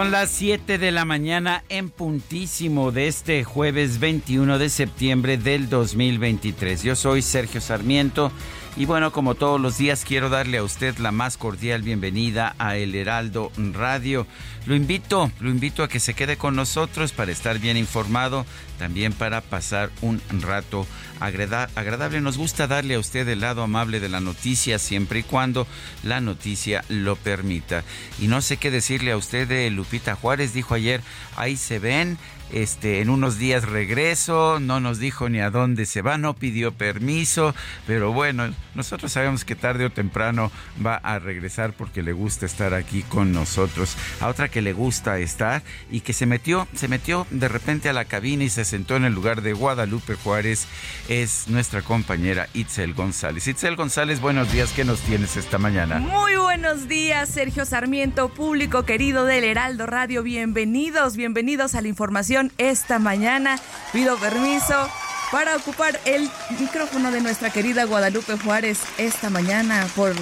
[0.00, 5.68] Son las 7 de la mañana en puntísimo de este jueves 21 de septiembre del
[5.68, 6.82] 2023.
[6.82, 8.32] Yo soy Sergio Sarmiento
[8.76, 12.76] y bueno, como todos los días quiero darle a usted la más cordial bienvenida a
[12.76, 14.26] El Heraldo Radio.
[14.66, 18.46] Lo invito, lo invito a que se quede con nosotros para estar bien informado,
[18.78, 20.86] también para pasar un rato
[21.18, 22.20] agradable.
[22.20, 25.66] Nos gusta darle a usted el lado amable de la noticia siempre y cuando
[26.02, 27.84] la noticia lo permita.
[28.20, 31.02] Y no sé qué decirle a usted de Lupita Juárez, dijo ayer,
[31.36, 32.18] ahí se ven
[32.52, 36.72] este, en unos días regreso, no nos dijo ni a dónde se va, no pidió
[36.72, 37.54] permiso,
[37.86, 40.50] pero bueno, nosotros sabemos que tarde o temprano
[40.84, 43.96] va a regresar porque le gusta estar aquí con nosotros.
[44.20, 47.92] A otra que le gusta estar y que se metió, se metió de repente a
[47.92, 50.66] la cabina y se sentó en el lugar de Guadalupe Juárez
[51.08, 53.46] es nuestra compañera Itzel González.
[53.46, 55.98] Itzel González, buenos días, ¿qué nos tienes esta mañana?
[55.98, 62.39] Muy buenos días, Sergio Sarmiento, público querido del Heraldo Radio, bienvenidos, bienvenidos a la información
[62.58, 63.58] esta mañana.
[63.92, 64.88] Pido permiso
[65.30, 66.28] para ocupar el
[66.58, 70.14] micrófono de nuestra querida Guadalupe Juárez esta mañana por,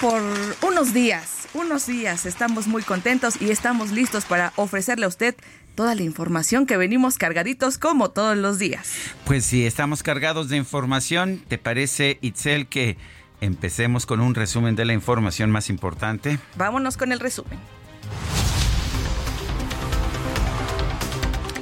[0.00, 0.22] por
[0.62, 1.48] unos días.
[1.54, 5.34] Unos días estamos muy contentos y estamos listos para ofrecerle a usted
[5.74, 8.90] toda la información que venimos cargaditos como todos los días.
[9.24, 11.42] Pues sí, estamos cargados de información.
[11.48, 12.96] ¿Te parece, Itzel, que
[13.40, 16.38] empecemos con un resumen de la información más importante?
[16.56, 17.58] Vámonos con el resumen.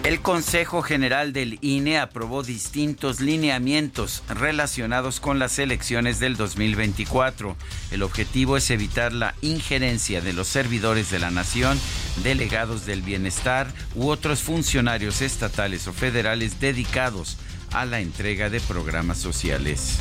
[0.03, 7.55] El Consejo General del INE aprobó distintos lineamientos relacionados con las elecciones del 2024.
[7.91, 11.78] El objetivo es evitar la injerencia de los servidores de la nación,
[12.25, 17.37] delegados del bienestar u otros funcionarios estatales o federales dedicados
[17.71, 19.99] a la entrega de programas sociales.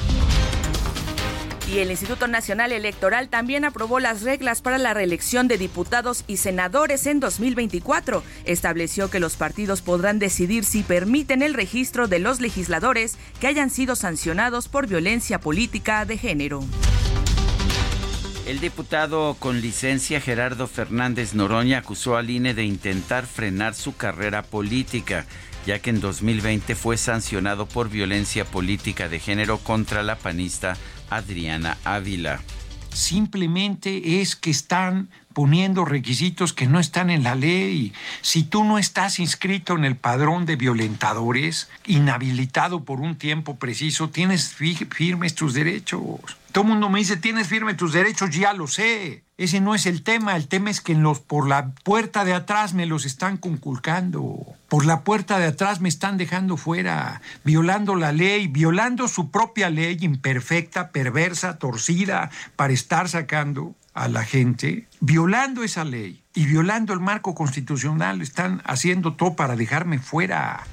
[1.71, 6.37] Y el Instituto Nacional Electoral también aprobó las reglas para la reelección de diputados y
[6.37, 8.23] senadores en 2024.
[8.45, 13.69] Estableció que los partidos podrán decidir si permiten el registro de los legisladores que hayan
[13.69, 16.63] sido sancionados por violencia política de género.
[18.47, 24.41] El diputado con licencia Gerardo Fernández Noroña acusó al INE de intentar frenar su carrera
[24.41, 25.27] política,
[25.67, 30.75] ya que en 2020 fue sancionado por violencia política de género contra la panista
[31.09, 32.41] Adriana Ávila.
[32.93, 37.93] Simplemente es que están poniendo requisitos que no están en la ley.
[38.19, 44.09] Si tú no estás inscrito en el padrón de violentadores, inhabilitado por un tiempo preciso,
[44.09, 46.19] tienes firmes tus derechos.
[46.51, 49.23] Todo el mundo me dice, tienes firme tus derechos, ya lo sé.
[49.37, 52.73] Ese no es el tema, el tema es que los, por la puerta de atrás
[52.73, 54.45] me los están conculcando.
[54.67, 59.69] Por la puerta de atrás me están dejando fuera, violando la ley, violando su propia
[59.69, 66.93] ley imperfecta, perversa, torcida, para estar sacando a la gente, violando esa ley y violando
[66.93, 68.21] el marco constitucional.
[68.21, 70.65] Están haciendo todo para dejarme fuera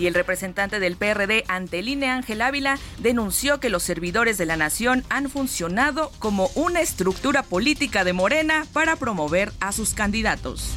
[0.00, 4.46] y el representante del PRD ante el INE, Ángel Ávila, denunció que los servidores de
[4.46, 10.74] la nación han funcionado como una estructura política de Morena para promover a sus candidatos.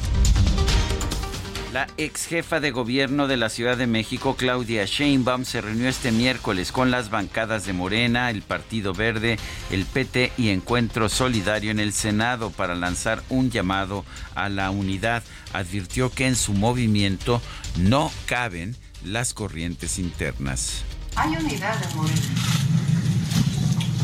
[1.74, 6.12] La ex jefa de gobierno de la Ciudad de México, Claudia Sheinbaum, se reunió este
[6.12, 9.40] miércoles con las bancadas de Morena, el Partido Verde,
[9.72, 14.06] el PT y Encuentro Solidario en el Senado para lanzar un llamado
[14.36, 15.24] a la unidad.
[15.52, 17.42] Advirtió que en su movimiento
[17.78, 20.84] no caben las corrientes internas.
[21.16, 22.22] Hay unidad en Morena,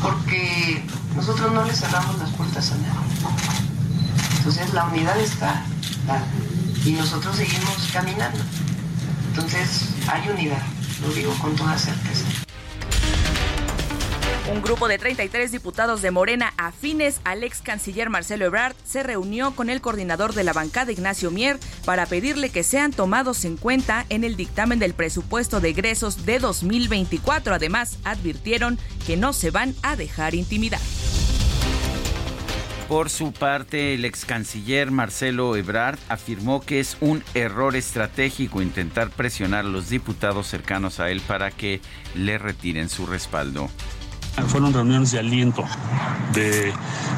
[0.01, 0.83] porque
[1.15, 3.00] nosotros no le cerramos las puertas a nadie.
[4.39, 5.63] Entonces la unidad está
[6.86, 8.40] y nosotros seguimos caminando.
[9.30, 10.62] Entonces hay unidad,
[11.02, 12.26] lo digo con toda certeza.
[14.52, 19.52] Un grupo de 33 diputados de Morena afines al ex canciller Marcelo Ebrard se reunió
[19.52, 24.08] con el coordinador de la bancada Ignacio Mier para pedirle que sean tomados en cuenta
[24.10, 27.54] en el dictamen del presupuesto de egresos de 2024.
[27.54, 30.82] Además, advirtieron que no se van a dejar intimidar.
[32.89, 39.12] Por su parte, el ex canciller Marcelo Ebrard afirmó que es un error estratégico intentar
[39.12, 41.81] presionar a los diputados cercanos a él para que
[42.15, 43.69] le retiren su respaldo.
[44.47, 45.65] Fueron reuniones de aliento,
[46.33, 46.74] de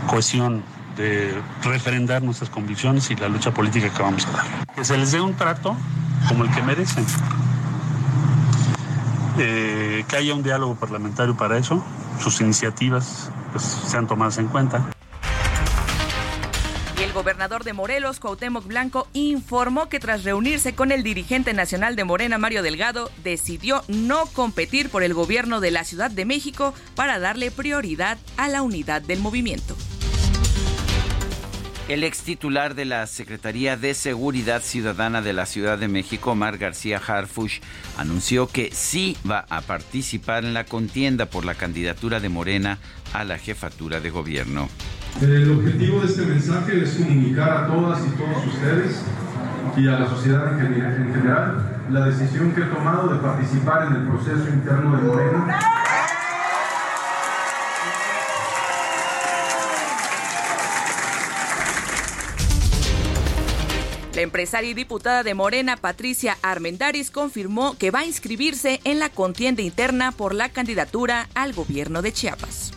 [0.07, 0.61] cohesión,
[0.97, 4.45] de refrendar nuestras convicciones y la lucha política que vamos a dar.
[4.75, 5.77] Que se les dé un trato
[6.27, 7.05] como el que merecen.
[9.39, 11.81] Eh, que haya un diálogo parlamentario para eso,
[12.19, 14.85] sus iniciativas pues, sean tomadas en cuenta.
[17.01, 22.03] El gobernador de Morelos, Cuauhtémoc Blanco, informó que tras reunirse con el dirigente nacional de
[22.03, 27.17] Morena, Mario Delgado, decidió no competir por el gobierno de la Ciudad de México para
[27.17, 29.75] darle prioridad a la unidad del movimiento.
[31.87, 36.59] El ex titular de la Secretaría de Seguridad Ciudadana de la Ciudad de México, Mar
[36.59, 37.61] García Harfush,
[37.97, 42.77] anunció que sí va a participar en la contienda por la candidatura de Morena
[43.11, 44.69] a la jefatura de gobierno.
[45.19, 49.01] El objetivo de este mensaje es comunicar a todas y todos ustedes
[49.77, 54.07] y a la sociedad en general la decisión que he tomado de participar en el
[54.07, 55.59] proceso interno de Morena.
[64.15, 69.09] La empresaria y diputada de Morena, Patricia Armendaris, confirmó que va a inscribirse en la
[69.09, 72.73] contienda interna por la candidatura al gobierno de Chiapas.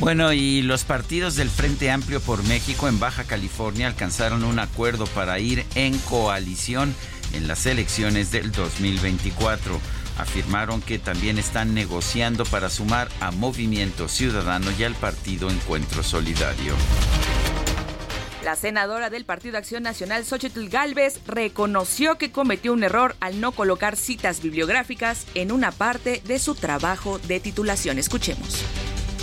[0.00, 5.06] Bueno, y los partidos del Frente Amplio por México en Baja California alcanzaron un acuerdo
[5.06, 6.94] para ir en coalición
[7.34, 9.80] en las elecciones del 2024.
[10.18, 16.74] Afirmaron que también están negociando para sumar a Movimiento Ciudadano y al partido Encuentro Solidario.
[18.44, 23.52] La senadora del Partido Acción Nacional, Xochitl Galvez, reconoció que cometió un error al no
[23.52, 27.98] colocar citas bibliográficas en una parte de su trabajo de titulación.
[27.98, 28.64] Escuchemos.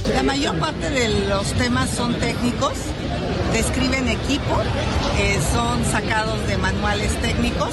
[0.07, 2.73] La mayor parte de los temas son técnicos,
[3.53, 4.61] describen equipo,
[5.19, 7.71] eh, son sacados de manuales técnicos.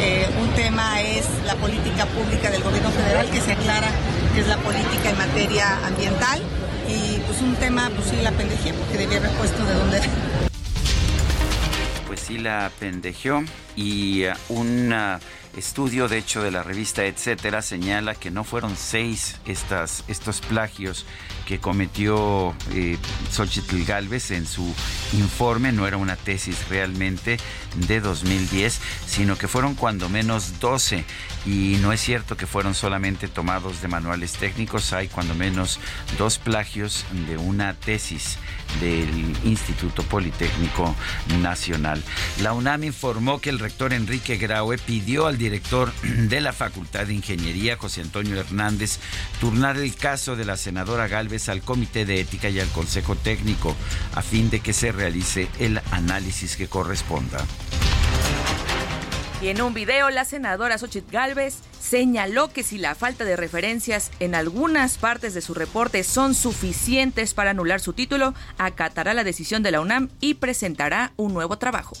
[0.00, 3.88] Eh, un tema es la política pública del gobierno federal que se aclara
[4.34, 6.40] que es la política en materia ambiental.
[6.88, 10.00] Y pues un tema pues sí la pendejé porque debía haber puesto de dónde
[12.06, 13.44] Pues sí la pendejeó.
[13.76, 15.18] Y uh, un uh,
[15.56, 21.06] estudio de hecho de la revista Etcétera señala que no fueron seis estas, estos plagios
[21.46, 22.96] que cometió eh,
[23.30, 24.74] Xochitl Galvez en su
[25.12, 27.38] informe, no era una tesis realmente
[27.74, 31.04] de 2010, sino que fueron cuando menos 12
[31.44, 35.80] y no es cierto que fueron solamente tomados de manuales técnicos, hay cuando menos
[36.18, 38.38] dos plagios de una tesis
[38.80, 40.94] del Instituto Politécnico
[41.40, 42.02] Nacional.
[42.40, 47.14] La UNAM informó que el rector Enrique Graue pidió al director de la Facultad de
[47.14, 48.98] Ingeniería, José Antonio Hernández,
[49.40, 53.74] turnar el caso de la senadora Galvez al Comité de Ética y al Consejo Técnico,
[54.14, 57.38] a fin de que se realice el análisis que corresponda.
[59.40, 64.10] Y en un video, la senadora Xochitl Galvez señaló que si la falta de referencias
[64.20, 69.62] en algunas partes de su reporte son suficientes para anular su título, acatará la decisión
[69.62, 71.96] de la UNAM y presentará un nuevo trabajo.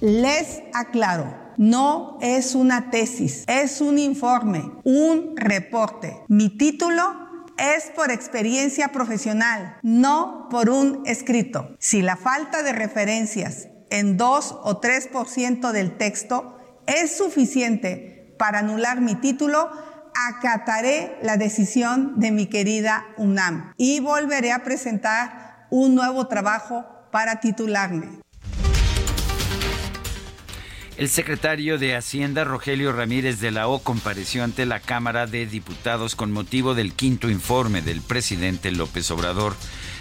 [0.00, 6.22] Les aclaro, no es una tesis, es un informe, un reporte.
[6.26, 7.19] Mi título
[7.60, 11.76] es por experiencia profesional, no por un escrito.
[11.78, 19.00] Si la falta de referencias en 2 o 3% del texto es suficiente para anular
[19.02, 19.70] mi título,
[20.14, 27.40] acataré la decisión de mi querida UNAM y volveré a presentar un nuevo trabajo para
[27.40, 28.20] titularme.
[31.00, 36.14] El secretario de Hacienda, Rogelio Ramírez de la O, compareció ante la Cámara de Diputados
[36.14, 39.56] con motivo del quinto informe del presidente López Obrador.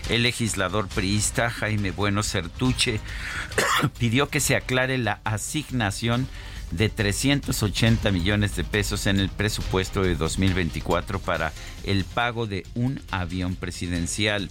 [0.09, 2.99] El legislador priista Jaime Bueno Certuche
[3.97, 6.27] pidió que se aclare la asignación
[6.71, 11.53] de 380 millones de pesos en el presupuesto de 2024 para
[11.85, 14.49] el pago de un avión presidencial.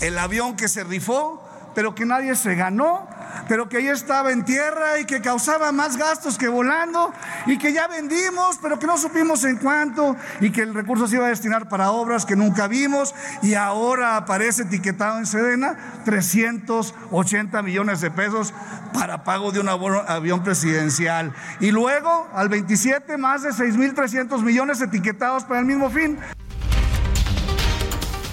[0.00, 3.08] El avión que se rifó, pero que nadie se ganó
[3.48, 7.12] pero que ahí estaba en tierra y que causaba más gastos que volando
[7.46, 11.16] y que ya vendimos, pero que no supimos en cuánto y que el recurso se
[11.16, 17.62] iba a destinar para obras que nunca vimos y ahora aparece etiquetado en Sedena 380
[17.62, 18.54] millones de pesos
[18.92, 21.32] para pago de un avión presidencial.
[21.60, 26.18] Y luego, al 27, más de 6.300 millones etiquetados para el mismo fin.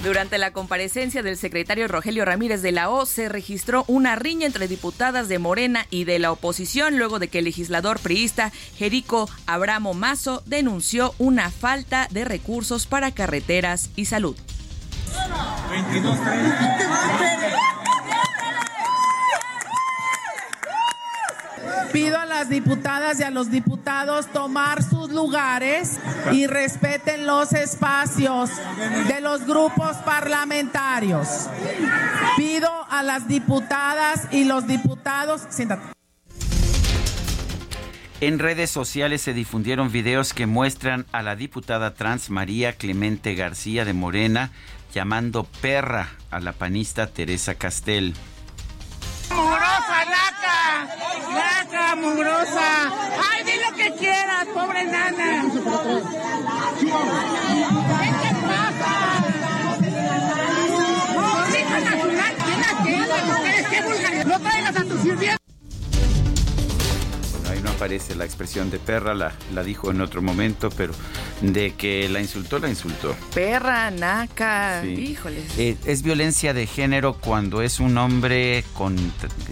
[0.02, 4.68] Durante la comparecencia del secretario Rogelio Ramírez de la O se registró una riña entre
[4.68, 9.94] diputadas de Morena y de la oposición luego de que el legislador priista Jerico Abramo
[9.94, 14.36] Mazo denunció una falta de recursos para carreteras y salud.
[21.92, 25.98] Pido a las diputadas y a los diputados tomar sus lugares
[26.32, 28.50] y respeten los espacios
[29.08, 31.48] de los grupos parlamentarios.
[32.36, 35.42] Pido a las diputadas y los diputados...
[35.50, 35.98] Siéntate.
[38.20, 43.84] En redes sociales se difundieron videos que muestran a la diputada trans María Clemente García
[43.84, 44.50] de Morena
[44.92, 48.14] llamando perra a la panista Teresa Castel.
[49.30, 50.58] ¡Mugrosa, naca!
[51.34, 52.68] ¡Naca, mugrosa!
[53.30, 55.44] ¡Ay, di lo que quieras, pobre nana!
[55.52, 55.60] ¿Qué
[58.40, 59.00] pasa?
[61.14, 61.46] ¡No,
[61.80, 62.34] nacional!
[62.44, 62.72] ¿Quién la
[63.70, 64.26] ¡Qué vulgar!
[64.26, 65.37] ¡No traigas a tu sirviente!
[67.78, 70.92] Aparece la expresión de perra, la, la dijo en otro momento, pero
[71.40, 73.14] de que la insultó, la insultó.
[73.32, 75.44] Perra, naca, híjole.
[75.56, 78.96] Eh, es violencia de género cuando es un hombre con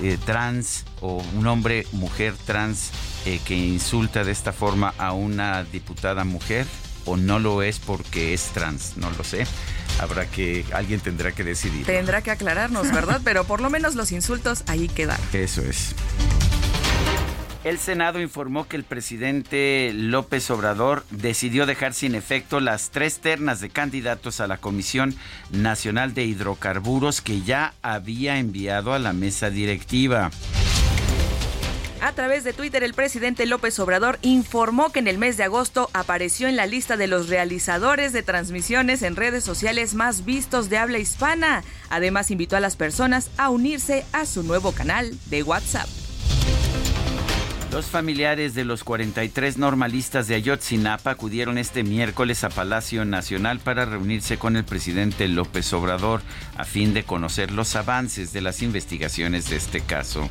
[0.03, 2.91] eh, trans o un hombre mujer trans
[3.27, 6.67] eh, que insulta de esta forma a una diputada mujer
[7.05, 9.47] o no lo es porque es trans, no lo sé.
[10.01, 11.87] Habrá que, alguien tendrá que decidir.
[11.87, 13.21] Tendrá que aclararnos, ¿verdad?
[13.25, 15.21] Pero por lo menos los insultos ahí quedan.
[15.33, 15.95] Eso es.
[17.67, 23.59] El Senado informó que el presidente López Obrador decidió dejar sin efecto las tres ternas
[23.59, 25.17] de candidatos a la Comisión
[25.51, 30.31] Nacional de Hidrocarburos que ya había enviado a la mesa directiva.
[32.01, 35.91] A través de Twitter, el presidente López Obrador informó que en el mes de agosto
[35.93, 40.79] apareció en la lista de los realizadores de transmisiones en redes sociales más vistos de
[40.79, 41.65] habla hispana.
[41.91, 45.89] Además, invitó a las personas a unirse a su nuevo canal de WhatsApp.
[47.77, 53.85] Los familiares de los 43 normalistas de Ayotzinapa acudieron este miércoles a Palacio Nacional para
[53.85, 56.23] reunirse con el presidente López Obrador
[56.57, 60.27] a fin de conocer los avances de las investigaciones de este caso.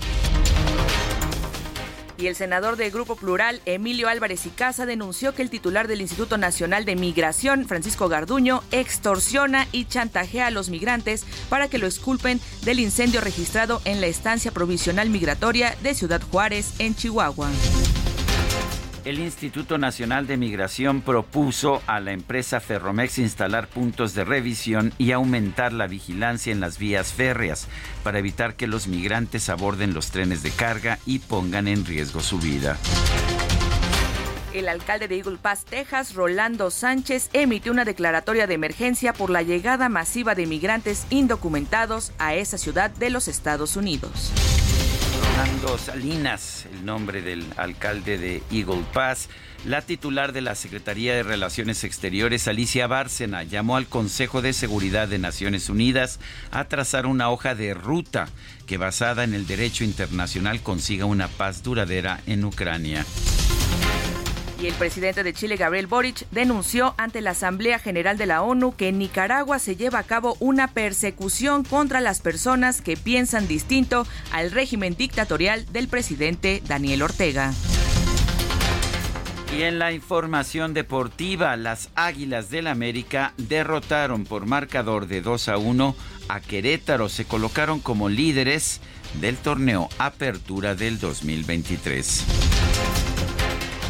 [2.17, 6.01] Y el senador del Grupo Plural, Emilio Álvarez y Casa, denunció que el titular del
[6.01, 11.87] Instituto Nacional de Migración, Francisco Garduño, extorsiona y chantajea a los migrantes para que lo
[11.87, 17.49] esculpen del incendio registrado en la estancia provisional migratoria de Ciudad Juárez, en Chihuahua.
[19.05, 25.11] El Instituto Nacional de Migración propuso a la empresa Ferromex instalar puntos de revisión y
[25.11, 27.67] aumentar la vigilancia en las vías férreas
[28.03, 32.39] para evitar que los migrantes aborden los trenes de carga y pongan en riesgo su
[32.39, 32.79] vida.
[34.53, 39.43] El alcalde de Eagle Pass, Texas, Rolando Sánchez, emitió una declaratoria de emergencia por la
[39.43, 44.31] llegada masiva de migrantes indocumentados a esa ciudad de los Estados Unidos.
[45.25, 49.29] Fernando Salinas, el nombre del alcalde de Eagle Pass.
[49.65, 55.07] La titular de la Secretaría de Relaciones Exteriores, Alicia Bárcena, llamó al Consejo de Seguridad
[55.07, 56.19] de Naciones Unidas
[56.51, 58.27] a trazar una hoja de ruta
[58.67, 63.05] que basada en el derecho internacional consiga una paz duradera en Ucrania.
[64.65, 68.75] Y el presidente de Chile, Gabriel Boric, denunció ante la Asamblea General de la ONU
[68.75, 74.07] que en Nicaragua se lleva a cabo una persecución contra las personas que piensan distinto
[74.31, 77.53] al régimen dictatorial del presidente Daniel Ortega.
[79.55, 85.57] Y en la información deportiva, las Águilas del América derrotaron por marcador de 2 a
[85.59, 85.95] 1
[86.27, 87.07] a Querétaro.
[87.07, 88.81] Se colocaron como líderes
[89.21, 92.54] del torneo Apertura del 2023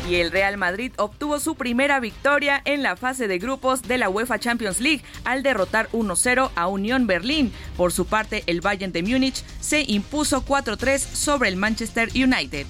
[0.08, 4.10] y el Real Madrid obtuvo su primera victoria en la fase de grupos de la
[4.10, 7.52] UEFA Champions League al derrotar 1-0 a Unión Berlín.
[7.78, 12.68] Por su parte, el Bayern de Múnich se impuso 4-3 sobre el Manchester United.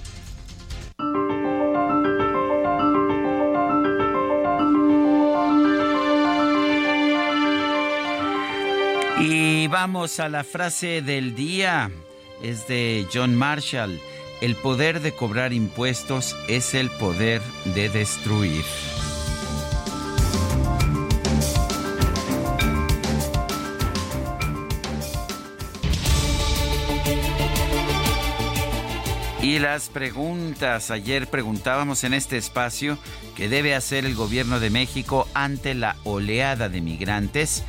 [9.20, 11.90] Y vamos a la frase del día.
[12.44, 14.00] Es de John Marshall.
[14.42, 17.42] El poder de cobrar impuestos es el poder
[17.74, 18.64] de destruir.
[29.42, 30.92] Y las preguntas.
[30.92, 32.98] Ayer preguntábamos en este espacio
[33.36, 37.64] qué debe hacer el gobierno de México ante la oleada de migrantes.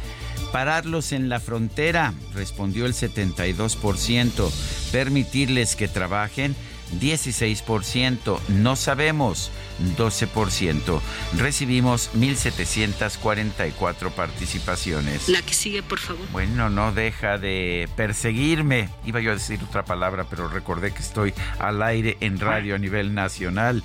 [0.53, 4.51] Pararlos en la frontera, respondió el 72%.
[4.93, 6.57] Permitirles que trabajen
[7.01, 9.51] 16%, no sabemos,
[9.99, 11.01] 12%.
[11.37, 15.29] Recibimos 1.744 participaciones.
[15.29, 16.25] La que sigue, por favor.
[16.33, 18.89] Bueno, no deja de perseguirme.
[19.05, 22.79] Iba yo a decir otra palabra, pero recordé que estoy al aire en radio a
[22.79, 23.83] nivel nacional.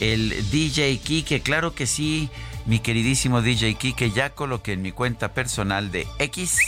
[0.00, 2.28] El DJ Kike, claro que sí,
[2.66, 6.58] mi queridísimo DJ Kike, ya coloqué en mi cuenta personal de X,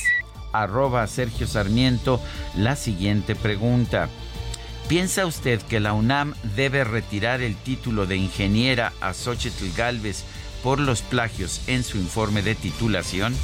[0.52, 2.20] arroba Sergio Sarmiento,
[2.56, 4.10] la siguiente pregunta.
[4.88, 10.24] ¿Piensa usted que la UNAM debe retirar el título de ingeniera a Xochitl Galvez
[10.62, 13.34] por los plagios en su informe de titulación?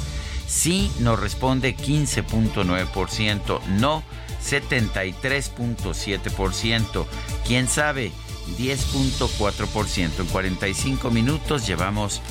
[0.47, 4.03] Sí nos responde 15.9%, no
[4.43, 7.05] 73.7%.
[7.47, 8.11] ¿Quién sabe?
[8.57, 10.19] 10.4%.
[10.19, 12.21] En 45 minutos llevamos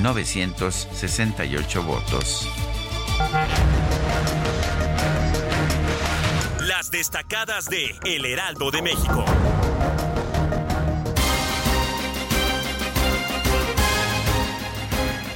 [0.00, 2.48] 968 votos.
[6.60, 9.24] Las destacadas de El Heraldo de México.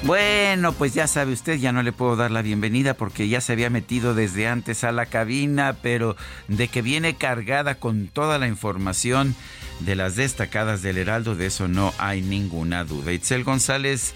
[0.05, 3.55] Bueno, pues ya sabe usted, ya no le puedo dar la bienvenida porque ya se
[3.55, 6.15] había metido desde antes a la cabina, pero
[6.47, 9.35] de que viene cargada con toda la información
[9.81, 13.13] de las destacadas del Heraldo, de eso no hay ninguna duda.
[13.13, 14.13] Itzel González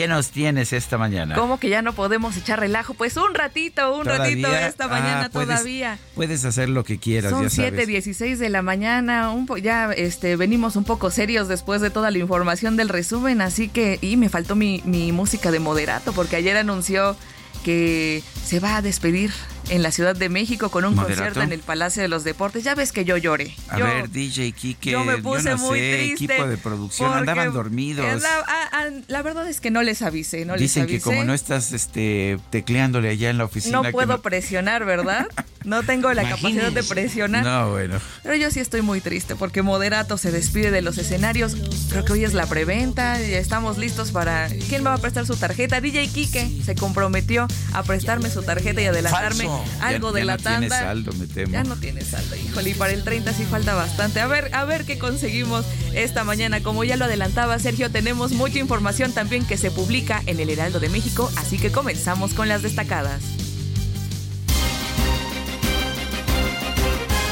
[0.00, 1.34] ¿Qué nos tienes esta mañana?
[1.34, 2.94] ¿Cómo que ya no podemos echar relajo?
[2.94, 5.98] Pues un ratito, un ratito esta mañana ah, puedes, todavía.
[6.14, 7.86] Puedes hacer lo que quieras, Son ya sabes.
[7.86, 12.16] 7:16 de la mañana, un ya este venimos un poco serios después de toda la
[12.16, 16.56] información del resumen, así que y me faltó mi, mi música de moderato porque ayer
[16.56, 17.14] anunció
[17.62, 19.30] que se va a despedir
[19.70, 21.16] en la Ciudad de México con un ¿Moderato?
[21.16, 22.64] concierto en el Palacio de los Deportes.
[22.64, 23.54] Ya ves que yo lloré.
[23.68, 27.12] A Yo- ver, DJ Kike, yo me puse no muy sé, triste equipo de producción,
[27.12, 28.20] andaban dormidos.
[28.22, 31.04] La, ah, ah, la verdad es que no les avisé, no Dicen les que avisé.
[31.04, 35.26] como no estás este tecleándole allá en la oficina No que puedo presionar, ¿verdad?
[35.62, 37.44] No tengo la capacidad de presionar.
[37.44, 38.00] No, bueno.
[38.22, 41.54] Pero yo sí estoy muy triste porque Moderato se despide de los escenarios.
[41.90, 44.48] Creo que hoy es la preventa, ya estamos listos para...
[44.70, 45.82] ¿Quién va a prestar su tarjeta?
[45.82, 49.59] DJ Kike se comprometió a prestarme su tarjeta y adelantarme Falso.
[49.80, 50.78] Algo Ya- de ya la no tiene tanda.
[50.80, 51.52] saldo, me temo.
[51.52, 54.20] Ya no tiene saldo, híjole, y para el 30 sí falta bastante.
[54.20, 56.62] A ver, a ver qué conseguimos esta mañana.
[56.62, 60.80] Como ya lo adelantaba Sergio, tenemos mucha información también que se publica en el Heraldo
[60.80, 63.22] de México, así que comenzamos con las destacadas.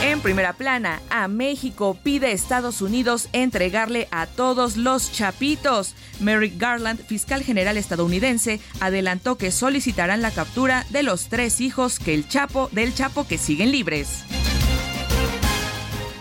[0.02, 5.96] En primera plana, a México pide Estados Unidos entregarle a todos los chapitos.
[6.20, 12.14] Merrick Garland, fiscal general estadounidense, adelantó que solicitarán la captura de los tres hijos que
[12.14, 14.24] el Chapo del Chapo que siguen libres.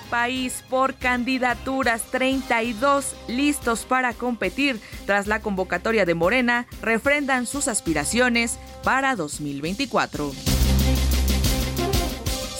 [0.09, 8.57] País por candidaturas 32 listos para competir tras la convocatoria de Morena refrendan sus aspiraciones
[8.83, 10.56] para 2024.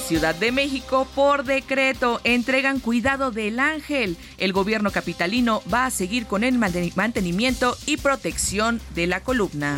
[0.07, 4.15] Ciudad de México, por decreto, entregan cuidado del ángel.
[4.37, 9.75] El gobierno capitalino va a seguir con el manten- mantenimiento y protección de la columna.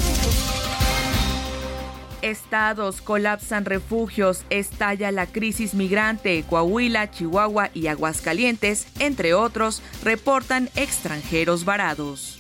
[2.21, 11.65] Estados colapsan refugios, estalla la crisis migrante, Coahuila, Chihuahua y Aguascalientes, entre otros, reportan extranjeros
[11.65, 12.37] varados.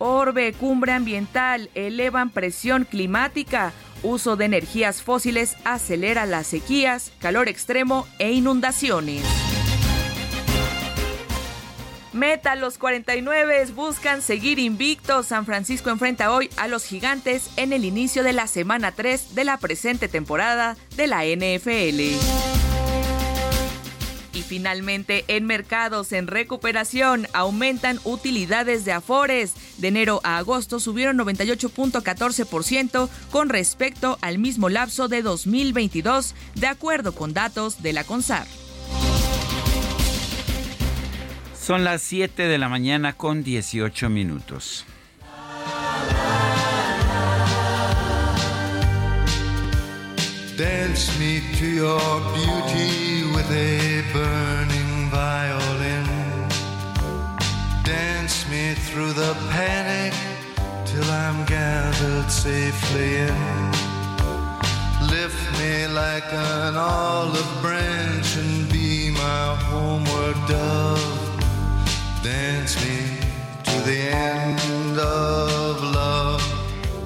[0.00, 3.72] Orbe, cumbre ambiental, elevan presión climática.
[4.02, 9.22] Uso de energías fósiles acelera las sequías, calor extremo e inundaciones.
[12.12, 15.26] Meta los 49 buscan seguir invictos.
[15.26, 19.44] San Francisco enfrenta hoy a los gigantes en el inicio de la semana 3 de
[19.44, 22.67] la presente temporada de la NFL.
[24.38, 29.54] Y finalmente, en mercados en recuperación aumentan utilidades de Afores.
[29.78, 37.16] De enero a agosto subieron 98.14% con respecto al mismo lapso de 2022, de acuerdo
[37.16, 38.46] con datos de la CONSAR.
[41.60, 44.86] Son las 7 de la mañana con 18 minutos.
[50.58, 56.04] Dance me to your beauty with a burning violin.
[57.84, 60.12] Dance me through the panic
[60.84, 63.70] till I'm gathered safely in.
[65.08, 71.40] Lift me like an olive branch and be my homeward dove.
[72.24, 73.16] Dance me
[73.62, 75.57] to the end of.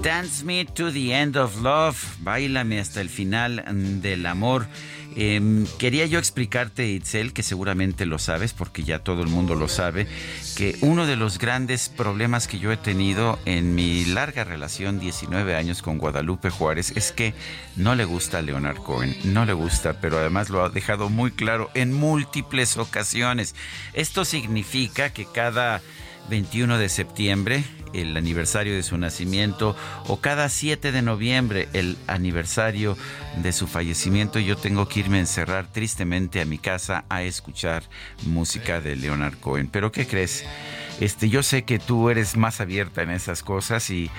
[0.02, 3.62] Dance Me to the End of Love, bailame hasta el final
[4.02, 4.66] del amor.
[5.14, 9.68] Em, quería yo explicarte, Itzel, que seguramente lo sabes, porque ya todo el mundo lo
[9.68, 10.08] sabe,
[10.56, 15.54] que uno de los grandes problemas que yo he tenido en mi larga relación, 19
[15.54, 17.32] años con Guadalupe Juárez, es que
[17.76, 21.30] no le gusta a Leonard Cohen, no le gusta, pero además lo ha dejado muy
[21.30, 23.54] claro en múltiples ocasiones.
[23.92, 25.80] Esto significa que cada
[26.28, 29.76] 21 de septiembre, el aniversario de su nacimiento,
[30.06, 32.96] o cada 7 de noviembre, el aniversario
[33.36, 37.82] de su fallecimiento, yo tengo que irme a encerrar tristemente a mi casa a escuchar
[38.26, 39.68] música de Leonard Cohen.
[39.68, 40.44] Pero ¿qué crees?
[41.00, 44.10] Este, yo sé que tú eres más abierta en esas cosas y,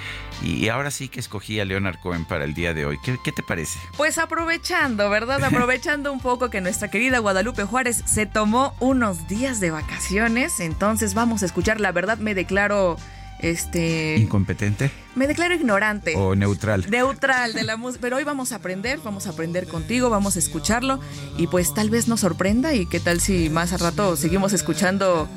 [0.42, 2.98] y ahora sí que escogí a Leonard Cohen para el día de hoy.
[3.04, 3.80] ¿Qué, te parece?
[3.96, 5.44] Pues aprovechando, ¿verdad?
[5.44, 11.14] Aprovechando un poco que nuestra querida Guadalupe Juárez se tomó unos días de vacaciones, entonces
[11.14, 12.98] vamos a escuchar La verdad me declaro
[13.44, 16.16] este incompetente me declaro ignorante.
[16.16, 18.02] O neutral neutral de la música.
[18.02, 21.00] Pero hoy vamos a aprender vamos a aprender contigo vamos a escucharlo.
[21.38, 25.28] Y pues tal vez nos sorprenda y qué tal si más a rato seguimos escuchando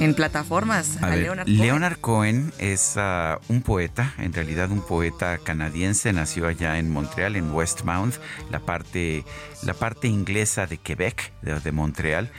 [0.00, 1.60] en plataformas a, Leonard Cohen.
[1.60, 7.36] Leonard Cohen es ah, un poeta, en realidad un poeta canadiense, nació allá en Montreal,
[7.36, 8.14] en Westmount,
[8.50, 9.24] la parte,
[9.62, 12.30] la parte inglesa de Quebec, de, de Montreal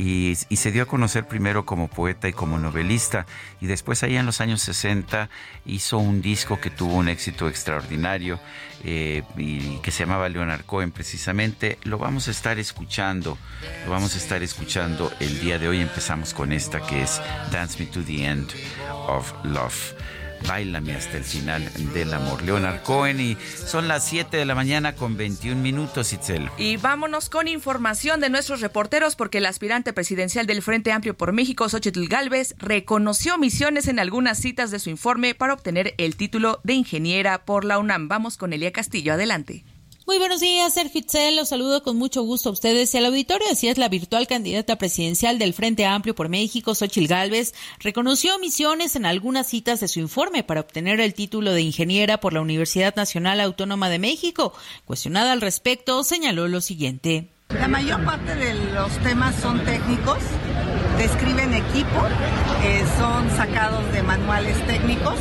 [0.00, 3.26] y, se dio a conocer primero como poeta y como novelista
[3.60, 5.28] y después allá en los años 60
[5.66, 8.40] hizo un disco que tuvo un éxito extraordinario
[8.82, 11.78] eh, y que se llamaba Leonard Cohen precisamente.
[11.84, 13.36] Lo vamos a estar escuchando,
[13.84, 15.80] lo vamos a estar escuchando el día de hoy.
[15.80, 17.20] Empezamos con esta que es
[17.52, 18.50] Dance Me to the End
[19.06, 19.99] of Love.
[20.46, 22.42] Bailame hasta el final del amor.
[22.42, 26.50] Leonard Cohen y son las 7 de la mañana con 21 minutos, Itzel.
[26.58, 31.32] Y vámonos con información de nuestros reporteros porque el aspirante presidencial del Frente Amplio por
[31.32, 36.60] México, Xochitl Galvez, reconoció misiones en algunas citas de su informe para obtener el título
[36.64, 38.08] de ingeniera por la UNAM.
[38.08, 39.64] Vamos con Elia Castillo, adelante.
[40.10, 41.36] Muy buenos días, Sergio Itzel.
[41.36, 43.46] Los saludo con mucho gusto a ustedes y al auditorio.
[43.48, 48.96] Así es, la virtual candidata presidencial del Frente Amplio por México, Xochil Gálvez, reconoció omisiones
[48.96, 52.92] en algunas citas de su informe para obtener el título de ingeniera por la Universidad
[52.96, 54.52] Nacional Autónoma de México.
[54.84, 57.28] Cuestionada al respecto, señaló lo siguiente.
[57.50, 60.18] La mayor parte de los temas son técnicos,
[60.98, 62.04] describen equipo,
[62.64, 65.14] eh, son sacados de manuales técnicos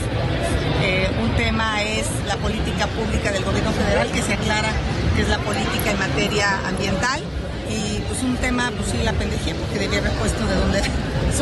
[0.81, 4.71] eh, un tema es la política pública del gobierno federal que se aclara
[5.15, 7.21] que es la política en materia ambiental
[7.69, 10.81] y pues un tema, pues sí, la pendejía, porque debía haber puesto de dónde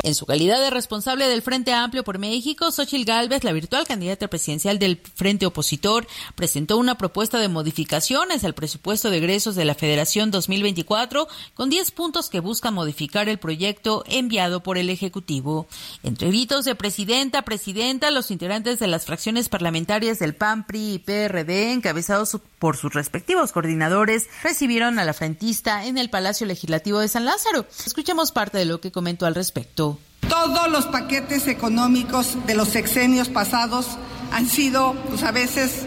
[0.04, 4.28] en su calidad de responsable del Frente Amplio por México, Xochil Gálvez, la virtual candidata
[4.28, 9.76] presidencial del Frente Opositor, presentó una propuesta de modificaciones al presupuesto de egresos de la
[9.76, 15.68] Federación 2024 con 10 puntos que buscan modificar el proyecto enviado por el Ejecutivo.
[16.04, 21.00] Entre gritos de presidenta, presidenta, los integrantes de las fracciones parlamentarias del PAN, PRI y
[21.00, 27.08] PRD, encabezados por sus respectivos coordinadores, recibieron a la frentista en el Palacio Legislativo de
[27.08, 27.66] San Lázaro.
[27.86, 29.77] Escuchemos parte de lo que comentó al respecto.
[29.78, 33.86] Todos los paquetes económicos de los sexenios pasados
[34.32, 35.86] han sido, pues a veces,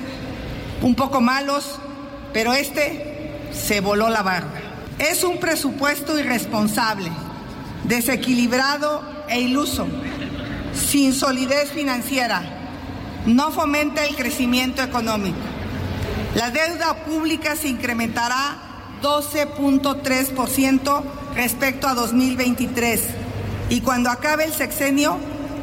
[0.81, 1.81] un poco malos,
[2.33, 4.47] pero este se voló la barra.
[5.01, 7.11] Es un presupuesto irresponsable,
[7.83, 9.89] desequilibrado e iluso,
[10.73, 12.45] sin solidez financiera,
[13.27, 15.41] no fomenta el crecimiento económico.
[16.37, 18.57] La deuda pública se incrementará
[19.03, 21.03] 12.3%
[21.35, 23.30] respecto a 2023
[23.71, 25.17] y cuando acabe el sexenio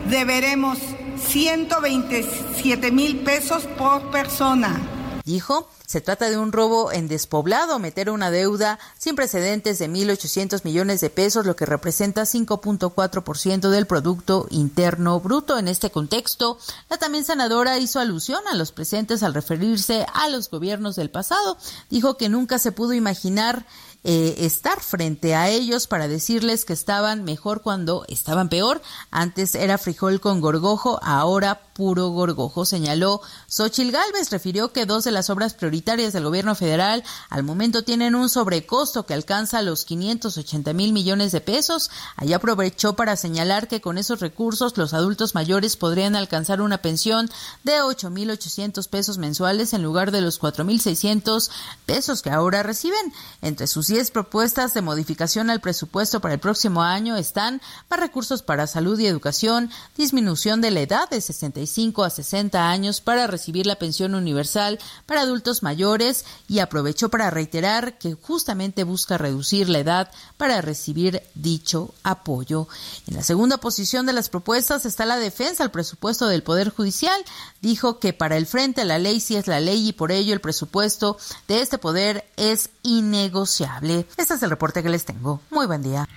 [0.10, 0.80] deberemos
[1.28, 4.80] 127 mil pesos por persona.
[5.26, 10.64] Dijo, se trata de un robo en despoblado, meter una deuda sin precedentes de 1.800
[10.64, 15.58] millones de pesos, lo que representa 5.4% del Producto Interno Bruto.
[15.58, 16.58] En este contexto,
[16.90, 21.58] la también senadora hizo alusión a los presentes al referirse a los gobiernos del pasado.
[21.90, 23.66] Dijo que nunca se pudo imaginar
[24.10, 28.82] eh, estar frente a ellos para decirles que estaban mejor cuando estaban peor.
[29.12, 34.32] Antes era frijol con gorgojo, ahora puro gorgojo, señaló Xochil Gálvez.
[34.32, 39.06] Refirió que dos de las obras prioritarias del gobierno federal al momento tienen un sobrecosto
[39.06, 41.92] que alcanza los 580 mil millones de pesos.
[42.16, 47.30] Allí aprovechó para señalar que con esos recursos los adultos mayores podrían alcanzar una pensión
[47.66, 51.52] de 8 mil 800 pesos mensuales en lugar de los 4 mil 600
[51.86, 53.14] pesos que ahora reciben.
[53.42, 58.44] Entre sus 10 propuestas de modificación al presupuesto para el próximo año están más recursos
[58.44, 63.66] para salud y educación, disminución de la edad de 65 a 60 años para recibir
[63.66, 69.80] la pensión universal para adultos mayores y aprovecho para reiterar que justamente busca reducir la
[69.80, 72.68] edad para recibir dicho apoyo.
[73.08, 77.20] En la segunda posición de las propuestas está la defensa al presupuesto del Poder Judicial.
[77.64, 80.42] Dijo que para el frente la ley sí es la ley y por ello el
[80.42, 83.87] presupuesto de este poder es innegociable.
[83.90, 85.42] Este es el reporte que les tengo.
[85.50, 86.08] Muy buen día.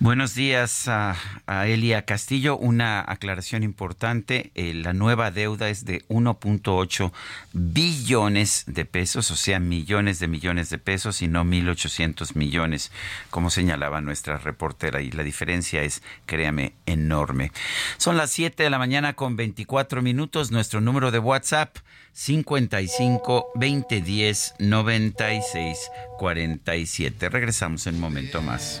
[0.00, 2.56] Buenos días a, Elia Castillo.
[2.56, 4.50] Una aclaración importante.
[4.54, 7.12] Eh, la nueva deuda es de 1.8
[7.52, 12.90] billones de pesos, o sea, millones de millones de pesos y no 1.800 millones,
[13.30, 15.02] como señalaba nuestra reportera.
[15.02, 17.52] Y la diferencia es, créame, enorme.
[17.98, 20.50] Son las 7 de la mañana con 24 minutos.
[20.50, 21.76] Nuestro número de WhatsApp
[22.12, 27.28] 55 2010 96 47.
[27.28, 28.80] Regresamos en un momento más.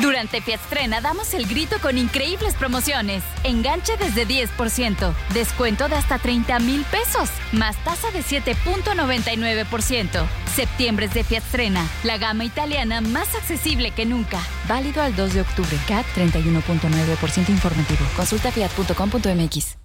[0.00, 3.22] Durante Fiatstrena damos el grito con increíbles promociones.
[3.44, 10.26] Enganche desde 10%, descuento de hasta 30 mil pesos, más tasa de 7.99%.
[10.54, 14.38] Septiembre es de Fiatstrena, la gama italiana más accesible que nunca.
[14.68, 15.78] Válido al 2 de octubre.
[15.88, 18.04] CAT 31.9% informativo.
[18.16, 19.78] Consulta fiat.com.mx.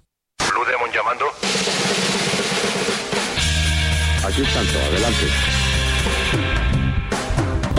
[0.52, 1.26] Blue Demon llamando.
[4.26, 5.26] Aquí están todos, adelante.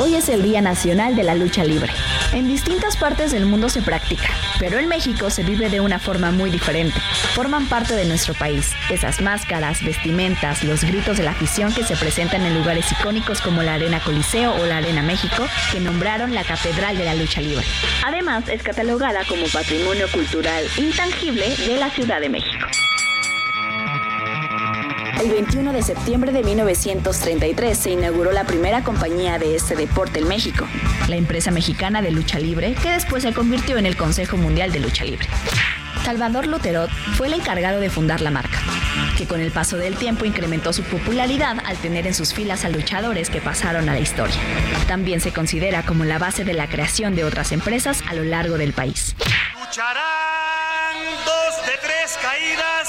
[0.02, 1.92] Hoy es el Día Nacional de la Lucha Libre.
[2.32, 6.32] En distintas partes del mundo se practica, pero en México se vive de una forma
[6.32, 6.98] muy diferente.
[7.34, 11.94] Forman parte de nuestro país esas máscaras, vestimentas, los gritos de la afición que se
[11.94, 16.42] presentan en lugares icónicos como la Arena Coliseo o la Arena México, que nombraron la
[16.42, 17.64] Catedral de la Lucha Libre.
[18.04, 22.66] Además, es catalogada como Patrimonio Cultural Intangible de la Ciudad de México.
[25.20, 30.28] El 21 de septiembre de 1933 se inauguró la primera compañía de este deporte en
[30.28, 30.66] México,
[31.08, 34.80] la empresa mexicana de lucha libre, que después se convirtió en el Consejo Mundial de
[34.80, 35.28] Lucha Libre.
[36.04, 38.58] Salvador Luterot fue el encargado de fundar la marca,
[39.16, 42.70] que con el paso del tiempo incrementó su popularidad al tener en sus filas a
[42.70, 44.36] luchadores que pasaron a la historia.
[44.88, 48.58] También se considera como la base de la creación de otras empresas a lo largo
[48.58, 49.14] del país.
[49.54, 50.02] Lucharán
[51.24, 52.81] dos de tres caídas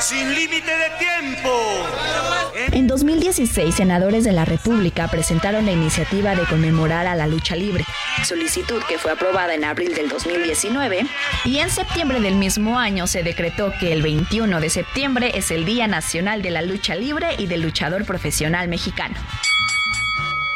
[0.00, 1.50] sin límite de tiempo.
[2.72, 7.84] En 2016, senadores de la República presentaron la iniciativa de conmemorar a la lucha libre,
[8.24, 11.06] solicitud que fue aprobada en abril del 2019,
[11.44, 15.64] y en septiembre del mismo año se decretó que el 21 de septiembre es el
[15.64, 19.16] Día Nacional de la Lucha Libre y del Luchador Profesional Mexicano.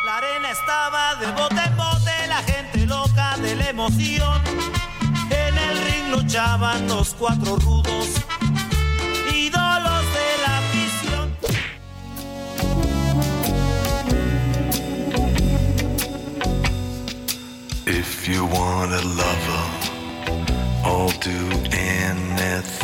[0.04, 4.42] La arena estaba de bote en bote, la gente loca de la emoción.
[5.30, 8.14] En el ring luchaban los cuatro rudos,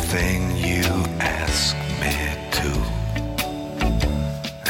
[0.09, 0.85] anything you
[1.19, 2.15] ask me
[2.51, 2.71] to.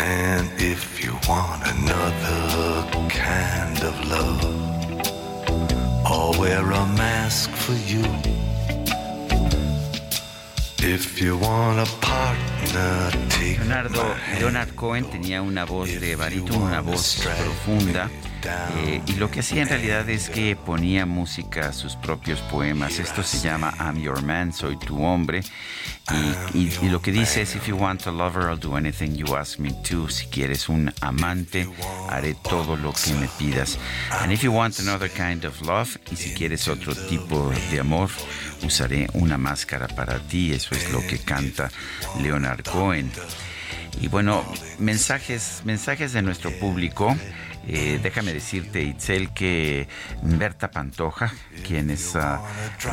[0.02, 4.42] And if you want another kind of love,
[6.06, 8.04] I'll wear a mask for you.
[10.80, 14.16] If you want a partner, take Leonardo.
[14.40, 18.10] Leonard Cohen tenía una voz de barítono, una voz profunda.
[18.46, 23.00] Eh, y lo que hacía en realidad es que ponía música a sus propios poemas.
[23.00, 25.42] Esto se llama I'm Your Man, Soy Tu Hombre.
[26.54, 29.36] Y, y, lo que dice es, If you want a lover, I'll do anything you
[29.36, 30.08] ask me to.
[30.10, 31.68] Si quieres un amante,
[32.10, 33.78] haré todo lo que me pidas.
[34.22, 38.10] And if you want another kind of love, y si quieres otro tipo de amor,
[38.64, 40.54] usaré una máscara para ti.
[40.54, 41.70] Eso es lo que canta
[42.22, 43.12] Leonard Cohen.
[44.00, 44.46] Y bueno,
[44.80, 47.16] mensajes, mensajes de nuestro público.
[47.70, 49.90] Eh, déjame decirte, Itzel, que
[50.24, 51.34] Berta Pantoja,
[51.66, 52.40] quien es uh,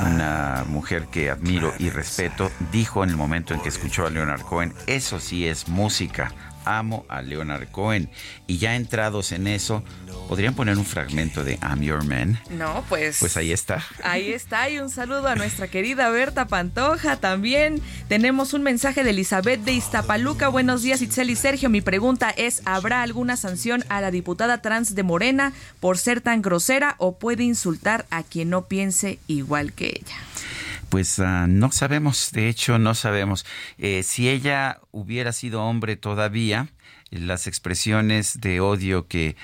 [0.04, 4.42] una mujer que admiro y respeto, dijo en el momento en que escuchó a Leonard
[4.42, 6.32] Cohen, eso sí es música,
[6.64, 8.11] amo a Leonard Cohen.
[8.46, 9.83] Y ya entrados en eso,
[10.29, 12.40] ¿podrían poner un fragmento de I'm Your Man?
[12.50, 13.18] No, pues.
[13.20, 13.83] Pues ahí está.
[14.03, 14.68] Ahí está.
[14.70, 17.16] Y un saludo a nuestra querida Berta Pantoja.
[17.16, 20.48] También tenemos un mensaje de Elizabeth de Iztapaluca.
[20.48, 21.70] Buenos días, Itzel y Sergio.
[21.70, 26.42] Mi pregunta es: ¿habrá alguna sanción a la diputada trans de Morena por ser tan
[26.42, 30.16] grosera o puede insultar a quien no piense igual que ella?
[30.88, 33.44] Pues uh, no sabemos, de hecho no sabemos.
[33.79, 36.68] Eh, si ella hubiera sido hombre todavía,
[37.11, 39.37] las expresiones de odio que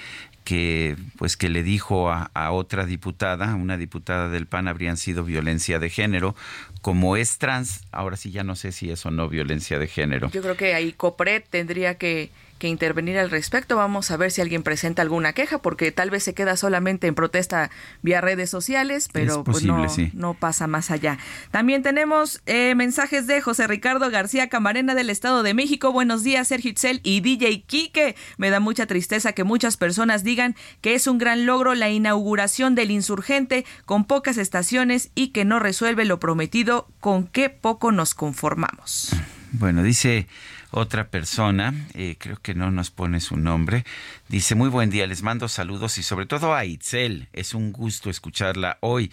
[0.44, 5.22] que pues que le dijo a, a, otra diputada, una diputada del PAN, habrían sido
[5.22, 6.34] violencia de género.
[6.80, 10.30] Como es trans, ahora sí ya no sé si es o no violencia de género.
[10.30, 13.74] Yo creo que ahí COPRED tendría que que intervenir al respecto.
[13.74, 17.16] Vamos a ver si alguien presenta alguna queja, porque tal vez se queda solamente en
[17.16, 17.70] protesta
[18.02, 20.10] vía redes sociales, pero posible, pues no, sí.
[20.12, 21.18] no, pasa más allá.
[21.50, 25.90] También tenemos eh, mensajes de José Ricardo García Camarena del Estado de México.
[25.90, 28.14] Buenos días, Sergio Itzel y DJ Quique.
[28.36, 32.74] Me da mucha tristeza que muchas personas digan que es un gran logro la inauguración
[32.74, 36.69] del insurgente con pocas estaciones y que no resuelve lo prometido,
[37.00, 39.14] con qué poco nos conformamos.
[39.52, 40.26] Bueno, dice
[40.70, 43.84] otra persona, eh, creo que no nos pone su nombre,
[44.28, 48.10] dice, muy buen día, les mando saludos y sobre todo a Itzel, es un gusto
[48.10, 49.10] escucharla hoy.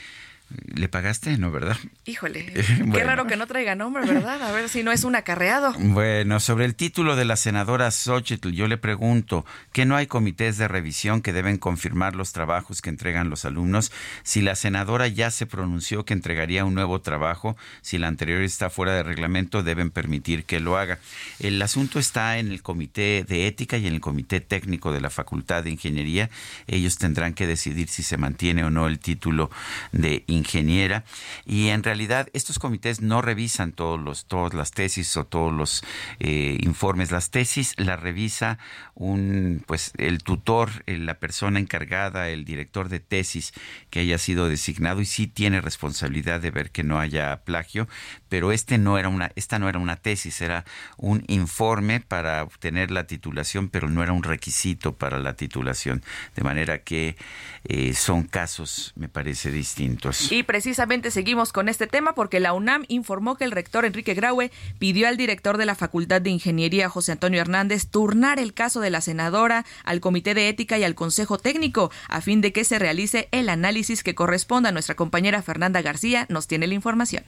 [0.50, 1.38] ¿Le pagaste?
[1.38, 1.76] No, ¿verdad?
[2.06, 2.94] Híjole, bueno.
[2.94, 4.42] qué raro que no traiga nombre, ¿verdad?
[4.42, 5.74] A ver si no es un acarreado.
[5.78, 10.58] Bueno, sobre el título de la senadora Xochitl, yo le pregunto, ¿que no hay comités
[10.58, 13.92] de revisión que deben confirmar los trabajos que entregan los alumnos?
[14.24, 18.70] Si la senadora ya se pronunció que entregaría un nuevo trabajo, si la anterior está
[18.70, 21.00] fuera de reglamento, deben permitir que lo haga.
[21.40, 25.10] El asunto está en el comité de ética y en el comité técnico de la
[25.10, 26.30] Facultad de Ingeniería.
[26.68, 29.52] Ellos tendrán que decidir si se mantiene o no el título
[29.92, 31.04] de ingeniera
[31.46, 35.84] y en realidad estos comités no revisan todos los todas las tesis o todos los
[36.20, 37.12] eh, informes.
[37.12, 38.60] Las tesis las revisa
[38.94, 43.54] un pues el tutor la persona encargada el director de tesis
[43.90, 47.88] que haya sido designado y sí tiene responsabilidad de ver que no haya plagio
[48.30, 50.66] pero este no era una esta no era una tesis era
[50.98, 56.04] un informe para obtener la titulación pero no era un requisito para la titulación
[56.36, 57.18] de manera que
[57.66, 62.86] eh, son casos me parece distintos y precisamente seguimos con este tema porque la UNAM
[62.88, 67.12] informó que el rector Enrique Graue pidió al director de la Facultad de Ingeniería, José
[67.14, 71.38] Antonio Hernández, turnar el caso de la senadora al Comité de Ética y al Consejo
[71.38, 74.72] Técnico a fin de que se realice el análisis que corresponda.
[74.72, 77.24] Nuestra compañera Fernanda García nos tiene la información.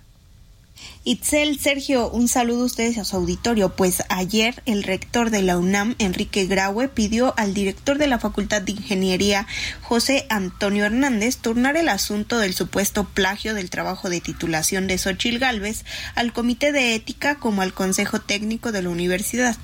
[1.05, 3.69] Itzel, Sergio, un saludo a ustedes a su auditorio.
[3.69, 8.61] Pues ayer el rector de la UNAM, Enrique Graue, pidió al director de la Facultad
[8.61, 9.47] de Ingeniería,
[9.81, 15.39] José Antonio Hernández, turnar el asunto del supuesto plagio del trabajo de titulación de Xochil
[15.39, 19.57] Gálvez al Comité de Ética como al Consejo Técnico de la Universidad.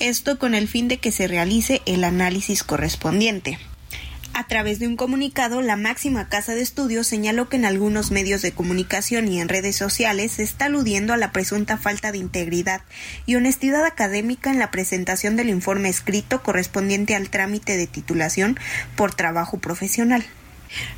[0.00, 3.58] Esto con el fin de que se realice el análisis correspondiente.
[4.32, 8.42] A través de un comunicado, la máxima casa de estudios señaló que en algunos medios
[8.42, 12.82] de comunicación y en redes sociales se está aludiendo a la presunta falta de integridad
[13.26, 18.58] y honestidad académica en la presentación del informe escrito correspondiente al trámite de titulación
[18.96, 20.24] por trabajo profesional.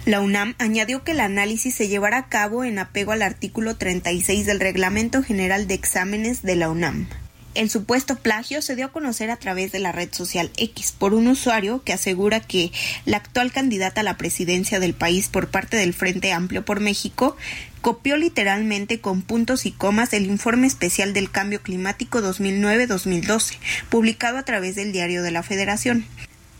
[0.04, 4.44] La UNAM añadió que el análisis se llevará a cabo en apego al artículo 36
[4.44, 7.08] del Reglamento General de Exámenes de la UNAM.
[7.54, 11.12] El supuesto plagio se dio a conocer a través de la red social X por
[11.12, 12.72] un usuario que asegura que
[13.04, 17.36] la actual candidata a la presidencia del país por parte del Frente Amplio por México
[17.82, 23.58] copió literalmente con puntos y comas el informe especial del cambio climático 2009-2012,
[23.90, 26.06] publicado a través del Diario de la Federación.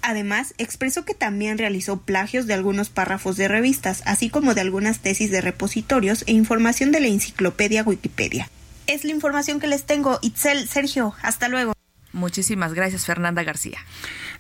[0.03, 4.99] Además, expresó que también realizó plagios de algunos párrafos de revistas, así como de algunas
[4.99, 8.51] tesis de repositorios e información de la enciclopedia Wikipedia.
[8.87, 10.19] Es la información que les tengo.
[10.23, 11.73] Itzel, Sergio, hasta luego.
[12.13, 13.79] Muchísimas gracias, Fernanda García.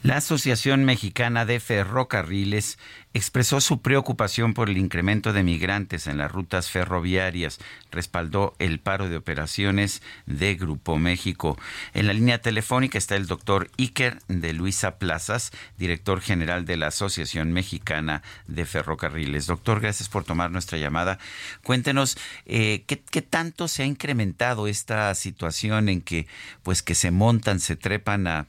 [0.03, 2.79] La Asociación Mexicana de Ferrocarriles
[3.15, 7.59] expresó su preocupación por el incremento de migrantes en las rutas ferroviarias,
[7.91, 11.59] respaldó el paro de operaciones de Grupo México.
[11.93, 16.89] En la línea telefónica está el doctor Iker de Luisa Plazas, director general de la
[16.89, 19.47] Asociación Mexicana de Ferrocarriles.
[19.47, 21.19] Doctor, gracias por tomar nuestra llamada.
[21.63, 26.27] Cuéntenos eh, ¿qué, tanto se ha incrementado esta situación en que,
[26.63, 28.47] pues, que se montan, se trepan a,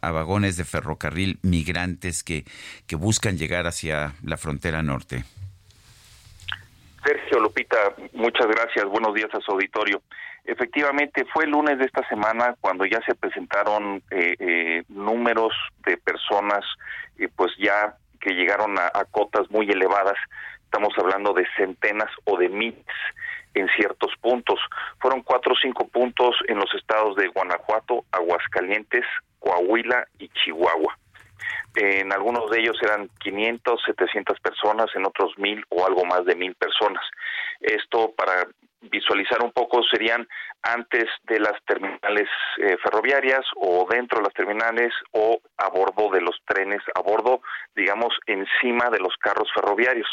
[0.00, 2.44] vagones de ferrocarril migrantes que,
[2.86, 5.24] que buscan llegar hacia la frontera norte.
[7.04, 7.76] Sergio Lupita,
[8.14, 8.86] muchas gracias.
[8.86, 10.00] Buenos días a su auditorio.
[10.44, 15.52] Efectivamente, fue el lunes de esta semana cuando ya se presentaron eh, eh, números
[15.84, 16.64] de personas,
[17.18, 20.16] eh, pues ya que llegaron a, cotas muy elevadas.
[20.64, 22.84] Estamos hablando de centenas o de miles
[23.52, 24.58] en ciertos puntos.
[24.98, 29.04] Fueron cuatro o cinco puntos en los estados de Guanajuato, Aguascalientes,
[29.40, 30.98] Coahuila y Chihuahua.
[31.74, 36.36] En algunos de ellos eran 500, 700 personas, en otros 1000 o algo más de
[36.36, 37.04] 1000 personas.
[37.60, 38.46] Esto para
[38.90, 40.26] visualizar un poco serían
[40.62, 46.20] antes de las terminales eh, ferroviarias o dentro de las terminales o a bordo de
[46.20, 47.40] los trenes, a bordo,
[47.74, 50.08] digamos, encima de los carros ferroviarios.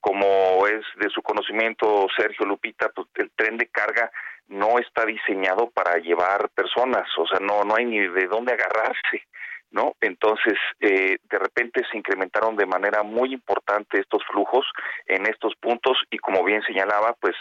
[0.00, 4.10] Como es de su conocimiento, Sergio Lupita, pues el tren de carga
[4.48, 9.26] no está diseñado para llevar personas, o sea, no, no hay ni de dónde agarrarse.
[9.70, 9.94] ¿No?
[10.00, 14.66] Entonces, eh, de repente se incrementaron de manera muy importante estos flujos
[15.06, 17.34] en estos puntos y como bien señalaba, pues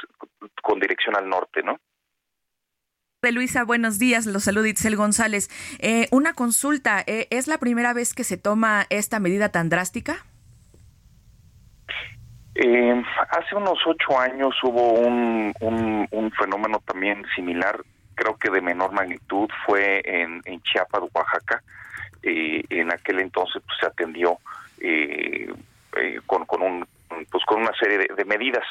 [0.61, 1.79] con dirección al norte, ¿no?
[3.21, 4.25] De Luisa, buenos días.
[4.25, 5.49] Los saluda Itzel González.
[5.79, 10.25] Eh, una consulta, eh, ¿es la primera vez que se toma esta medida tan drástica?
[13.29, 17.79] hace unos ocho años hubo un, un, fenómeno también similar,
[18.15, 21.63] creo que de menor magnitud, fue en, en Chiapas, Oaxaca,
[22.23, 24.37] eh, en aquel entonces pues, se atendió
[24.79, 25.51] eh,
[25.97, 26.87] eh, con, con un
[27.31, 28.63] pues con una serie de, medidas.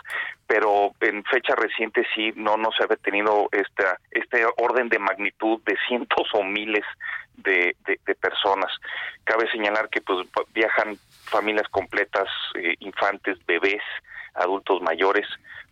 [0.47, 5.61] Pero en fecha reciente sí no no se había tenido esta este orden de magnitud
[5.65, 6.85] de cientos o miles
[7.37, 8.73] de, de, personas.
[9.25, 12.29] Cabe señalar que pues viajan familias completas
[12.81, 13.83] infantes bebés
[14.35, 15.27] adultos mayores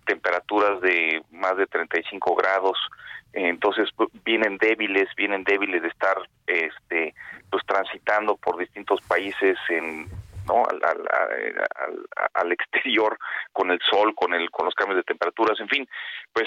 [0.07, 2.79] temperaturas de más de 35 grados
[3.45, 6.17] entonces pues, vienen débiles vienen débiles de estar
[6.47, 7.15] este
[7.51, 10.09] pues transitando por distintos países en
[10.47, 10.63] ¿no?
[12.35, 13.19] Al, exterior
[13.53, 15.89] con el sol, con el con los cambios de temperaturas, en fin,
[16.33, 16.47] pues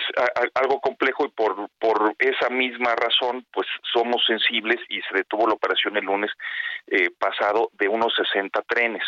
[0.56, 5.56] algo complejo y por por esa misma razón, pues somos sensibles y se detuvo la
[5.56, 6.32] operación el lunes
[6.88, 9.04] eh, pasado de unos 60 trenes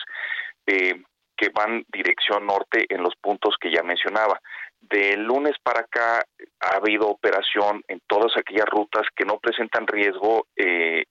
[0.68, 1.02] eh,
[1.38, 4.40] que van dirección norte en los puntos que ya mencionaba.
[4.82, 6.24] Del lunes para acá
[6.60, 11.06] ha habido operación en todas aquellas rutas que no presentan riesgo eh,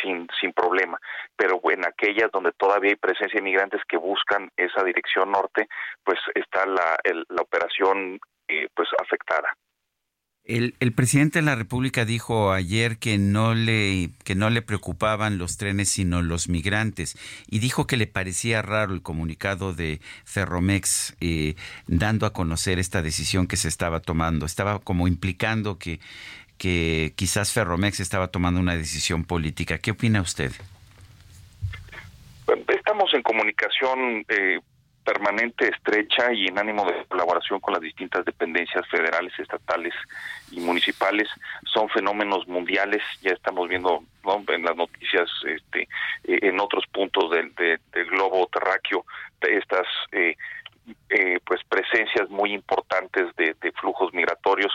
[0.00, 0.98] sin, sin problema.
[1.36, 5.68] Pero en aquellas donde todavía hay presencia de migrantes que buscan esa dirección norte,
[6.04, 8.18] pues está la, la operación
[8.48, 9.52] eh, pues afectada.
[10.44, 15.56] El, presidente de la República dijo ayer que no le que no le preocupaban los
[15.56, 17.16] trenes sino los migrantes
[17.48, 21.54] y dijo que le parecía raro el comunicado de Ferromex eh,
[21.86, 26.00] dando a conocer esta decisión que se estaba tomando estaba como implicando que
[26.62, 29.78] que quizás Ferromex estaba tomando una decisión política.
[29.78, 30.52] ¿Qué opina usted?
[32.68, 34.60] Estamos en comunicación eh,
[35.04, 39.94] permanente, estrecha y en ánimo de colaboración con las distintas dependencias federales, estatales
[40.50, 41.28] y municipales.
[41.72, 44.02] Son fenómenos mundiales, ya estamos viendo
[44.48, 45.82] en las noticias este,
[46.24, 49.04] eh, en otros puntos del, del globo terráqueo
[49.48, 50.36] estas eh,
[51.10, 54.72] eh, pues presencias muy importantes de, flujos migratorios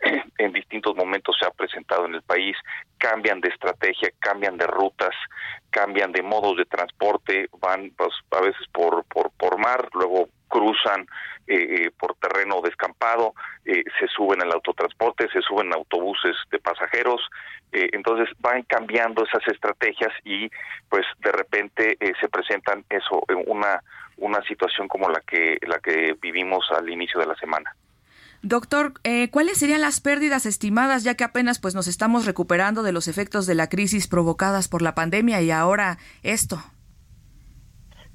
[0.38, 2.56] en distintos momentos se ha presentado en el país
[2.98, 5.14] cambian de estrategia cambian de rutas
[5.70, 11.06] cambian de modos de transporte van pues, a veces por por por mar luego cruzan
[11.46, 13.34] eh, eh, por terreno descampado
[13.64, 17.20] se suben al autotransporte se suben en autobuses de pasajeros
[17.72, 20.48] entonces van cambiando esas estrategias y
[20.88, 23.80] pues de repente se presentan eso una
[24.16, 27.74] una situación como la que la que vivimos al inicio de la semana.
[28.42, 32.92] Doctor, eh, ¿cuáles serían las pérdidas estimadas ya que apenas pues nos estamos recuperando de
[32.92, 36.62] los efectos de la crisis provocadas por la pandemia y ahora esto?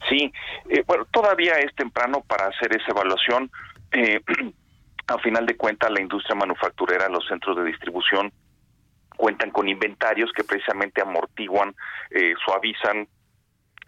[0.08, 0.32] Sí,
[0.70, 3.52] eh, bueno, todavía es temprano para hacer esa evaluación.
[3.92, 4.22] Eh,
[5.08, 8.32] a final de cuentas, la industria manufacturera, los centros de distribución
[9.18, 11.76] cuentan con inventarios que precisamente amortiguan,
[12.46, 13.06] suavizan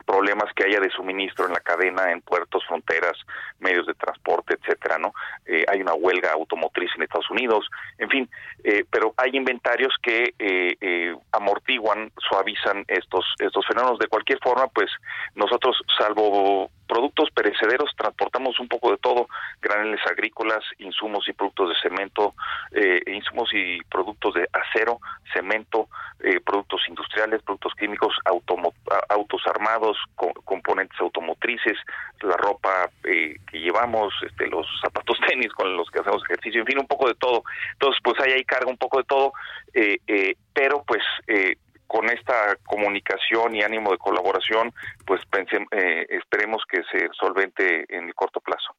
[0.06, 3.18] problemas que haya de suministro en la cadena, en puertos, fronteras,
[3.60, 5.14] medios de transporte, etcétera, ¿no?
[5.45, 8.30] Eh, hay una huelga automotriz en Estados Unidos, en fin,
[8.64, 13.99] eh, pero hay inventarios que eh, amortiguan, suavizan estos estos fenómenos.
[13.99, 14.89] De cualquier forma, pues
[15.36, 19.30] nosotros, salvo productos perecederos transportamos un poco de todo,
[19.62, 22.36] graneles agrícolas, insumos y productos de cemento,
[22.74, 25.00] eh, insumos y productos de acero,
[25.32, 25.88] cemento,
[26.20, 29.98] eh, productos industriales, productos químicos, autos armados,
[30.44, 31.78] componentes automotrices,
[32.24, 36.68] la ropa eh, que llevamos, este, los zapatos tenis con los que hacemos ejercicio, en
[36.68, 37.42] fin, un poco de todo.
[37.72, 39.32] Entonces, pues ahí hay carga un poco de todo,
[40.54, 41.02] pero pues
[41.92, 44.72] con esta comunicación y ánimo de colaboración,
[45.06, 45.20] pues
[45.72, 48.74] eh, esperemos que se solvente en el corto plazo.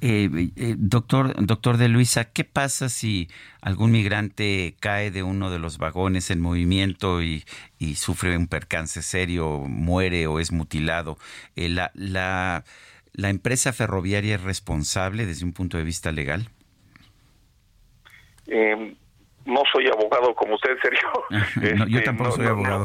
[0.00, 3.26] Eh, eh, doctor, doctor de Luisa, ¿qué pasa si
[3.60, 7.42] algún migrante cae de uno de los vagones en movimiento y,
[7.96, 11.18] sufre un percance serio, muere o es mutilado?
[11.56, 12.62] la, la,
[13.12, 16.48] ¿La empresa ferroviaria es responsable desde un punto de vista legal?
[18.46, 18.94] Eh,
[19.46, 21.08] no soy abogado como usted, Sergio.
[21.88, 22.84] yo este, tampoco soy abogado.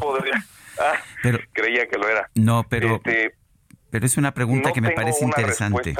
[0.79, 2.29] Ah, pero, creía que lo era.
[2.35, 2.95] No, pero...
[2.95, 3.35] Este,
[3.91, 5.93] pero es una pregunta que me parece interesante.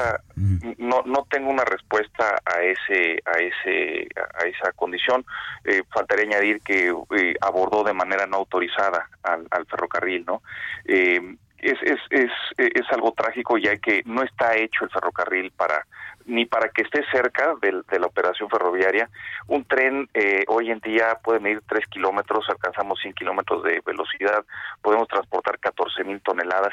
[0.78, 5.26] No, no tengo una respuesta a ese, a ese, a esa condición.
[5.64, 10.42] Eh, faltaría añadir que eh, abordó de manera no autorizada al, ferrocarril, ¿no?
[10.86, 15.86] Eh, es, es, es, es algo trágico ya que no está hecho el ferrocarril para
[16.26, 19.08] ni para que esté cerca de, la operación ferroviaria.
[19.48, 24.44] Un tren eh, hoy en día puede medir 3 kilómetros, alcanzamos 100 kilómetros de velocidad,
[24.80, 26.72] podemos transportar 14 mil toneladas.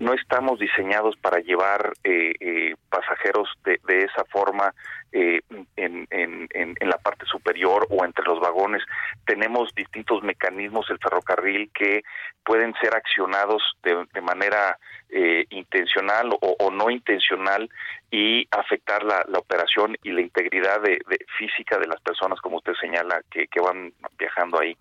[0.00, 4.74] No estamos diseñados para llevar eh, eh, pasajeros de, de, esa forma
[5.12, 5.66] en,
[6.10, 8.82] en, en, la parte superior o entre los vagones.
[9.24, 12.02] Tenemos distintos mecanismos el ferrocarril que
[12.44, 14.76] pueden ser accionados de, de manera
[15.08, 17.70] eh, intencional o, no intencional
[18.10, 20.98] y afectar la, operación y la integridad de,
[21.38, 24.76] física de las personas, como usted señala, que, que van viajando ahí.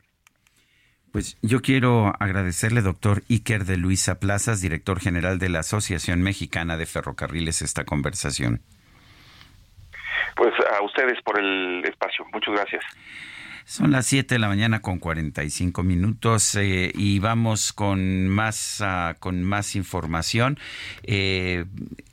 [1.11, 6.75] Pues yo quiero agradecerle, doctor Iker de Luisa Plazas, director general de la Asociación Mexicana
[6.77, 8.61] de Ferrocarriles, esta conversación.
[10.35, 12.25] Pues a ustedes por el espacio.
[12.33, 12.83] Muchas gracias.
[13.67, 19.17] Son las 7 de la mañana con 45 minutos eh, y vamos con más, uh,
[19.19, 20.59] con más información.
[21.01, 21.65] Eh,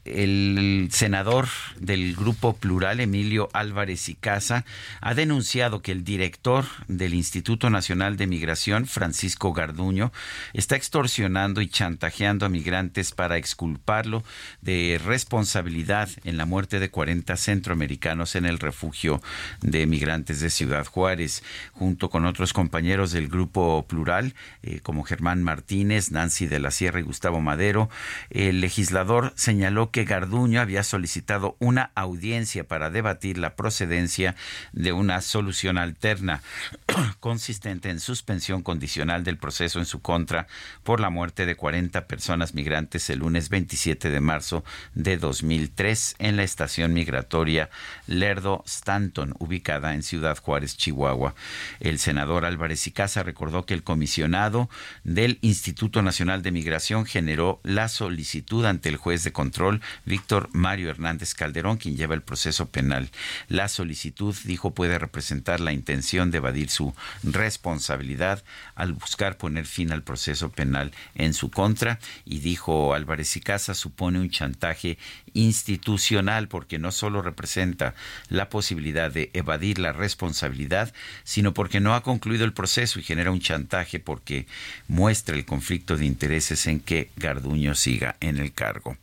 [0.04, 1.48] el senador
[1.78, 4.64] del Grupo Plural, Emilio Álvarez y Casa,
[5.00, 10.12] ha denunciado que el director del Instituto Nacional de Migración, Francisco Garduño,
[10.52, 14.24] está extorsionando y chantajeando a migrantes para exculparlo
[14.60, 19.22] de responsabilidad en la muerte de 40 centroamericanos en el refugio
[19.60, 25.42] de migrantes de Ciudad Juárez, junto con otros compañeros del Grupo Plural, eh, como Germán
[25.42, 27.88] Martínez, Nancy de la Sierra y Gustavo Madero.
[28.30, 34.34] El legislador señaló que Garduño había solicitado una audiencia para debatir la procedencia
[34.72, 36.42] de una solución alterna
[37.20, 40.48] consistente en suspensión condicional del proceso en su contra
[40.82, 44.64] por la muerte de 40 personas migrantes el lunes 27 de marzo
[44.94, 47.70] de 2003 en la estación migratoria
[48.06, 51.34] Lerdo Stanton, ubicada en Ciudad Juárez, Chihuahua.
[51.80, 54.70] El senador Álvarez y recordó que el comisionado
[55.04, 60.90] del Instituto Nacional de Migración generó la solicitud ante el juez de control Víctor Mario
[60.90, 63.10] Hernández Calderón, quien lleva el proceso penal.
[63.48, 68.42] La solicitud, dijo, puede representar la intención de evadir su responsabilidad
[68.74, 73.74] al buscar poner fin al proceso penal en su contra y dijo Álvarez y Casa
[73.74, 74.98] supone un chantaje
[75.34, 77.94] institucional porque no solo representa
[78.28, 80.92] la posibilidad de evadir la responsabilidad,
[81.24, 84.46] sino porque no ha concluido el proceso y genera un chantaje porque
[84.88, 88.96] muestra el conflicto de intereses en que Garduño siga en el cargo.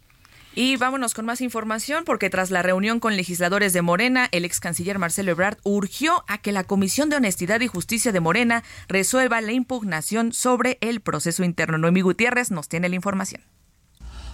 [0.56, 4.60] Y vámonos con más información porque tras la reunión con legisladores de Morena, el ex
[4.60, 9.42] canciller Marcelo Ebrard urgió a que la Comisión de Honestidad y Justicia de Morena resuelva
[9.42, 11.78] la impugnación sobre el proceso interno.
[11.78, 13.44] Noemí Gutiérrez nos tiene la información.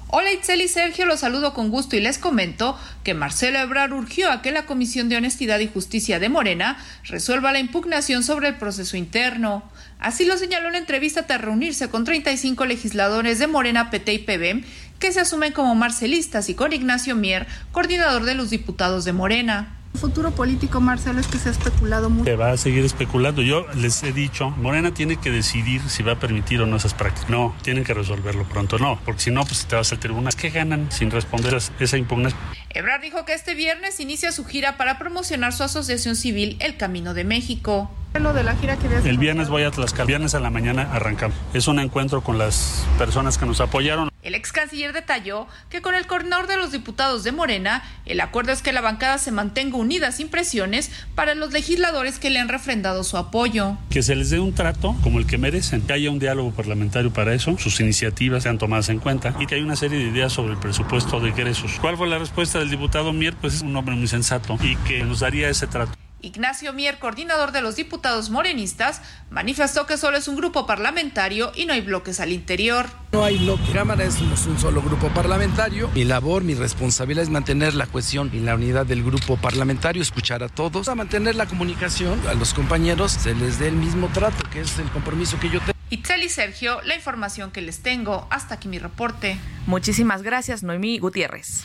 [0.08, 4.32] Hola Itzel y Sergio, los saludo con gusto y les comento que Marcelo Ebrard urgió
[4.32, 8.56] a que la Comisión de Honestidad y Justicia de Morena resuelva la impugnación sobre el
[8.56, 9.70] proceso interno.
[10.00, 14.20] Así lo señaló en la entrevista tras reunirse con 35 legisladores de Morena, PT y
[14.20, 14.64] PBM
[15.00, 19.72] que se asumen como marcelistas y con Ignacio Mier, coordinador de los diputados de Morena.
[19.94, 22.26] El futuro político, Marcelo, es que se ha especulado mucho.
[22.26, 23.42] Se va a seguir especulando.
[23.42, 26.94] Yo les he dicho, Morena tiene que decidir si va a permitir o no esas
[26.94, 27.30] prácticas.
[27.30, 30.36] No, tienen que resolverlo pronto, no, porque si no, pues te vas al tribunal.
[30.36, 32.38] ¿Qué ganan sin responder a esa impugnación?
[32.72, 37.14] Ebrard dijo que este viernes inicia su gira para promocionar su asociación civil El Camino
[37.14, 37.90] de México.
[38.20, 40.06] Lo de la gira que El viernes voy a Tlaxcala.
[40.06, 41.38] Viernes a la mañana arrancamos.
[41.54, 44.10] Es un encuentro con las personas que nos apoyaron.
[44.26, 48.52] El ex canciller detalló que con el coordinador de los diputados de Morena, el acuerdo
[48.52, 52.50] es que la bancada se mantenga unida sin presiones para los legisladores que le han
[52.50, 53.78] refrendado su apoyo.
[53.92, 57.14] Que se les dé un trato como el que merecen, que haya un diálogo parlamentario
[57.14, 60.34] para eso, sus iniciativas sean tomadas en cuenta y que hay una serie de ideas
[60.34, 61.74] sobre el presupuesto de ingresos.
[61.80, 63.36] ¿Cuál fue la respuesta del diputado Mier?
[63.36, 65.94] Pues es un hombre muy sensato y que nos daría ese trato.
[66.26, 71.68] Ignacio Mier, coordinador de los diputados morenistas, manifestó que solo es un grupo parlamentario y
[71.68, 72.88] no hay bloques al interior.
[73.12, 73.72] No hay bloque.
[73.72, 75.90] Cámara es un solo grupo parlamentario.
[75.94, 80.42] Mi labor, mi responsabilidad es mantener la cohesión y la unidad del grupo parlamentario, escuchar
[80.42, 82.20] a todos, a mantener la comunicación.
[82.28, 85.60] A los compañeros se les dé el mismo trato, que es el compromiso que yo
[85.60, 85.76] tengo.
[85.92, 88.28] Itzel y Sergio, la información que les tengo.
[88.32, 89.38] Hasta aquí mi reporte.
[89.68, 91.64] Muchísimas gracias, Noemí Gutiérrez.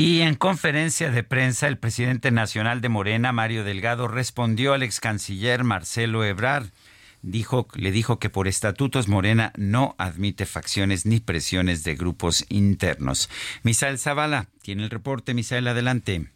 [0.00, 5.00] Y en conferencia de prensa, el presidente nacional de Morena, Mario Delgado, respondió al ex
[5.00, 6.66] canciller Marcelo Ebrard.
[7.22, 13.28] Dijo, le dijo que por estatutos Morena no admite facciones ni presiones de grupos internos.
[13.64, 15.34] Misael Zavala tiene el reporte.
[15.34, 16.30] Misael, adelante.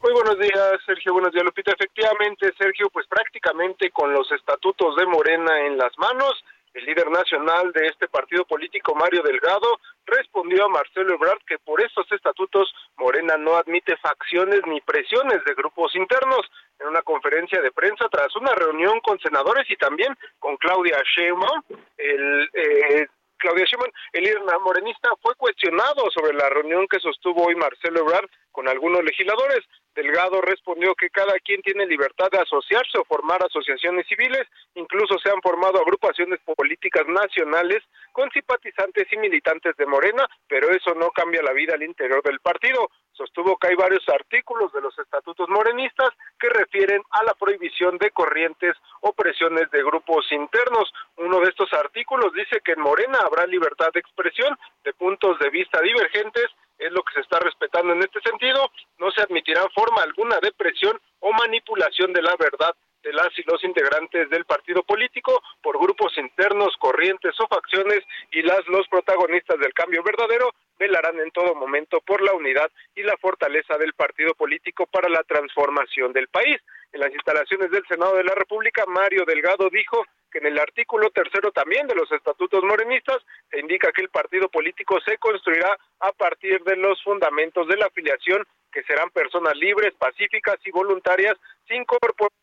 [0.00, 1.12] Muy buenos días, Sergio.
[1.12, 1.72] Buenos días, Lupita.
[1.72, 6.34] Efectivamente, Sergio, pues prácticamente con los estatutos de Morena en las manos,
[6.74, 11.80] el líder nacional de este partido político, Mario Delgado, respondió a Marcelo Ebrard que por
[11.82, 16.50] estos estatutos Morena no admite facciones ni presiones de grupos internos.
[16.78, 21.62] En una conferencia de prensa tras una reunión con senadores y también con Claudia Sheinbaum,
[21.98, 23.06] el eh,
[23.40, 28.28] Claudia Sheinbaum, el líder morenista, fue cuestionado sobre la reunión que sostuvo hoy Marcelo Ebrard
[28.52, 29.60] con algunos legisladores.
[29.94, 35.30] Delgado respondió que cada quien tiene libertad de asociarse o formar asociaciones civiles, incluso se
[35.30, 37.82] han formado agrupaciones políticas nacionales
[38.12, 42.40] con simpatizantes y militantes de Morena, pero eso no cambia la vida al interior del
[42.40, 42.90] partido.
[43.20, 46.08] Sostuvo que hay varios artículos de los estatutos morenistas
[46.38, 50.90] que refieren a la prohibición de corrientes o presiones de grupos internos.
[51.18, 55.50] Uno de estos artículos dice que en Morena habrá libertad de expresión de puntos de
[55.50, 56.46] vista divergentes
[56.78, 58.70] es lo que se está respetando en este sentido.
[58.96, 63.42] No se admitirá forma alguna de presión o manipulación de la verdad de las y
[63.42, 68.00] los integrantes del partido político por grupos internos, corrientes o facciones
[68.30, 73.02] y las los protagonistas del cambio verdadero velarán en todo momento por la unidad y
[73.02, 76.56] la fortaleza del partido político para la transformación del país.
[76.92, 81.10] En las instalaciones del Senado de la República, Mario Delgado dijo que en el artículo
[81.10, 83.18] tercero también de los estatutos morenistas
[83.50, 87.86] se indica que el partido político se construirá a partir de los fundamentos de la
[87.86, 91.36] afiliación, que serán personas libres, pacíficas y voluntarias,
[91.68, 92.40] sin corporaciones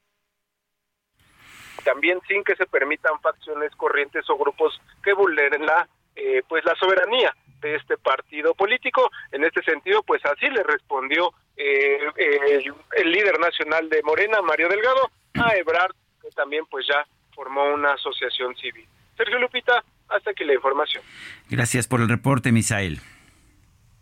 [1.84, 6.76] también sin que se permitan facciones, corrientes o grupos que vulneren la eh, pues la
[6.76, 9.10] soberanía de este partido político.
[9.32, 14.68] En este sentido, pues así le respondió eh, el, el, líder nacional de Morena, Mario
[14.68, 18.86] Delgado, a Ebrard, que también pues ya formó una asociación civil.
[19.16, 21.04] Sergio Lupita, hasta aquí la información.
[21.50, 23.00] Gracias por el reporte, Misael.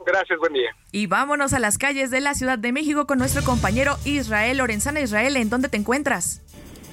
[0.05, 0.75] Gracias, buen día.
[0.91, 4.99] Y vámonos a las calles de la Ciudad de México con nuestro compañero Israel Lorenzana.
[4.99, 6.43] Israel, ¿en dónde te encuentras?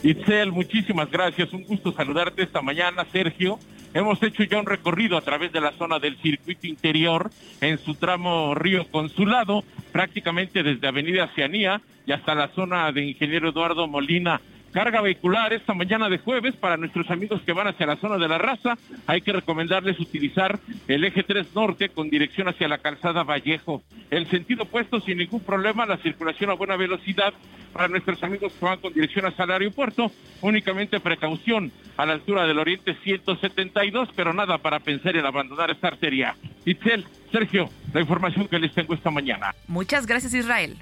[0.02, 1.52] Itzel, muchísimas gracias.
[1.52, 3.58] Un gusto saludarte esta mañana, Sergio.
[3.94, 7.30] Hemos hecho ya un recorrido a través de la zona del circuito interior
[7.60, 13.50] en su tramo Río Consulado, prácticamente desde Avenida Oceanía y hasta la zona de Ingeniero
[13.50, 14.40] Eduardo Molina
[14.72, 18.26] carga vehicular esta mañana de jueves para nuestros amigos que van hacia la zona de
[18.26, 18.76] la raza.
[19.06, 20.58] Hay que recomendarles utilizar
[20.88, 23.82] el eje 3 norte con dirección hacia la calzada Vallejo.
[24.10, 27.32] El sentido opuesto sin ningún problema, la circulación a buena velocidad
[27.72, 30.10] para nuestros amigos que van con dirección hacia el aeropuerto.
[30.40, 35.88] Únicamente precaución a la altura del Oriente 172, pero nada para pensar en abandonar esta
[35.88, 36.34] arteria.
[36.64, 39.54] Itzel, Sergio, la información que les tengo esta mañana.
[39.68, 40.76] Muchas gracias, Israel.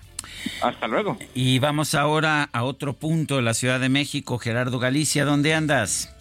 [0.62, 1.18] Hasta luego.
[1.35, 6.14] Y vamos ahora a otro punto de la Ciudad de México, Gerardo Galicia, ¿dónde andas?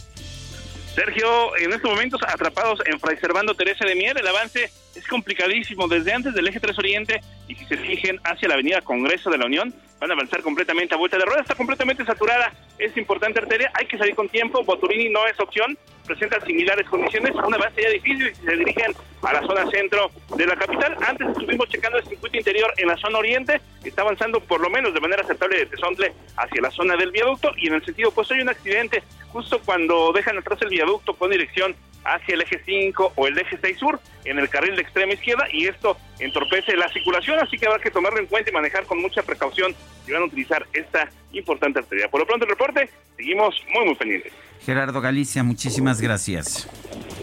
[0.95, 5.87] Sergio, en estos momentos atrapados en Fray Servando Teresa de Mier, el avance es complicadísimo.
[5.87, 9.37] Desde antes del eje 3 Oriente y si se dirigen hacia la avenida Congreso de
[9.37, 13.39] la Unión, van a avanzar completamente a vuelta de rueda, está completamente saturada, es importante
[13.39, 17.81] arteria, hay que salir con tiempo, Boturini no es opción, presenta similares condiciones, una base
[17.81, 20.95] ya difícil si se dirigen a la zona centro de la capital.
[21.05, 24.93] Antes estuvimos checando el circuito interior en la zona oriente, está avanzando por lo menos
[24.93, 28.31] de manera aceptable de Tezontle hacia la zona del viaducto y en el sentido pues
[28.31, 33.13] hay un accidente justo cuando dejan atrás el viaducto con dirección hacia el eje 5
[33.15, 36.89] o el eje 6 sur en el carril de extrema izquierda y esto entorpece la
[36.89, 39.73] circulación, así que habrá que tomarlo en cuenta y manejar con mucha precaución
[40.05, 42.09] si van a utilizar esta importante arteria.
[42.09, 44.33] Por lo pronto el reporte, seguimos muy muy pendientes.
[44.65, 46.67] Gerardo Galicia, muchísimas gracias.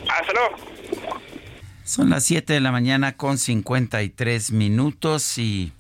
[0.09, 0.57] Hasta luego.
[1.85, 5.73] Son las 7 de la mañana con 53 minutos y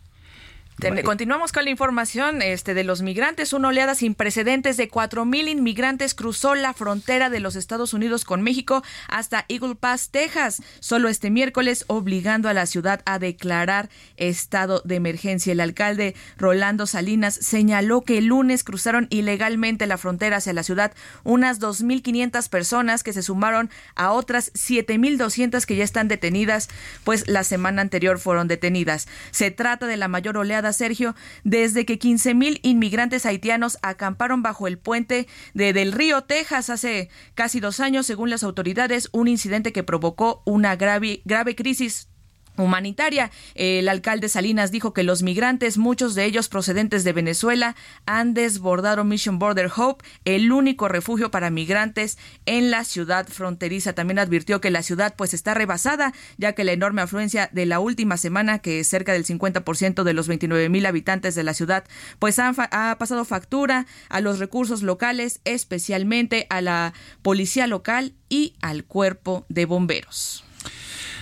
[1.05, 3.53] continuamos con la información este, de los migrantes.
[3.53, 8.43] Una oleada sin precedentes de 4.000 inmigrantes cruzó la frontera de los Estados Unidos con
[8.43, 14.83] México hasta Eagle Pass, Texas, solo este miércoles, obligando a la ciudad a declarar estado
[14.85, 15.53] de emergencia.
[15.53, 20.93] El alcalde Rolando Salinas señaló que el lunes cruzaron ilegalmente la frontera hacia la ciudad
[21.25, 26.69] unas 2.500 personas que se sumaron a otras 7.200 que ya están detenidas,
[27.05, 29.09] pues la semana anterior fueron detenidas.
[29.31, 31.15] Se trata de la mayor oleada Sergio,
[31.45, 37.09] desde que 15 mil inmigrantes haitianos acamparon bajo el puente de Del Río, Texas, hace
[37.35, 42.09] casi dos años, según las autoridades, un incidente que provocó una grave, grave crisis
[42.57, 43.31] humanitaria.
[43.55, 47.77] El alcalde Salinas dijo que los migrantes, muchos de ellos procedentes de Venezuela,
[48.07, 53.93] han desbordado Mission Border Hope, el único refugio para migrantes en la ciudad fronteriza.
[53.93, 57.81] También advirtió que la ciudad pues está rebasada, ya que la enorme afluencia de la
[57.81, 61.85] última semana, que es cerca del 50% de los 29 mil habitantes de la ciudad,
[62.19, 62.53] pues ha
[62.99, 69.67] pasado factura a los recursos locales, especialmente a la policía local y al cuerpo de
[69.67, 70.46] bomberos.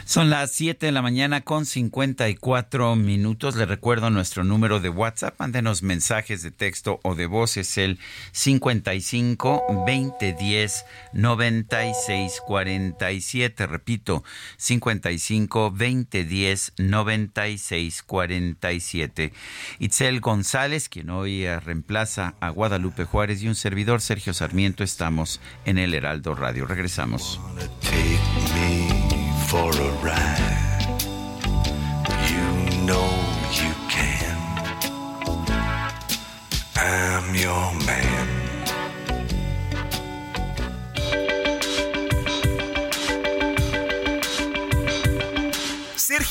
[0.07, 3.57] Son las 7 de la mañana con 54 minutos.
[3.57, 5.35] Le recuerdo nuestro número de WhatsApp.
[5.39, 7.57] Mándenos mensajes de texto o de voz.
[7.57, 7.99] Es el
[8.33, 10.85] 55 2010
[11.15, 13.67] 96 47.
[13.67, 14.25] Repito,
[14.59, 19.33] 55 2010 96 47.
[19.79, 25.79] Itzel González, quien hoy reemplaza a Guadalupe Juárez y un servidor, Sergio Sarmiento, estamos en
[25.79, 26.67] el Heraldo Radio.
[26.67, 27.41] Regresamos.
[29.55, 30.91] For a ride.
[32.29, 32.47] You
[32.89, 33.09] know
[33.53, 34.37] you can.
[36.75, 38.44] I'm your man.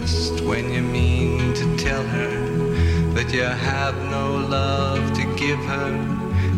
[0.00, 2.30] Just when you mean to tell her
[3.14, 5.90] that you have no love to give her,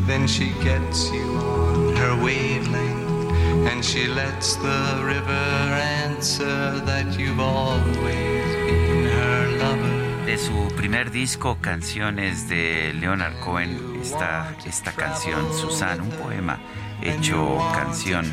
[0.06, 3.10] then she gets you on her wavelength.
[3.68, 5.44] And she lets the river
[6.04, 10.24] answer that you've always been her lover.
[10.24, 16.60] De su primer disco, Canciones de Leonard Cohen, está esta canción, Susan, un poema
[17.02, 18.24] hecho canción.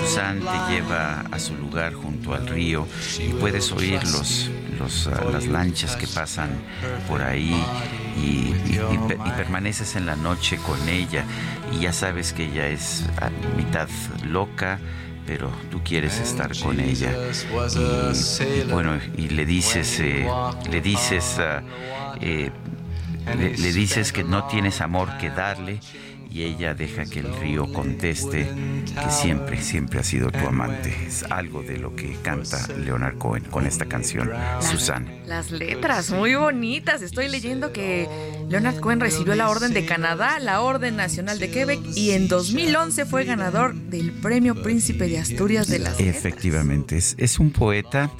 [0.00, 2.86] Susan te lleva a su lugar junto al río
[3.18, 6.50] y puedes oír los, los, uh, las lanchas que pasan
[7.08, 7.54] por ahí
[8.16, 11.24] y, y, permaneces en la noche con ella
[11.72, 13.88] y ya sabes que ella es a mitad
[14.24, 14.78] loca
[15.26, 17.12] pero tú quieres estar con ella
[17.76, 20.26] y, bueno y le dices eh,
[20.70, 21.62] le dices uh,
[22.20, 22.50] eh,
[23.36, 25.80] le dices que no tienes amor que darle
[26.30, 28.46] y ella deja que el río conteste
[28.86, 30.94] que siempre, siempre ha sido tu amante.
[31.06, 35.08] Es algo de lo que canta Leonard Cohen con esta canción, Susan.
[35.26, 37.02] Las letras, muy bonitas.
[37.02, 38.08] Estoy leyendo que
[38.48, 43.06] Leonard Cohen recibió la Orden de Canadá, la Orden Nacional de Quebec y en 2011
[43.06, 48.10] fue ganador del Premio Príncipe de Asturias de las Efectivamente, es, es un poeta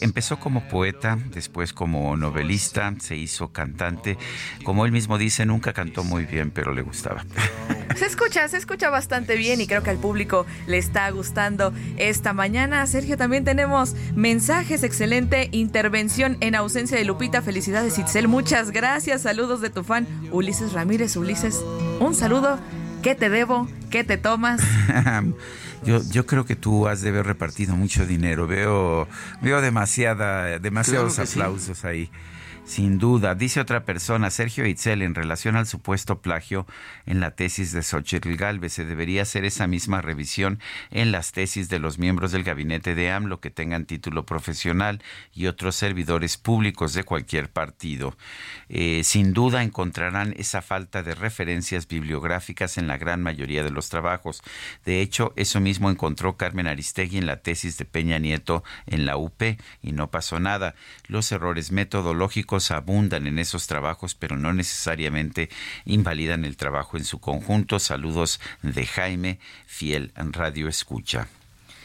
[0.00, 4.18] empezó como poeta, después como novelista, se hizo cantante.
[4.64, 7.24] Como él mismo dice, nunca cantó muy bien, pero le gustaba.
[7.96, 12.32] Se escucha, se escucha bastante bien y creo que al público le está gustando esta
[12.32, 12.86] mañana.
[12.86, 17.40] Sergio, también tenemos mensajes, excelente intervención en ausencia de Lupita.
[17.42, 18.28] Felicidades, Itzel.
[18.28, 19.22] Muchas gracias.
[19.22, 21.16] Saludos de tu fan, Ulises Ramírez.
[21.16, 21.62] Ulises,
[22.00, 22.58] un saludo.
[23.02, 23.68] ¿Qué te debo?
[23.90, 24.60] ¿Qué te tomas?
[25.84, 28.46] Yo, yo creo que tú has de haber repartido mucho dinero.
[28.46, 29.06] Veo,
[29.42, 32.10] veo demasiada, demasiados aplausos ahí.
[32.66, 36.66] Sin duda, dice otra persona, Sergio Itzel, en relación al supuesto plagio
[37.06, 40.58] en la tesis de Xochitl Galvez, se debería hacer esa misma revisión
[40.90, 45.00] en las tesis de los miembros del gabinete de AMLO que tengan título profesional
[45.32, 48.16] y otros servidores públicos de cualquier partido.
[48.68, 53.90] Eh, sin duda encontrarán esa falta de referencias bibliográficas en la gran mayoría de los
[53.90, 54.42] trabajos.
[54.84, 59.16] De hecho, eso mismo encontró Carmen Aristegui en la tesis de Peña Nieto en la
[59.16, 59.40] UP
[59.82, 60.74] y no pasó nada.
[61.06, 65.48] Los errores metodológicos abundan en esos trabajos, pero no necesariamente
[65.84, 67.78] invalidan el trabajo en su conjunto.
[67.78, 71.28] Saludos de Jaime, fiel en Radio Escucha.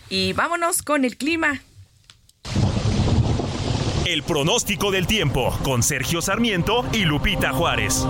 [0.09, 1.61] Y vámonos con el clima.
[4.05, 8.05] El pronóstico del tiempo con Sergio Sarmiento y Lupita Juárez.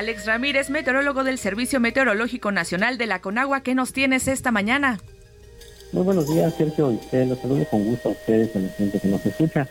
[0.00, 4.98] Alex Ramírez, meteorólogo del Servicio Meteorológico Nacional de la Conagua, ¿qué nos tienes esta mañana?
[5.92, 6.92] Muy buenos días, Sergio.
[6.92, 9.66] Y los saludo con gusto a ustedes, a la gente que nos escucha.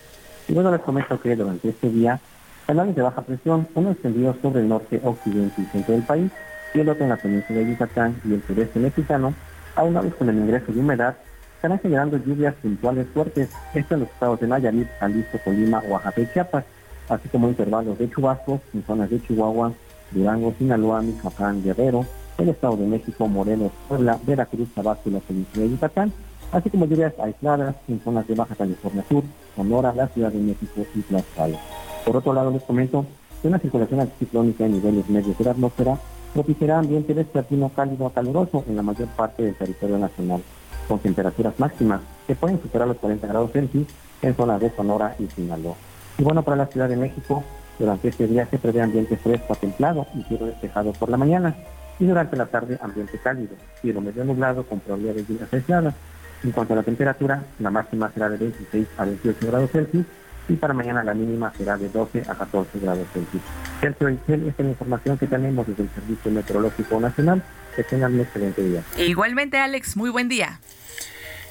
[0.49, 2.19] Y bueno, les comento que durante este día,
[2.67, 6.29] canales de baja presión, uno extendido sobre el norte, occidente y centro del país,
[6.73, 9.33] y el otro en la península de Yucatán y el sureste mexicano,
[9.77, 11.15] aunados con el ingreso de humedad,
[11.55, 16.27] estarán generando lluvias puntuales fuertes, esto en los estados de Nayarit, Jalisco, Colima, Oaxaca y
[16.33, 16.65] Chiapas,
[17.07, 19.71] así como intervalos de chubascos en zonas de Chihuahua,
[20.11, 22.05] Durango, Sinaloa, Michoacán, Guerrero,
[22.39, 26.13] el Estado de México, Morelos, Puebla, Veracruz, Tabasco y la península de Yucatán,
[26.51, 29.23] así como lluvias aisladas en zonas de Baja California Sur,
[29.55, 31.59] Sonora, la Ciudad de México y Tlaxcala.
[32.05, 33.05] Por otro lado, les comento
[33.41, 35.97] que una circulación anticiclónica en niveles medios de la atmósfera
[36.33, 40.41] propiciará ambiente vespertino cálido a caluroso en la mayor parte del territorio nacional,
[40.87, 43.87] con temperaturas máximas que pueden superar los 40 grados Celsius
[44.21, 45.75] en zonas de Sonora y Sinaloa.
[46.17, 47.43] Y bueno, para la Ciudad de México,
[47.79, 51.55] durante este día se prevé ambiente fresco a templado y cielo despejado por la mañana,
[51.99, 55.95] y durante la tarde ambiente cálido, cielo medio nublado con probabilidad de lluvias aisladas.
[56.43, 60.05] En cuanto a la temperatura, la máxima será de 26 a 28 grados Celsius
[60.47, 63.43] y para mañana la mínima será de 12 a 14 grados Celsius.
[63.81, 67.43] Sergio esta es la información que tenemos desde el Servicio Meteorológico Nacional.
[67.75, 68.83] Que tengan un excelente día.
[68.97, 70.59] Igualmente, Alex, muy buen día.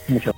[0.09, 0.33] Mucho.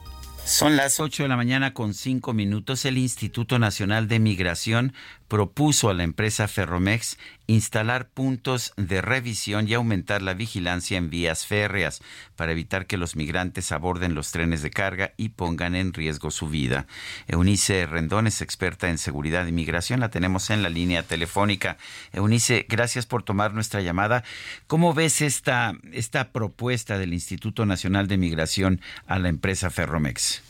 [0.44, 2.84] Son las 8 de la mañana con 5 minutos.
[2.84, 4.92] El Instituto Nacional de Migración
[5.31, 7.16] propuso a la empresa Ferromex
[7.47, 12.03] instalar puntos de revisión y aumentar la vigilancia en vías férreas
[12.35, 16.49] para evitar que los migrantes aborden los trenes de carga y pongan en riesgo su
[16.49, 16.89] vida.
[17.28, 21.78] Eunice Rendón es experta en seguridad y migración, la tenemos en la línea telefónica.
[22.12, 24.24] Eunice, gracias por tomar nuestra llamada.
[24.66, 30.43] ¿Cómo ves esta, esta propuesta del Instituto Nacional de Migración a la empresa Ferromex?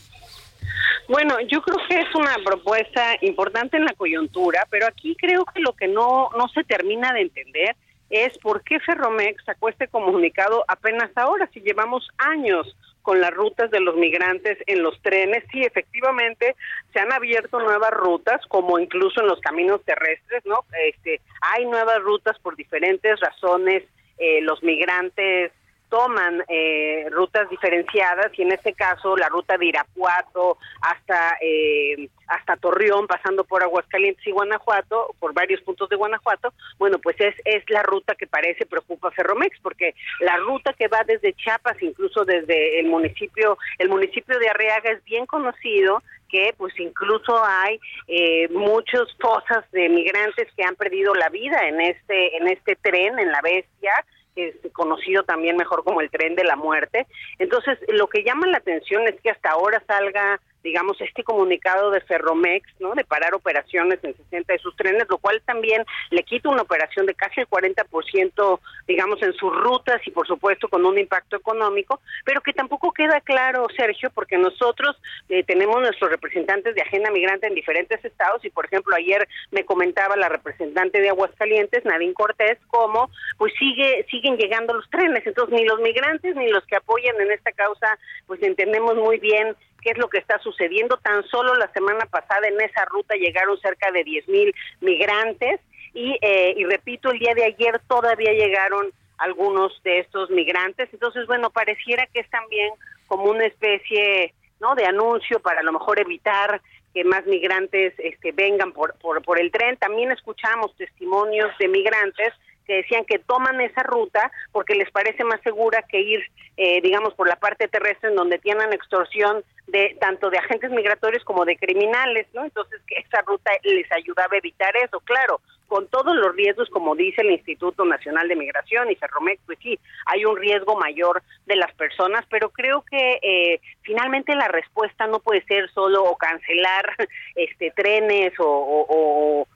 [1.10, 5.58] Bueno, yo creo que es una propuesta importante en la coyuntura, pero aquí creo que
[5.58, 7.74] lo que no, no se termina de entender
[8.10, 13.72] es por qué Ferromex sacó este comunicado apenas ahora, si llevamos años con las rutas
[13.72, 15.42] de los migrantes en los trenes.
[15.50, 16.54] Sí, efectivamente,
[16.92, 20.64] se han abierto nuevas rutas, como incluso en los caminos terrestres, ¿no?
[20.86, 23.82] Este, hay nuevas rutas por diferentes razones.
[24.16, 25.50] Eh, los migrantes
[25.90, 32.56] toman eh, rutas diferenciadas y en este caso la ruta de Irapuato hasta eh, hasta
[32.56, 37.68] Torreón pasando por Aguascalientes y Guanajuato por varios puntos de Guanajuato bueno pues es es
[37.68, 42.24] la ruta que parece preocupa a Ferromex porque la ruta que va desde Chiapas incluso
[42.24, 48.48] desde el municipio el municipio de Arriaga es bien conocido que pues incluso hay eh,
[48.50, 53.32] muchas fosas de migrantes que han perdido la vida en este en este tren en
[53.32, 53.92] la bestia
[54.36, 57.06] es conocido también mejor como el tren de la muerte.
[57.38, 62.00] Entonces, lo que llama la atención es que hasta ahora salga digamos, este comunicado de
[62.00, 62.94] Ferromex, ¿no?
[62.94, 67.06] De parar operaciones en 60 de sus trenes, lo cual también le quita una operación
[67.06, 72.00] de casi el 40%, digamos, en sus rutas y, por supuesto, con un impacto económico,
[72.24, 77.46] pero que tampoco queda claro, Sergio, porque nosotros eh, tenemos nuestros representantes de agenda migrante
[77.46, 82.58] en diferentes estados y, por ejemplo, ayer me comentaba la representante de Aguascalientes, Nadine Cortés,
[82.68, 87.20] cómo pues sigue siguen llegando los trenes, entonces ni los migrantes ni los que apoyan
[87.20, 90.96] en esta causa, pues entendemos muy bien qué es lo que está sucediendo.
[90.98, 95.60] Tan solo la semana pasada en esa ruta llegaron cerca de 10 mil migrantes
[95.92, 100.88] y, eh, y repito, el día de ayer todavía llegaron algunos de estos migrantes.
[100.92, 102.70] Entonces, bueno, pareciera que es también
[103.06, 106.60] como una especie no de anuncio para a lo mejor evitar
[106.92, 109.76] que más migrantes este, vengan por, por, por el tren.
[109.76, 112.32] También escuchamos testimonios de migrantes
[112.66, 116.22] que decían que toman esa ruta porque les parece más segura que ir,
[116.56, 121.24] eh, digamos, por la parte terrestre en donde tienen extorsión de tanto de agentes migratorios
[121.24, 122.44] como de criminales, ¿no?
[122.44, 126.96] Entonces que esa ruta les ayudaba a evitar eso, claro, con todos los riesgos, como
[126.96, 131.54] dice el Instituto Nacional de Migración y Ferromex, pues sí, hay un riesgo mayor de
[131.54, 136.96] las personas, pero creo que eh, finalmente la respuesta no puede ser solo cancelar
[137.36, 139.46] este trenes o o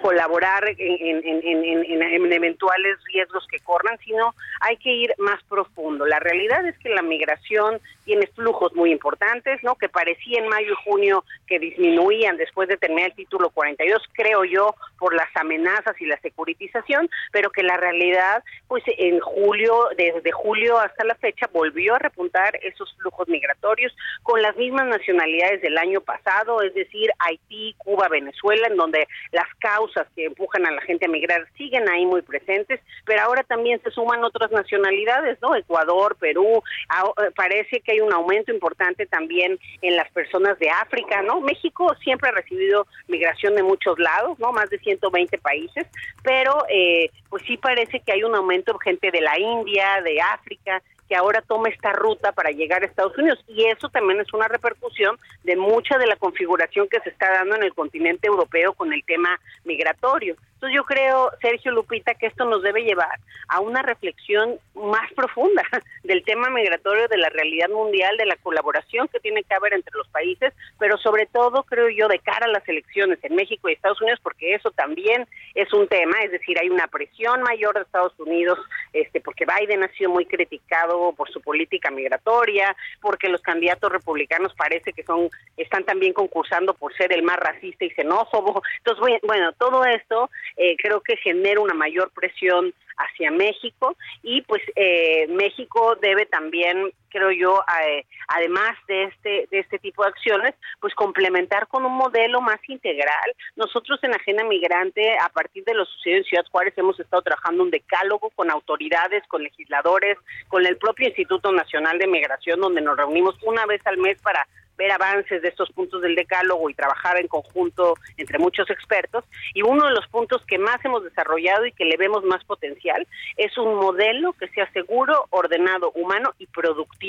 [0.00, 6.06] colaborar en, en, eventuales riesgos que corran, sino hay que ir más profundo.
[6.06, 9.76] La realidad es que la migración tiene flujos muy importantes, ¿no?
[9.76, 14.44] Que parecía en mayo y junio que disminuían después de terminar el título 42, creo
[14.44, 20.32] yo, por las amenazas y la securitización, pero que la realidad, pues en julio, desde
[20.32, 25.78] julio hasta la fecha, volvió a repuntar esos flujos migratorios con las mismas nacionalidades del
[25.78, 30.80] año pasado, es decir, Haití, Cuba, Venezuela, en donde las causas que empujan a la
[30.82, 35.54] gente a migrar siguen ahí muy presentes, pero ahora también se suman otras nacionalidades, ¿no?
[35.54, 41.22] Ecuador, Perú, eh, parece que hay un aumento importante también en las personas de África,
[41.22, 41.40] ¿no?
[41.40, 44.52] México siempre ha recibido migración de muchos lados, ¿no?
[44.52, 45.86] Más de 120 países,
[46.22, 50.20] pero eh, pues sí parece que hay un aumento de gente de la India, de
[50.20, 53.38] África, que ahora toma esta ruta para llegar a Estados Unidos.
[53.46, 57.56] Y eso también es una repercusión de mucha de la configuración que se está dando
[57.56, 60.36] en el continente europeo con el tema migratorio.
[60.62, 65.64] Entonces yo creo, Sergio Lupita, que esto nos debe llevar a una reflexión más profunda
[66.04, 69.92] del tema migratorio, de la realidad mundial, de la colaboración que tiene que haber entre
[69.96, 73.72] los países, pero sobre todo creo yo de cara a las elecciones en México y
[73.72, 77.80] Estados Unidos, porque eso también es un tema, es decir, hay una presión mayor de
[77.80, 78.56] Estados Unidos,
[78.92, 84.54] este, porque Biden ha sido muy criticado por su política migratoria, porque los candidatos republicanos
[84.54, 88.62] parece que son están también concursando por ser el más racista y xenófobo.
[88.78, 94.62] Entonces, bueno, todo esto eh, creo que genera una mayor presión hacia México y pues
[94.76, 100.54] eh, México debe también creo yo eh, además de este de este tipo de acciones
[100.80, 105.84] pues complementar con un modelo más integral nosotros en Agenda Migrante a partir de lo
[105.84, 110.16] sucedido en Ciudad Juárez hemos estado trabajando un decálogo con autoridades con legisladores
[110.48, 114.46] con el propio Instituto Nacional de Migración donde nos reunimos una vez al mes para
[114.76, 119.24] ver avances de estos puntos del decálogo y trabajar en conjunto entre muchos expertos.
[119.54, 123.06] Y uno de los puntos que más hemos desarrollado y que le vemos más potencial
[123.36, 127.01] es un modelo que sea seguro, ordenado, humano y productivo.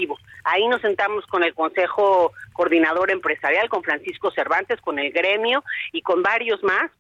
[0.43, 6.01] Ahí nos sentamos con el Consejo Coordinador Empresarial, con Francisco Cervantes, con el gremio y
[6.01, 6.91] con varios más.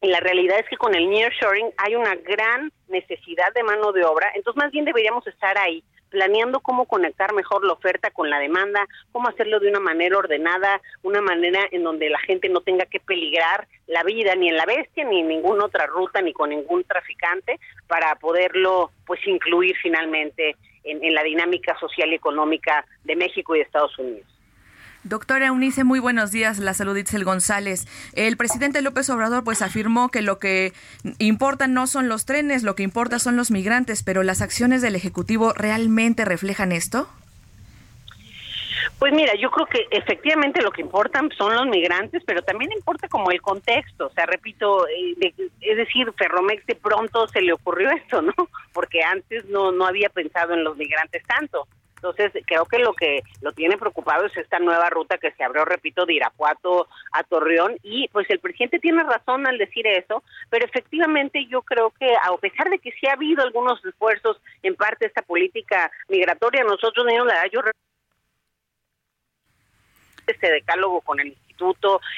[0.00, 4.04] Y la realidad es que con el nearshoring hay una gran necesidad de mano de
[4.04, 8.38] obra, entonces más bien deberíamos estar ahí planeando cómo conectar mejor la oferta con la
[8.38, 12.86] demanda, cómo hacerlo de una manera ordenada, una manera en donde la gente no tenga
[12.86, 16.50] que peligrar la vida ni en la bestia ni en ninguna otra ruta ni con
[16.50, 20.54] ningún traficante para poderlo pues incluir finalmente
[20.84, 24.26] en, en la dinámica social y económica de México y de Estados Unidos.
[25.04, 26.58] Doctora Eunice, muy buenos días.
[26.58, 27.86] La salud Itzel González.
[28.14, 30.72] El presidente López Obrador pues afirmó que lo que
[31.18, 34.96] importa no son los trenes, lo que importa son los migrantes, pero las acciones del
[34.96, 37.06] Ejecutivo realmente reflejan esto?
[38.98, 43.08] Pues mira, yo creo que efectivamente lo que importan son los migrantes, pero también importa
[43.08, 44.06] como el contexto.
[44.06, 48.34] O sea, repito, eh, es decir, Ferromex de pronto se le ocurrió esto, ¿no?
[48.72, 51.66] Porque antes no, no había pensado en los migrantes tanto.
[52.04, 55.64] Entonces, creo que lo que lo tiene preocupado es esta nueva ruta que se abrió,
[55.64, 57.78] repito, de Irapuato a Torreón.
[57.82, 62.36] Y pues el presidente tiene razón al decir eso, pero efectivamente yo creo que a
[62.36, 67.06] pesar de que sí ha habido algunos esfuerzos en parte de esta política migratoria, nosotros,
[67.06, 67.62] la yo
[70.26, 71.36] este decálogo con el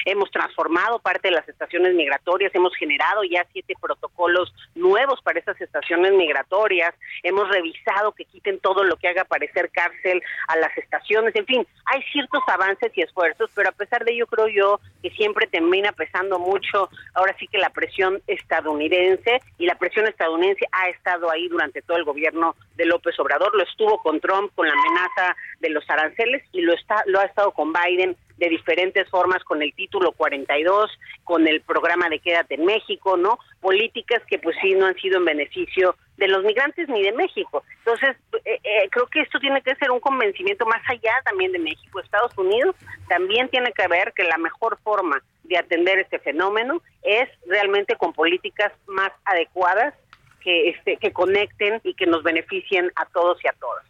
[0.05, 5.59] hemos transformado parte de las estaciones migratorias, hemos generado ya siete protocolos nuevos para esas
[5.61, 11.35] estaciones migratorias, hemos revisado que quiten todo lo que haga parecer cárcel a las estaciones,
[11.35, 15.09] en fin, hay ciertos avances y esfuerzos, pero a pesar de ello creo yo que
[15.11, 20.89] siempre termina pesando mucho, ahora sí que la presión estadounidense y la presión estadounidense ha
[20.89, 24.73] estado ahí durante todo el gobierno de López Obrador, lo estuvo con Trump con la
[24.73, 29.43] amenaza de los aranceles y lo está lo ha estado con Biden de diferentes formas
[29.43, 30.91] con el título 42,
[31.23, 33.39] con el programa de Quédate en México, ¿no?
[33.61, 37.63] Políticas que pues sí no han sido en beneficio de los migrantes ni de México.
[37.79, 38.15] Entonces,
[38.45, 41.99] eh, eh, creo que esto tiene que ser un convencimiento más allá también de México.
[41.99, 42.75] Estados Unidos
[43.07, 48.13] también tiene que ver que la mejor forma de atender este fenómeno es realmente con
[48.13, 49.93] políticas más adecuadas
[50.41, 53.85] que, este, que conecten y que nos beneficien a todos y a todas.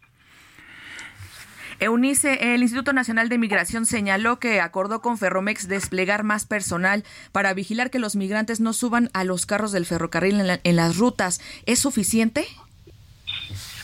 [1.80, 7.54] Eunice, el Instituto Nacional de Migración señaló que acordó con Ferromex desplegar más personal para
[7.54, 11.40] vigilar que los migrantes no suban a los carros del ferrocarril en, las rutas.
[11.66, 12.44] ¿Es suficiente?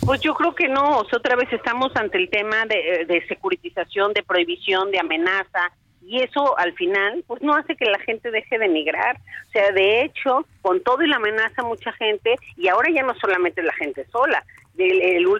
[0.04, 4.22] Pues yo creo que no, otra vez estamos ante el tema de, de securitización, de
[4.22, 5.70] prohibición, de amenaza,
[6.06, 9.16] y eso al final pues no hace que la gente deje de migrar.
[9.48, 13.14] O sea, de hecho, con todo y la amenaza mucha gente, y ahora ya no
[13.20, 14.42] solamente la gente sola,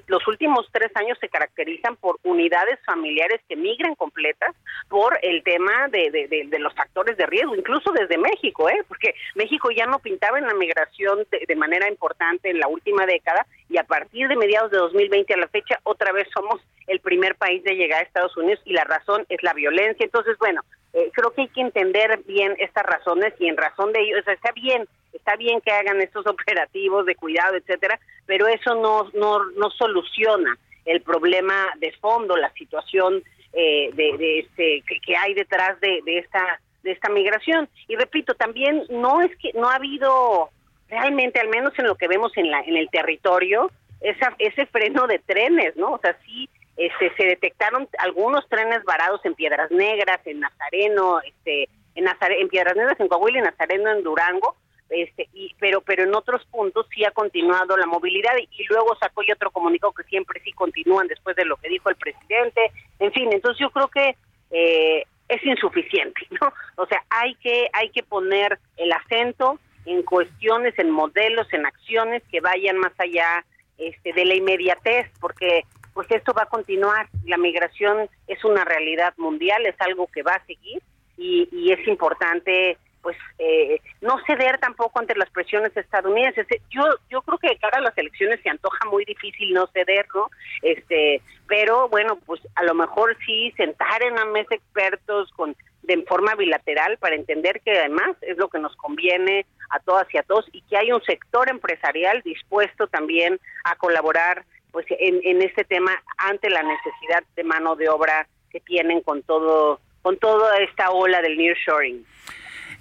[0.07, 4.55] los últimos tres años se caracterizan por unidades familiares que migran completas
[4.91, 8.85] por el tema de, los factores de riesgo, incluso desde México, ¿eh?
[8.87, 13.47] porque México ya no pintaba en la migración de, manera importante en la última década
[13.71, 17.35] y a partir de mediados de 2020 a la fecha otra vez somos el primer
[17.37, 20.05] país de llegar a Estados Unidos y la razón es la violencia.
[20.05, 20.61] Entonces, bueno,
[20.95, 24.23] eh, creo que hay que entender bien estas razones y en razón de ello, o
[24.23, 29.11] sea, está bien está bien que hagan estos operativos de cuidado, etcétera, pero eso no,
[29.15, 33.23] no, no soluciona el problema de fondo, la situación
[33.53, 37.69] eh, de, este que, hay detrás de, esta de esta migración.
[37.89, 40.51] Y repito, también no es que no ha habido
[40.89, 43.71] realmente, al menos en lo que vemos en la en el territorio,
[44.01, 45.93] esa, ese freno de trenes, ¿no?
[45.93, 51.69] O sea, sí este, se detectaron algunos trenes varados en Piedras Negras, en Nazareno, este,
[51.95, 54.57] en, en Piedras Negras, en Coahuila y Nazareno, en Durango,
[54.91, 59.23] este, y, pero, pero en otros puntos sí ha continuado la movilidad y, luego sacó
[59.23, 62.71] y otro comunicado que siempre sí continúan después de lo que dijo el presidente.
[62.99, 64.17] En fin, entonces yo creo que
[64.51, 66.53] eh, es insuficiente, ¿no?
[66.77, 72.23] O sea, hay que, hay que poner el acento en cuestiones, en modelos, en acciones
[72.31, 73.45] que vayan más allá
[73.79, 75.65] este, de la inmediatez, porque
[75.95, 77.09] pues esto va a continuar.
[77.25, 80.83] La migración es una realidad mundial, es algo que va a seguir
[81.17, 86.47] y, es importante pues eh, no ceder tampoco ante las presiones estadounidenses.
[86.71, 90.07] Yo yo creo que de cara a las elecciones se antoja muy difícil no ceder,
[90.15, 90.31] ¿no?
[90.63, 96.03] Este, pero bueno, pues a lo mejor sí sentar en la mesa expertos con de
[96.05, 100.23] forma bilateral para entender que además es lo que nos conviene a todas y a
[100.23, 105.65] todos y que hay un sector empresarial dispuesto también a colaborar pues en, en este
[105.65, 110.91] tema ante la necesidad de mano de obra que tienen con todo con toda esta
[110.91, 112.05] ola del nearshoring.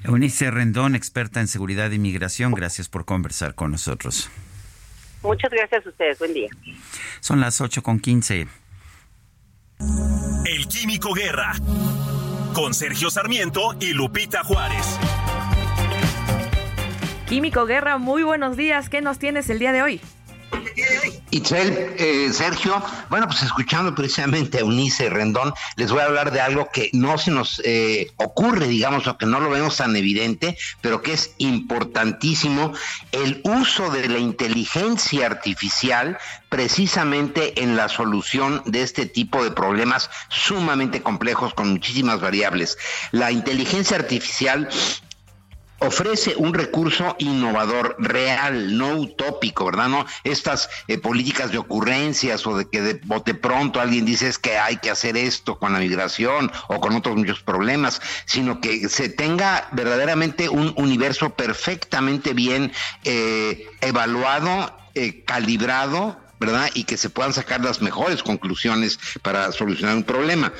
[0.03, 4.29] Eunice Rendón, experta en seguridad e inmigración, gracias por conversar con nosotros.
[5.21, 6.49] Muchas gracias a ustedes, buen día.
[7.21, 8.47] Son las 8 con 15.
[10.45, 11.53] El Químico Guerra,
[12.53, 14.99] con Sergio Sarmiento y Lupita Juárez.
[17.29, 20.01] Químico Guerra, muy buenos días, ¿qué nos tienes el día de hoy?
[21.31, 26.41] Itzel, eh, Sergio, bueno, pues escuchando precisamente a Eunice Rendón, les voy a hablar de
[26.41, 30.57] algo que no se nos eh, ocurre, digamos, o que no lo vemos tan evidente,
[30.81, 32.73] pero que es importantísimo,
[33.11, 40.11] el uso de la inteligencia artificial precisamente en la solución de este tipo de problemas
[40.29, 42.77] sumamente complejos con muchísimas variables.
[43.11, 44.69] La inteligencia artificial
[45.83, 49.89] ofrece un recurso innovador, real, no utópico, ¿verdad?
[49.89, 54.39] No estas eh, políticas de ocurrencias o de que de bote pronto alguien dice es
[54.39, 58.89] que hay que hacer esto con la migración o con otros muchos problemas, sino que
[58.89, 62.71] se tenga verdaderamente un universo perfectamente bien
[63.03, 66.69] eh, evaluado, eh, calibrado, ¿verdad?
[66.73, 70.51] Y que se puedan sacar las mejores conclusiones para solucionar un problema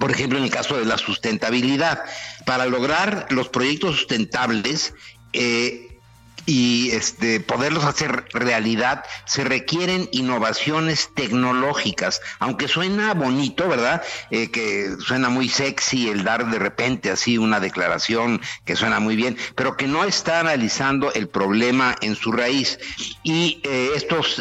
[0.00, 2.02] por ejemplo, en el caso de la sustentabilidad.
[2.46, 4.94] Para lograr los proyectos sustentables
[5.34, 5.86] eh,
[6.46, 12.22] y este, poderlos hacer realidad, se requieren innovaciones tecnológicas.
[12.38, 14.02] Aunque suena bonito, ¿verdad?
[14.30, 19.16] Eh, que suena muy sexy el dar de repente así una declaración que suena muy
[19.16, 22.78] bien, pero que no está analizando el problema en su raíz.
[23.22, 24.40] Y eh, estos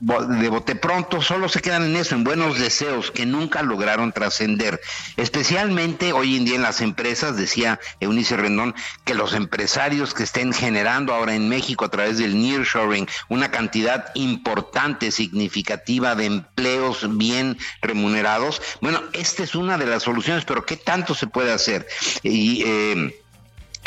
[0.00, 4.80] de bote pronto solo se quedan en eso, en buenos deseos que nunca lograron trascender.
[5.16, 8.74] Especialmente hoy en día en las empresas, decía Eunice Rendón,
[9.04, 14.12] que los empresarios que estén generando ahora en México a través del nearshoring una cantidad
[14.14, 20.76] importante, significativa de empleos bien remunerados, bueno, esta es una de las soluciones, pero ¿qué
[20.76, 21.86] tanto se puede hacer?
[22.22, 23.22] Y eh,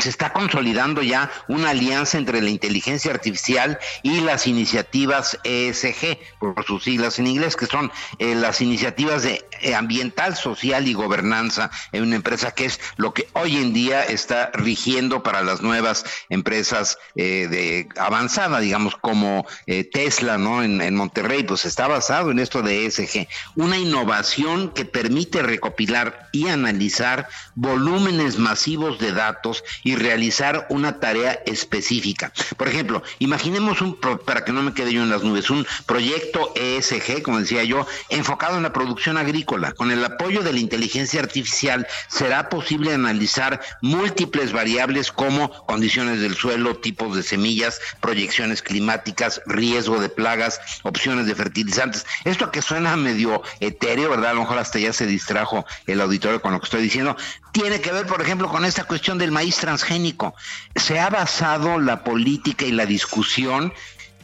[0.01, 6.65] se está consolidando ya una alianza entre la inteligencia artificial y las iniciativas ESG, por
[6.65, 11.69] sus siglas en inglés, que son eh, las iniciativas de eh, ambiental, social y gobernanza
[11.91, 16.03] en una empresa, que es lo que hoy en día está rigiendo para las nuevas
[16.29, 19.45] empresas eh, de avanzada, digamos, como
[19.91, 20.63] Tesla, ¿no?
[20.63, 26.29] En, en Monterrey, pues está basado en esto de ESG, una innovación que permite recopilar
[26.31, 32.31] y analizar volúmenes masivos de datos y y realizar una tarea específica.
[32.55, 36.53] Por ejemplo, imaginemos un, para que no me quede yo en las nubes, un proyecto
[36.55, 39.73] ESG, como decía yo, enfocado en la producción agrícola.
[39.73, 46.35] Con el apoyo de la inteligencia artificial será posible analizar múltiples variables como condiciones del
[46.35, 52.05] suelo, tipos de semillas, proyecciones climáticas, riesgo de plagas, opciones de fertilizantes.
[52.23, 54.31] Esto que suena medio etéreo, ¿verdad?
[54.31, 57.17] A lo mejor hasta ya se distrajo el auditorio con lo que estoy diciendo.
[57.51, 60.35] Tiene que ver, por ejemplo, con esta cuestión del maíz transgénico.
[60.75, 63.73] Se ha basado la política y la discusión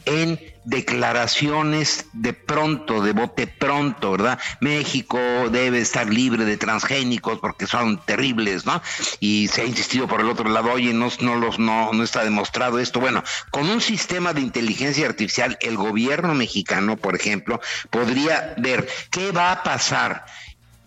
[0.04, 4.38] en declaraciones de pronto, de bote pronto, ¿verdad?
[4.60, 5.18] México
[5.50, 8.80] debe estar libre de transgénicos porque son terribles, ¿no?
[9.20, 12.24] Y se ha insistido por el otro lado, oye, no, no, los, no, no está
[12.24, 13.00] demostrado esto.
[13.00, 17.60] Bueno, con un sistema de inteligencia artificial, el gobierno mexicano, por ejemplo,
[17.90, 20.24] podría ver qué va a pasar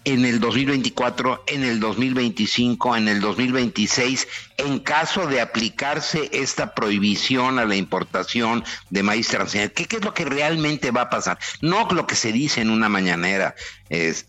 [0.04, 7.60] en el 2024, en el 2025, en el 2026, en caso de aplicarse esta prohibición
[7.60, 9.74] a la importación de maíz transgénico.
[9.76, 11.38] ¿Qué, ¿Qué, es lo que realmente va a pasar?
[11.62, 13.56] No lo que se dice en una mañanera.
[13.90, 14.26] Es,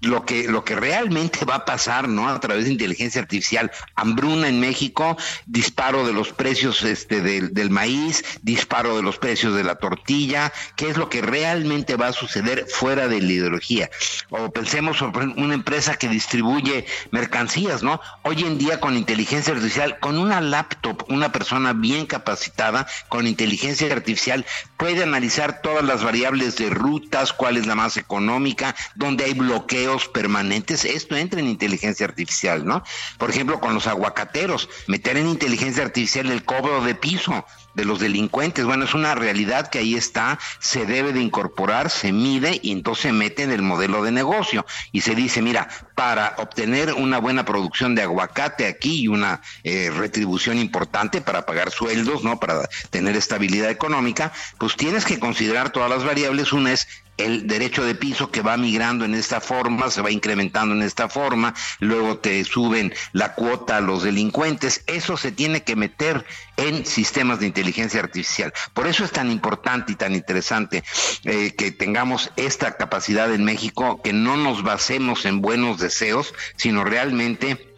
[0.00, 2.28] lo que, lo que realmente va a pasar, ¿no?
[2.28, 5.16] A través de inteligencia artificial, hambruna en México,
[5.46, 10.52] disparo de los precios este, del, del maíz, disparo de los precios de la tortilla,
[10.76, 13.90] qué es lo que realmente va a suceder fuera de la ideología.
[14.30, 18.00] O pensemos sobre una empresa que distribuye mercancías, ¿no?
[18.22, 23.92] Hoy en día con inteligencia artificial, con una laptop, una persona bien capacitada con inteligencia
[23.92, 24.46] artificial
[24.76, 29.89] puede analizar todas las variables de rutas, cuál es la más económica, dónde hay bloqueos
[30.08, 32.82] permanentes, esto entra en inteligencia artificial, ¿no?
[33.18, 37.44] Por ejemplo, con los aguacateros, meter en inteligencia artificial el cobro de piso
[37.74, 38.64] de los delincuentes.
[38.64, 43.02] Bueno, es una realidad que ahí está, se debe de incorporar, se mide y entonces
[43.02, 47.44] se mete en el modelo de negocio y se dice, mira, para obtener una buena
[47.44, 52.40] producción de aguacate aquí y una eh, retribución importante para pagar sueldos, ¿no?
[52.40, 56.52] Para tener estabilidad económica, pues tienes que considerar todas las variables.
[56.52, 56.88] Una es
[57.24, 61.08] el derecho de piso que va migrando en esta forma, se va incrementando en esta
[61.08, 66.24] forma, luego te suben la cuota a los delincuentes, eso se tiene que meter
[66.56, 68.52] en sistemas de inteligencia artificial.
[68.74, 70.82] Por eso es tan importante y tan interesante
[71.24, 76.84] eh, que tengamos esta capacidad en México, que no nos basemos en buenos deseos, sino
[76.84, 77.69] realmente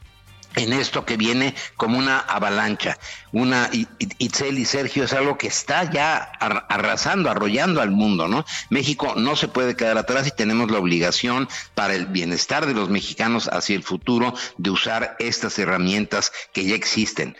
[0.57, 2.99] en esto que viene como una avalancha.
[3.33, 3.71] Una
[4.19, 8.45] Itzel y Sergio es algo que está ya arrasando, arrollando al mundo, ¿no?
[8.71, 12.91] México no se puede quedar atrás y tenemos la obligación para el bienestar de los
[12.91, 17.37] mexicanos hacia el futuro de usar estas herramientas que ya existen.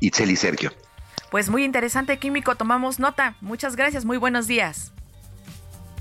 [0.00, 0.72] Itzel y Sergio.
[1.30, 3.36] Pues muy interesante, Químico, tomamos nota.
[3.40, 4.92] Muchas gracias, muy buenos días.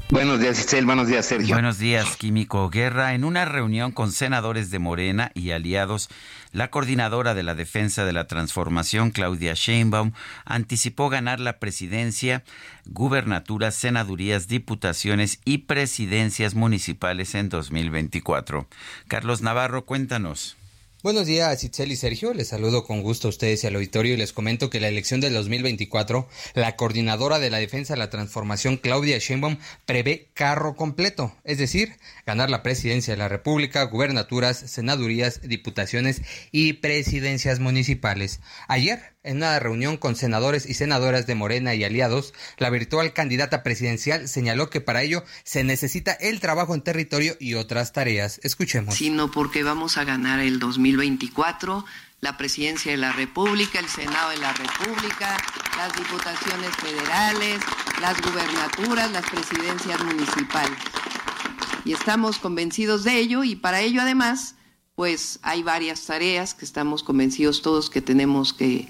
[0.10, 0.86] Buenos días, Isel.
[0.86, 1.54] Buenos días, Sergio.
[1.54, 3.14] Buenos días, Químico Guerra.
[3.14, 6.10] En una reunión con senadores de Morena y aliados,
[6.54, 10.14] la coordinadora de la defensa de la transformación, Claudia Sheinbaum,
[10.46, 12.46] anticipó ganar la presidencia,
[12.86, 18.66] gubernaturas, senadurías, diputaciones y presidencias municipales en 2024.
[19.10, 20.56] Carlos Navarro, cuéntanos.
[21.08, 22.34] Buenos días, Itzel y Sergio.
[22.34, 25.22] Les saludo con gusto a ustedes y al auditorio y les comento que la elección
[25.22, 29.56] del 2024, la coordinadora de la defensa de la transformación, Claudia Sheinbaum,
[29.86, 36.74] prevé carro completo, es decir, ganar la presidencia de la República, gubernaturas, senadurías, diputaciones y
[36.74, 38.42] presidencias municipales.
[38.68, 43.64] Ayer, en una reunión con senadores y senadoras de Morena y aliados, la virtual candidata
[43.64, 48.40] presidencial señaló que para ello se necesita el trabajo en territorio y otras tareas.
[48.44, 48.96] Escuchemos.
[48.96, 51.86] Sino porque vamos a ganar el 2024
[52.22, 55.38] la presidencia de la República, el Senado de la República,
[55.78, 57.62] las diputaciones federales,
[58.02, 60.80] las gubernaturas, las presidencias municipales.
[61.86, 64.56] Y estamos convencidos de ello y para ello además,
[64.96, 68.88] pues hay varias tareas que estamos convencidos todos que tenemos que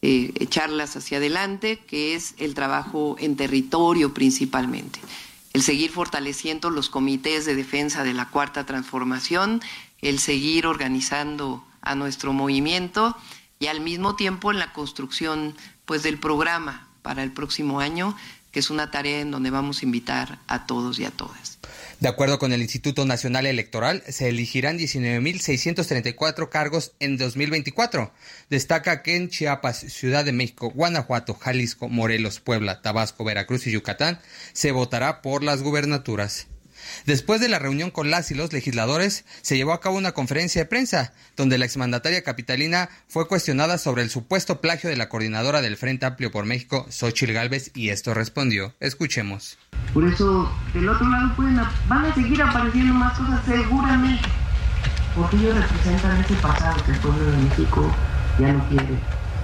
[0.00, 5.00] eh, echarlas hacia adelante, que es el trabajo en territorio principalmente.
[5.52, 9.60] El seguir fortaleciendo los comités de defensa de la cuarta transformación,
[10.00, 13.16] el seguir organizando a nuestro movimiento
[13.58, 18.16] y al mismo tiempo en la construcción pues del programa para el próximo año,
[18.52, 21.58] que es una tarea en donde vamos a invitar a todos y a todas.
[22.00, 28.12] De acuerdo con el Instituto Nacional Electoral, se elegirán 19.634 cargos en 2024.
[28.48, 34.20] Destaca que en Chiapas, Ciudad de México, Guanajuato, Jalisco, Morelos, Puebla, Tabasco, Veracruz y Yucatán
[34.52, 36.46] se votará por las gubernaturas.
[37.06, 40.62] Después de la reunión con las y los legisladores, se llevó a cabo una conferencia
[40.62, 45.60] de prensa, donde la exmandataria capitalina fue cuestionada sobre el supuesto plagio de la coordinadora
[45.60, 48.74] del Frente Amplio por México, Xochil Gálvez, y esto respondió.
[48.80, 49.58] Escuchemos.
[49.94, 51.56] Por eso, del otro lado pueden,
[51.88, 54.28] van a seguir apareciendo más cosas seguramente,
[55.14, 57.94] porque ellos representan ese pasado que el pueblo de México
[58.38, 58.98] ya no quiere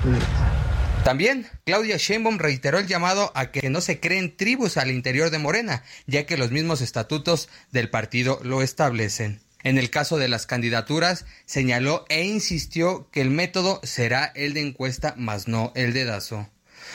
[0.05, 0.74] regresar.
[1.05, 5.39] También Claudia Sheinbaum reiteró el llamado a que no se creen tribus al interior de
[5.39, 9.43] Morena, ya que los mismos estatutos del partido lo establecen.
[9.63, 14.63] En el caso de las candidaturas, señaló e insistió que el método será el de
[14.63, 16.49] encuesta más no el de Dazo.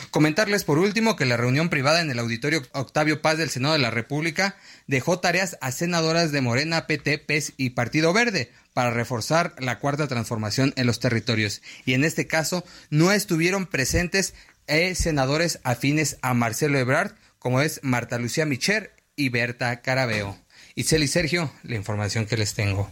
[0.09, 3.79] Comentarles por último que la reunión privada en el auditorio Octavio Paz del Senado de
[3.79, 4.55] la República
[4.87, 10.07] dejó tareas a senadoras de Morena, PT, PES y Partido Verde para reforzar la cuarta
[10.07, 11.61] transformación en los territorios.
[11.83, 14.33] Y en este caso no estuvieron presentes
[14.67, 20.37] eh, senadores afines a Marcelo Ebrard, como es Marta Lucía Micher y Berta Carabeo.
[20.75, 22.89] Itzel y Sergio, la información que les tengo.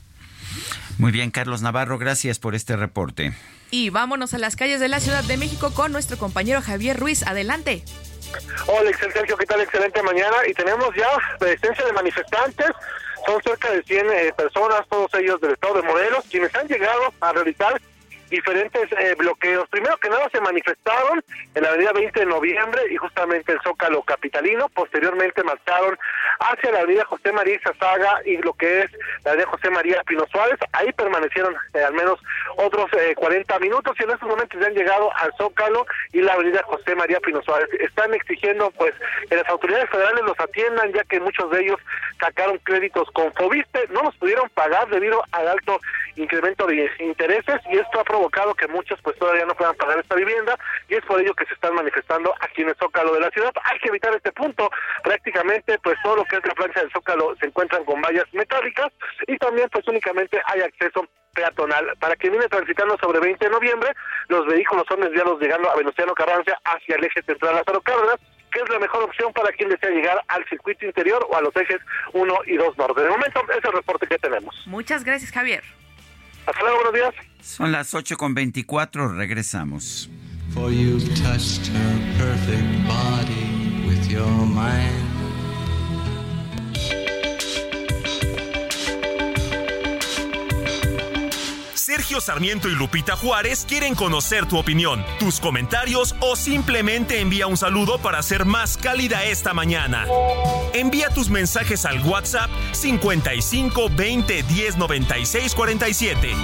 [0.97, 3.31] Muy bien, Carlos Navarro, gracias por este reporte.
[3.71, 7.23] Y vámonos a las calles de la Ciudad de México con nuestro compañero Javier Ruiz.
[7.23, 7.85] Adelante.
[8.65, 9.61] Hola, Excel Sergio, ¿qué tal?
[9.61, 10.35] Excelente mañana.
[10.49, 11.07] Y tenemos ya
[11.39, 12.67] presencia de manifestantes.
[13.25, 17.13] Son cerca de 100 eh, personas, todos ellos del estado de Morelos, quienes han llegado
[17.19, 17.81] a realizar
[18.29, 19.67] diferentes eh, bloqueos.
[19.69, 21.23] Primero que nada se manifestaron
[21.55, 24.69] en la avenida 20 de noviembre y justamente el Zócalo Capitalino.
[24.69, 25.97] Posteriormente marcharon
[26.39, 28.91] hacia la avenida José María Zazaga y lo que es
[29.23, 30.59] la avenida José María Pino Suárez.
[30.73, 32.19] Ahí permanecieron eh, al menos
[32.57, 36.33] otros 40 eh, minutos y en estos momentos ya han llegado al Zócalo y la
[36.33, 37.69] avenida José María Pino Suárez.
[37.79, 38.93] Están exigiendo pues
[39.29, 41.79] que las autoridades federales los atiendan ya que muchos de ellos
[42.19, 45.79] sacaron créditos con Fobiste, no los pudieron pagar debido al alto
[46.15, 50.15] incremento de intereses y esto ha provocado que muchos pues todavía no puedan pagar esta
[50.15, 50.57] vivienda
[50.89, 53.51] y es por ello que se están manifestando aquí en el Zócalo de la ciudad.
[53.63, 54.69] Hay que evitar este punto.
[55.03, 58.91] Prácticamente pues todo lo que es la plancha del Zócalo se encuentran con vallas metálicas
[59.27, 61.93] y también pues únicamente hay acceso peatonal.
[61.99, 63.91] Para quien viene transitando sobre 20 de noviembre,
[64.29, 68.17] los vehículos son desviados llegando a Venustiano Carranza hacia el eje central Lázaro Cárdenas
[68.51, 71.53] que es la mejor opción para quien desea llegar al circuito interior o a los
[71.57, 71.79] ejes
[72.13, 73.01] 1 y 2 norte.
[73.01, 74.55] De momento, ese es el reporte que tenemos.
[74.65, 75.63] Muchas gracias, Javier.
[76.47, 77.13] Hasta luego, buenos días.
[77.41, 80.09] Son las 8 con 24, regresamos.
[80.53, 85.06] For you touched her perfect body with your mind.
[91.87, 97.55] Sergio Sarmiento y Lupita Juárez quieren conocer tu opinión, tus comentarios o simplemente envía un
[97.55, 100.05] saludo para ser más cálida esta mañana.
[100.73, 106.35] Envía tus mensajes al WhatsApp 55 20 10 96 47.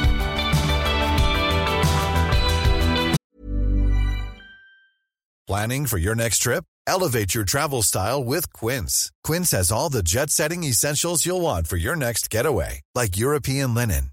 [5.45, 6.63] Planning for your next trip?
[6.87, 9.11] Elevate your travel style with Quince.
[9.25, 13.73] Quince has all the jet setting essentials you'll want for your next getaway, like European
[13.73, 14.12] linen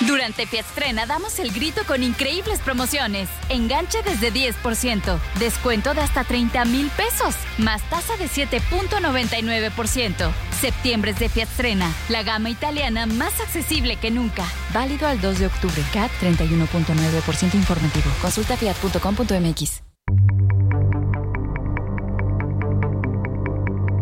[0.00, 3.30] Durante Fiatstrena damos el grito con increíbles promociones.
[3.48, 10.32] Enganche desde 10%, descuento de hasta 30 mil pesos, más tasa de 7.99%.
[10.60, 14.44] Septiembre es de Fiatstrena, la gama italiana más accesible que nunca.
[14.74, 15.82] Válido al 2 de octubre.
[15.92, 18.10] CAT 31.9% informativo.
[18.20, 19.82] Consulta fiat.com.mx.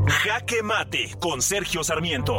[0.06, 2.38] Jaque Mate con Sergio Sarmiento.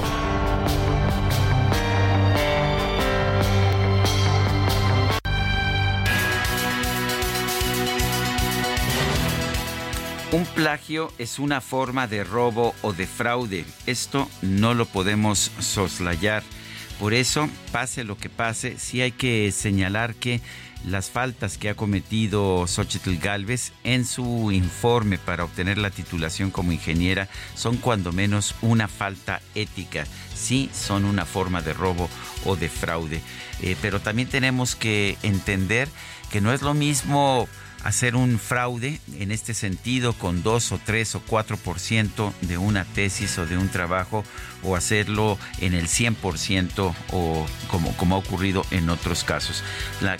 [10.32, 13.64] Un plagio es una forma de robo o de fraude.
[13.86, 16.44] Esto no lo podemos soslayar.
[17.00, 20.42] Por eso, pase lo que pase, sí hay que señalar que
[20.86, 26.72] las faltas que ha cometido Xochitl Galvez en su informe para obtener la titulación como
[26.72, 30.06] ingeniera son cuando menos una falta ética.
[30.34, 32.10] Sí, son una forma de robo
[32.46, 33.22] o de fraude.
[33.62, 35.88] Eh, pero también tenemos que entender
[36.32, 37.48] que no es lo mismo
[37.86, 43.38] hacer un fraude en este sentido con 2 o 3 o 4% de una tesis
[43.38, 44.24] o de un trabajo
[44.66, 49.64] o hacerlo en el 100% o como, como ha ocurrido en otros casos.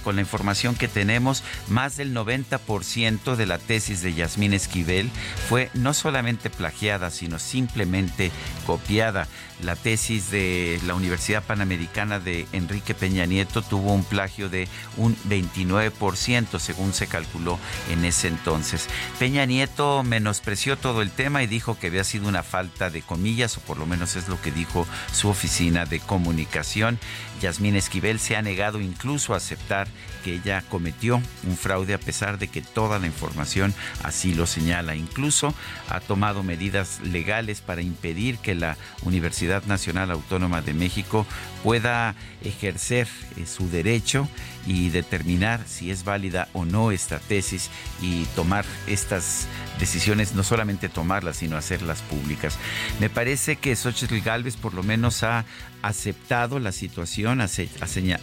[0.04, 5.10] con la información que tenemos, más del 90% de la tesis de Yasmín Esquivel
[5.48, 8.32] fue no solamente plagiada, sino simplemente
[8.66, 9.28] copiada.
[9.64, 14.68] La tesis de la Universidad Panamericana de Enrique Peña Nieto tuvo un plagio de
[14.98, 17.58] un 29%, según se calculó
[17.90, 18.88] en ese entonces.
[19.18, 23.58] Peña Nieto menospreció todo el tema y dijo que había sido una falta de comillas,
[23.58, 27.00] o por lo menos es lo que dijo su oficina de comunicación.
[27.42, 29.88] Yasmín Esquivel se ha negado incluso a aceptar
[30.24, 34.96] que ella cometió un fraude a pesar de que toda la información así lo señala.
[34.96, 35.54] Incluso
[35.90, 41.26] ha tomado medidas legales para impedir que la Universidad Nacional Autónoma de México
[41.64, 43.08] pueda ejercer
[43.38, 44.28] eh, su derecho
[44.66, 47.70] y determinar si es válida o no esta tesis
[48.02, 49.48] y tomar estas
[49.80, 52.58] decisiones, no solamente tomarlas, sino hacerlas públicas.
[53.00, 55.46] Me parece que Xochitl Galvez por lo menos ha
[55.88, 57.50] aceptado la situación, ha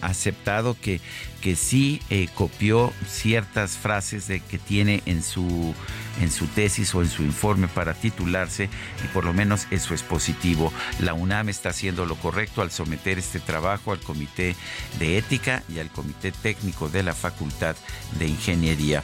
[0.00, 1.00] aceptado que,
[1.40, 5.74] que sí eh, copió ciertas frases de que tiene en su,
[6.20, 8.68] en su tesis o en su informe para titularse
[9.04, 10.72] y por lo menos eso es positivo.
[11.00, 14.56] La UNAM está haciendo lo correcto al someter este trabajo al Comité
[14.98, 17.76] de Ética y al Comité Técnico de la Facultad
[18.18, 19.02] de Ingeniería.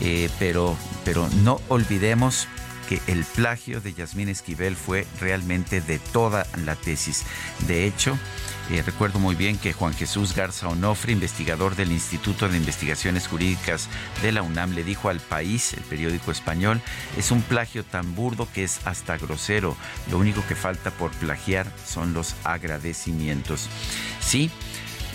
[0.00, 2.48] Eh, pero, pero no olvidemos
[2.88, 7.24] que el plagio de Yasmín Esquivel fue realmente de toda la tesis.
[7.66, 8.18] De hecho,
[8.70, 13.88] eh, recuerdo muy bien que Juan Jesús Garza Onofre, investigador del Instituto de Investigaciones Jurídicas
[14.22, 16.80] de la UNAM, le dijo al país, el periódico español,
[17.16, 19.76] es un plagio tan burdo que es hasta grosero.
[20.10, 23.68] Lo único que falta por plagiar son los agradecimientos.
[24.20, 24.50] Sí,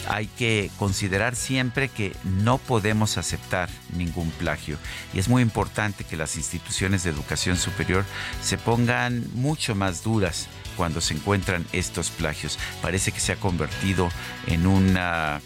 [0.08, 4.78] hay que considerar siempre que no podemos aceptar ningún plagio
[5.14, 8.06] y es muy importante que las instituciones de educación superior
[8.42, 10.48] se pongan mucho más duras
[10.78, 12.58] cuando se encuentran estos plagios.
[12.82, 14.10] Parece que se ha convertido
[14.48, 15.42] en una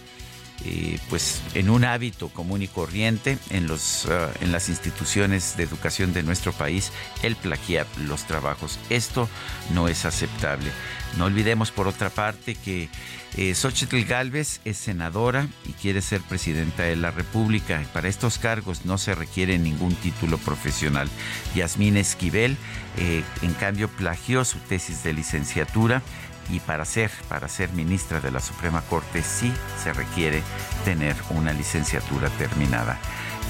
[0.65, 5.63] eh, pues en un hábito común y corriente en los ah, en las instituciones de
[5.63, 8.79] educación de nuestro país el plagiar los trabajos.
[8.89, 9.29] Esto
[9.75, 10.71] no es aceptable.
[11.15, 12.89] No olvidemos por otra parte que
[13.35, 17.83] eh, Xochitl Galvez es senadora y quiere ser presidenta de la República.
[17.93, 21.09] Para estos cargos no se requiere ningún título profesional.
[21.55, 22.57] Yasmín Esquivel,
[22.97, 26.01] eh, en cambio, plagió su tesis de licenciatura
[26.49, 29.51] y para ser, para ser ministra de la Suprema Corte sí
[29.83, 30.41] se requiere
[30.85, 32.97] tener una licenciatura terminada.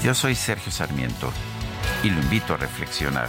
[0.02, 1.32] Yo soy Sergio Sarmiento
[2.02, 3.28] y lo invito a reflexionar.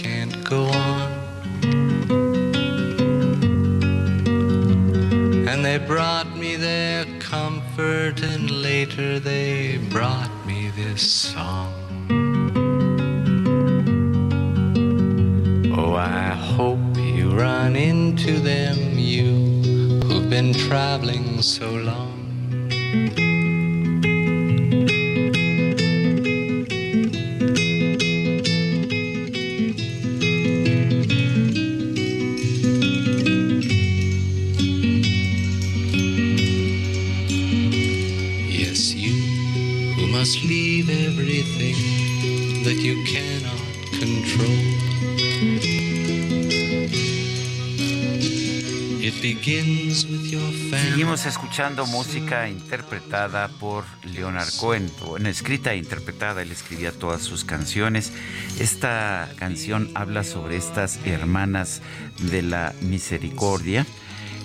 [51.51, 58.13] escuchando música interpretada por Leonard Cohen, bueno, escrita e interpretada, él escribía todas sus canciones.
[58.57, 61.81] Esta canción habla sobre estas hermanas
[62.19, 63.85] de la misericordia,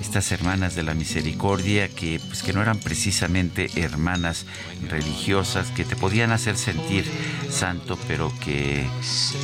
[0.00, 4.44] estas hermanas de la misericordia que, pues, que no eran precisamente hermanas
[4.88, 7.04] religiosas, que te podían hacer sentir
[7.48, 8.84] santo, pero que,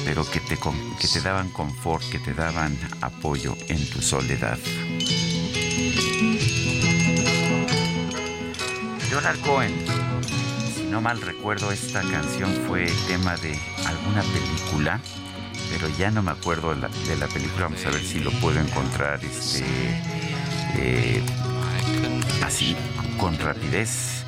[0.04, 0.58] pero que, te,
[1.00, 4.58] que te daban confort, que te daban apoyo en tu soledad.
[9.12, 9.74] Leonard Cohen,
[10.74, 15.00] si no mal recuerdo, esta canción fue tema de alguna película,
[15.70, 17.64] pero ya no me acuerdo de la película.
[17.64, 19.22] Vamos a ver si lo puedo encontrar.
[19.22, 19.66] Este,
[20.78, 21.22] eh,
[22.42, 22.74] así,
[23.18, 24.24] con rapidez.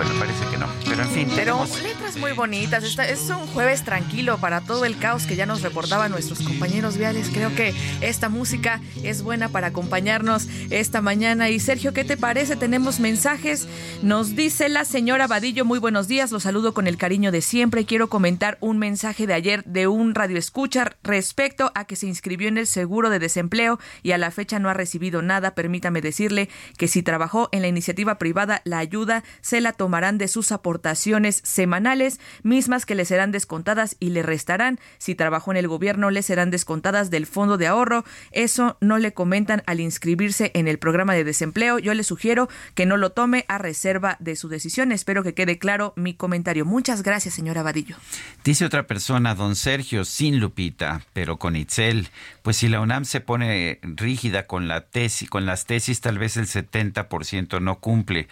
[0.00, 0.66] Bueno, parece que no.
[0.88, 1.28] Pero en fin.
[1.36, 2.82] Pero letras muy bonitas.
[2.84, 7.28] es un jueves tranquilo para todo el caos que ya nos reportaban nuestros compañeros viales.
[7.28, 11.50] Creo que esta música es buena para acompañarnos esta mañana.
[11.50, 12.56] Y Sergio, ¿qué te parece?
[12.56, 13.68] Tenemos mensajes.
[14.02, 16.32] Nos dice la señora Vadillo, muy buenos días.
[16.32, 17.84] Los saludo con el cariño de siempre.
[17.84, 22.48] Quiero comentar un mensaje de ayer de un radio escucha respecto a que se inscribió
[22.48, 25.54] en el seguro de desempleo y a la fecha no ha recibido nada.
[25.54, 26.48] Permítame decirle
[26.78, 31.40] que si trabajó en la iniciativa privada, la ayuda se la tomarán de sus aportaciones
[31.42, 34.78] semanales, mismas que le serán descontadas y le restarán.
[34.98, 38.04] Si trabajó en el gobierno, le serán descontadas del fondo de ahorro.
[38.30, 41.80] Eso no le comentan al inscribirse en el programa de desempleo.
[41.80, 44.92] Yo le sugiero que no lo tome a reserva de su decisión.
[44.92, 46.64] Espero que quede claro mi comentario.
[46.64, 47.96] Muchas gracias, señora Vadillo.
[48.44, 52.10] Dice otra persona, don Sergio, sin Lupita, pero con Itzel.
[52.42, 56.36] Pues si la UNAM se pone rígida con la tesis, con las tesis, tal vez
[56.36, 58.28] el 70% no cumple.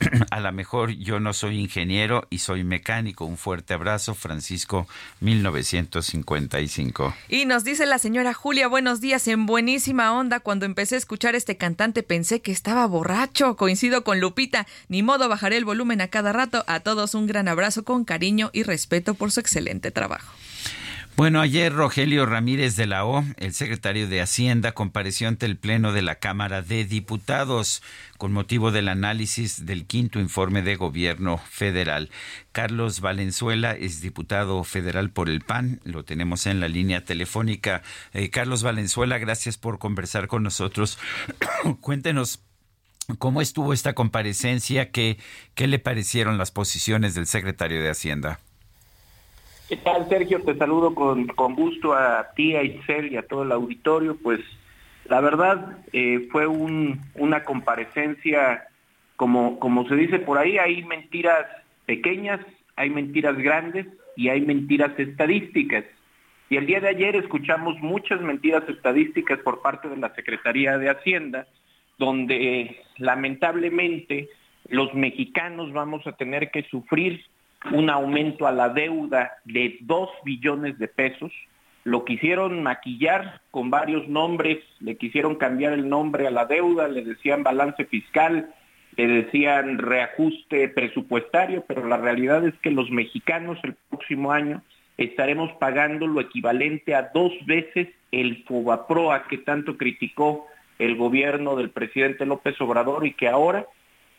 [0.30, 3.24] a lo mejor yo no soy ingeniero y soy mecánico.
[3.24, 4.86] Un fuerte abrazo, Francisco,
[5.20, 7.14] 1955.
[7.28, 10.40] Y nos dice la señora Julia, buenos días, en buenísima onda.
[10.40, 13.56] Cuando empecé a escuchar este cantante pensé que estaba borracho.
[13.56, 14.66] Coincido con Lupita.
[14.88, 16.64] Ni modo, bajaré el volumen a cada rato.
[16.66, 20.32] A todos un gran abrazo con cariño y respeto por su excelente trabajo.
[21.18, 25.92] Bueno, ayer Rogelio Ramírez de la O, el secretario de Hacienda, compareció ante el Pleno
[25.92, 27.82] de la Cámara de Diputados
[28.18, 32.08] con motivo del análisis del quinto informe de gobierno federal.
[32.52, 37.82] Carlos Valenzuela es diputado federal por el PAN, lo tenemos en la línea telefónica.
[38.12, 41.00] Eh, Carlos Valenzuela, gracias por conversar con nosotros.
[41.80, 42.44] Cuéntenos
[43.18, 45.18] cómo estuvo esta comparecencia, qué,
[45.56, 48.38] qué le parecieron las posiciones del secretario de Hacienda.
[49.68, 50.40] ¿Qué tal, Sergio?
[50.40, 54.16] Te saludo con, con gusto a ti, a Itzel y a todo el auditorio.
[54.16, 54.40] Pues
[55.04, 58.66] la verdad eh, fue un, una comparecencia,
[59.16, 61.44] como, como se dice por ahí, hay mentiras
[61.84, 62.40] pequeñas,
[62.76, 63.86] hay mentiras grandes
[64.16, 65.84] y hay mentiras estadísticas.
[66.48, 70.88] Y el día de ayer escuchamos muchas mentiras estadísticas por parte de la Secretaría de
[70.88, 71.46] Hacienda,
[71.98, 74.30] donde lamentablemente
[74.70, 77.22] los mexicanos vamos a tener que sufrir
[77.72, 81.32] un aumento a la deuda de 2 billones de pesos.
[81.84, 87.02] Lo quisieron maquillar con varios nombres, le quisieron cambiar el nombre a la deuda, le
[87.02, 88.54] decían balance fiscal,
[88.96, 94.62] le decían reajuste presupuestario, pero la realidad es que los mexicanos el próximo año
[94.96, 100.46] estaremos pagando lo equivalente a dos veces el FOBAPROA que tanto criticó
[100.78, 103.66] el gobierno del presidente López Obrador y que ahora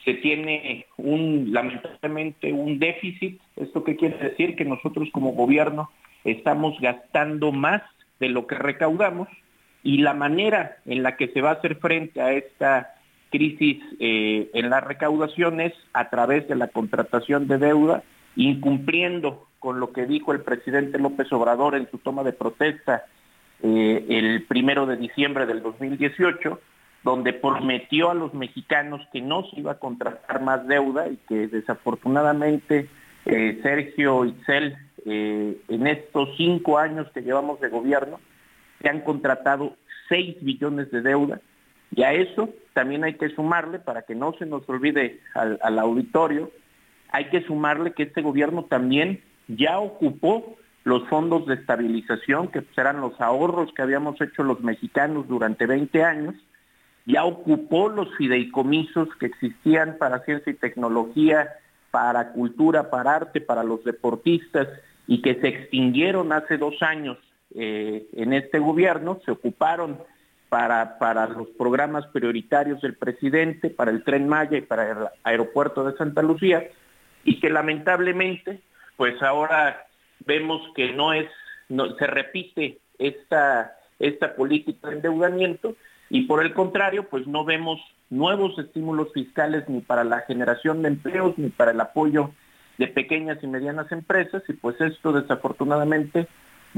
[0.10, 3.40] se tiene un, lamentablemente, un déficit.
[3.56, 4.56] ¿Esto qué quiere decir?
[4.56, 5.92] Que nosotros como gobierno
[6.24, 7.84] estamos gastando más
[8.20, 9.28] de lo que recaudamos
[9.84, 12.96] y la manera en la que se va a hacer frente a esta
[13.30, 18.02] crisis eh, en la recaudación es a través de la contratación de deuda,
[18.36, 23.04] incumpliendo con lo que dijo el presidente López Obrador en su toma de protesta
[23.62, 26.60] eh, el primero de diciembre del 2018,
[27.04, 31.48] donde prometió a los mexicanos que no se iba a contratar más deuda y que
[31.48, 32.90] desafortunadamente
[33.26, 38.20] eh, Sergio Itzel, eh, en estos cinco años que llevamos de gobierno,
[38.82, 39.76] se han contratado
[40.08, 41.42] seis billones de deuda.
[41.96, 45.80] Y a eso también hay que sumarle, para que no se nos olvide al, al
[45.80, 46.52] auditorio,
[47.12, 53.02] hay que sumarle que este gobierno también ya ocupó los fondos de estabilización, que serán
[53.02, 56.36] los ahorros que habíamos hecho los mexicanos durante 20 años,
[57.06, 61.50] ya ocupó los fideicomisos que existían para ciencia y tecnología,
[61.92, 64.68] para cultura, para arte, para los deportistas
[65.08, 67.18] y que se extinguieron hace dos años
[67.56, 69.98] eh, en este gobierno, se ocuparon
[70.50, 75.84] para, para los programas prioritarios del presidente, para el tren Maya y para el aeropuerto
[75.84, 76.68] de Santa Lucía,
[77.24, 78.62] y que lamentablemente,
[78.98, 79.86] pues ahora
[80.26, 81.28] vemos que no es,
[81.70, 85.76] no, se repite esta, esta política de endeudamiento
[86.10, 87.80] y por el contrario, pues no vemos
[88.10, 92.32] nuevos estímulos fiscales ni para la generación de empleos ni para el apoyo
[92.80, 94.42] de pequeñas y medianas empresas.
[94.48, 96.28] Y pues esto desafortunadamente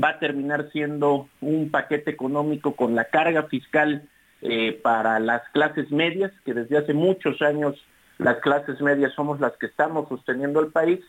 [0.01, 4.09] va a terminar siendo un paquete económico con la carga fiscal
[4.41, 7.75] eh, para las clases medias, que desde hace muchos años
[8.17, 10.99] las clases medias somos las que estamos sosteniendo el país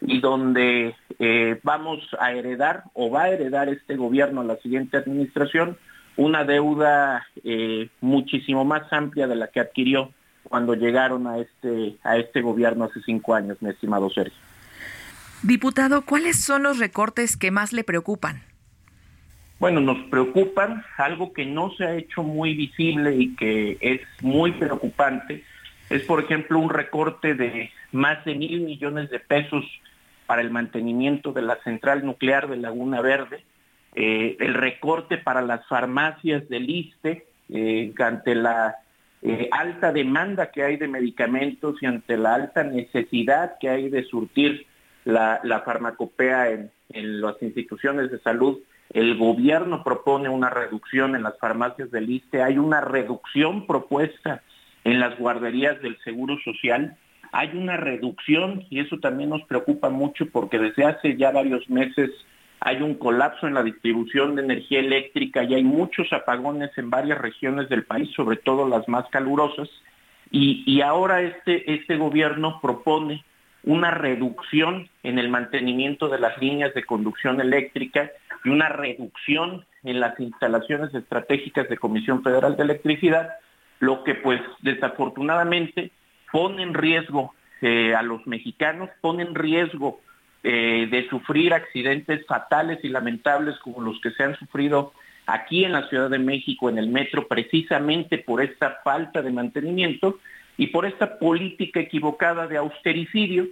[0.00, 5.78] y donde eh, vamos a heredar o va a heredar este gobierno la siguiente administración
[6.16, 10.10] una deuda eh, muchísimo más amplia de la que adquirió
[10.44, 14.38] cuando llegaron a este, a este gobierno hace cinco años, mi estimado Sergio.
[15.42, 18.42] Diputado, ¿cuáles son los recortes que más le preocupan?
[19.58, 24.52] Bueno, nos preocupan, algo que no se ha hecho muy visible y que es muy
[24.52, 25.44] preocupante,
[25.90, 29.64] es por ejemplo un recorte de más de mil millones de pesos
[30.26, 33.44] para el mantenimiento de la central nuclear de Laguna Verde,
[33.94, 38.76] eh, el recorte para las farmacias del ISTE eh, ante la
[39.22, 44.04] eh, alta demanda que hay de medicamentos y ante la alta necesidad que hay de
[44.04, 44.66] surtir
[45.04, 48.58] la, farmacopea en, en las instituciones de salud
[48.90, 54.42] el gobierno propone una reducción en las farmacias del ISTE, hay una reducción propuesta
[54.84, 56.96] en las guarderías del Seguro Social,
[57.32, 62.10] hay una reducción y eso también nos preocupa mucho porque desde hace ya varios meses
[62.64, 67.18] hay un colapso en la distribución de energía eléctrica y hay muchos apagones en varias
[67.18, 69.68] regiones del país, sobre todo las más calurosas,
[70.30, 73.22] y, ahora este, este gobierno propone
[73.62, 78.10] una reducción en el mantenimiento de las líneas de conducción eléctrica
[78.44, 83.28] y una reducción en las instalaciones estratégicas de Comisión Federal de Electricidad,
[83.78, 85.92] lo que pues desafortunadamente
[86.32, 90.00] pone en riesgo eh, a los mexicanos, pone en riesgo
[90.46, 94.92] eh, de sufrir accidentes fatales y lamentables como los que se han sufrido
[95.24, 100.18] aquí en la Ciudad de México, en el metro, precisamente por esta falta de mantenimiento
[100.58, 103.46] y por esta política equivocada de austericidio,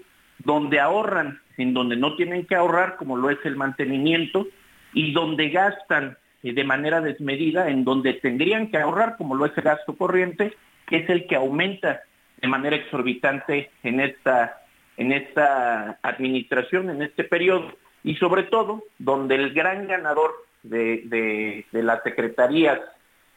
[0.44, 4.46] donde ahorran en donde no tienen que ahorrar, como lo es el mantenimiento,
[4.92, 9.56] y donde gastan eh, de manera desmedida en donde tendrían que ahorrar, como lo es
[9.56, 10.52] el gasto corriente,
[10.86, 12.02] que es el que aumenta
[12.40, 14.61] de manera exorbitante en esta,
[14.96, 17.72] en esta administración, en este periodo,
[18.04, 20.32] y sobre todo donde el gran ganador
[20.62, 22.80] de, las secretarías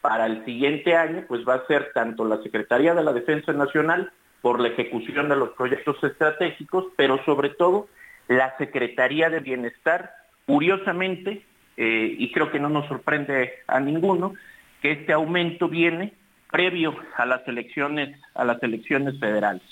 [0.01, 4.11] para el siguiente año, pues va a ser tanto la Secretaría de la Defensa Nacional
[4.41, 7.87] por la ejecución de los proyectos estratégicos, pero sobre todo
[8.27, 10.11] la Secretaría de Bienestar
[10.45, 11.43] Curiosamente,
[11.75, 14.33] eh, y creo que no nos sorprende a ninguno,
[14.81, 16.13] que este aumento viene
[16.51, 19.63] previo a las elecciones, a las elecciones federales.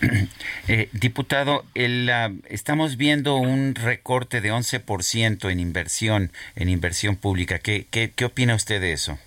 [0.68, 7.58] Eh, diputado, estamos viendo un recorte de 11% en inversión, en inversión pública.
[7.58, 9.18] ¿Qué, opina usted de eso?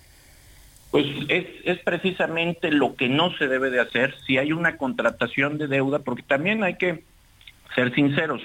[0.90, 5.66] Pues es, precisamente lo que no se debe de hacer si hay una contratación de
[5.66, 7.02] deuda, porque también hay que
[7.74, 8.40] ser sinceros.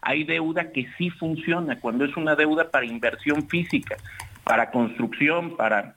[0.00, 3.96] Hay deuda que sí funciona cuando es una deuda para inversión física,
[4.44, 5.96] para construcción, para,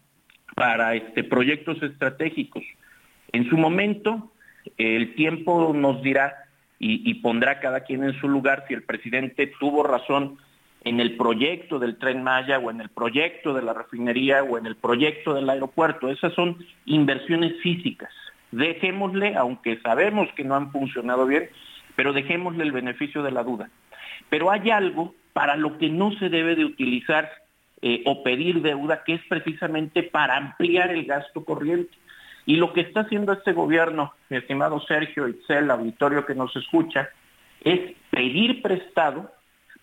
[0.56, 2.64] para este, proyectos estratégicos.
[3.32, 4.33] En su momento,
[4.78, 6.36] el tiempo nos dirá
[6.80, 10.38] y, pondrá cada quien en su lugar si el presidente tuvo razón
[10.84, 14.66] en el proyecto del tren Maya o en el proyecto de la refinería o en
[14.66, 16.10] el proyecto del aeropuerto.
[16.10, 18.12] Esas son inversiones físicas.
[18.52, 21.50] Dejémosle, aunque sabemos que no han funcionado bien,
[21.96, 23.70] pero dejémosle el beneficio de la duda.
[24.30, 27.32] Pero hay algo para lo que no se debe de utilizar
[27.82, 31.92] eh, o pedir deuda, que es precisamente para ampliar el gasto corriente.
[32.46, 37.10] Y lo que está haciendo este gobierno, estimado Sergio Itzel, auditorio que nos escucha,
[37.64, 39.32] es pedir prestado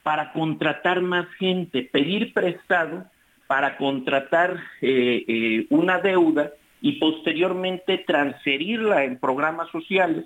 [0.03, 3.05] para contratar más gente, pedir prestado
[3.47, 10.25] para contratar eh, eh, una deuda y posteriormente transferirla en programas sociales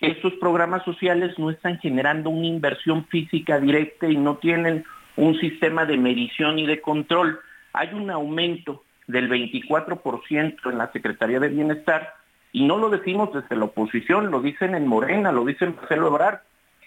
[0.00, 4.84] estos programas sociales no están generando una inversión física directa y no tienen
[5.16, 7.38] un sistema de medición y de control.
[7.74, 12.14] Hay un aumento del 24% en la Secretaría de Bienestar
[12.52, 16.40] y no lo decimos desde la oposición, lo dicen en Morena, lo dicen Marcelo Ebrard.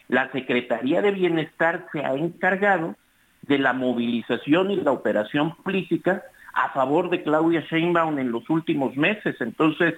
[0.10, 2.96] La Secretaría de Bienestar se ha encargado
[3.44, 6.24] de la movilización y la operación política
[6.54, 9.36] a favor de Claudia Sheinbaum en los últimos meses.
[9.40, 9.96] Entonces,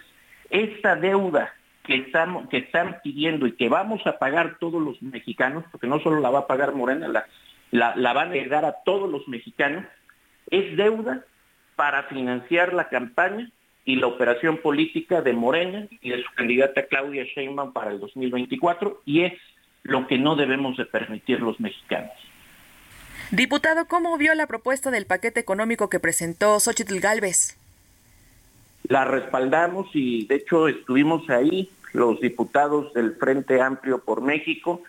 [0.49, 1.51] esta deuda
[1.83, 5.99] que están, que están pidiendo y que vamos a pagar todos los mexicanos, porque no
[5.99, 7.25] solo la va a pagar Morena, la,
[7.71, 9.83] la, la van a heredar a todos los mexicanos,
[10.49, 11.25] es deuda
[11.75, 13.49] para financiar la campaña
[13.85, 19.01] y la operación política de Morena y de su candidata Claudia Sheinbaum para el 2024
[19.05, 19.33] y es
[19.83, 22.11] lo que no debemos de permitir los mexicanos.
[23.31, 27.57] Diputado, ¿cómo vio la propuesta del paquete económico que presentó Xochitl Galvez?
[28.87, 34.83] La respaldamos y de hecho estuvimos ahí los diputados del Frente Amplio por México.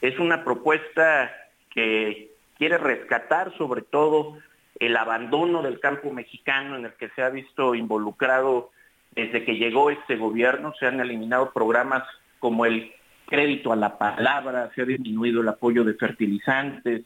[0.00, 1.30] Es una propuesta
[1.70, 4.38] que quiere rescatar sobre todo
[4.78, 8.70] el abandono del campo mexicano en el que se ha visto involucrado
[9.14, 10.74] desde que llegó este gobierno.
[10.78, 12.02] Se han eliminado programas
[12.38, 12.92] como el
[13.26, 17.02] crédito a la palabra, se ha disminuido el apoyo de fertilizantes,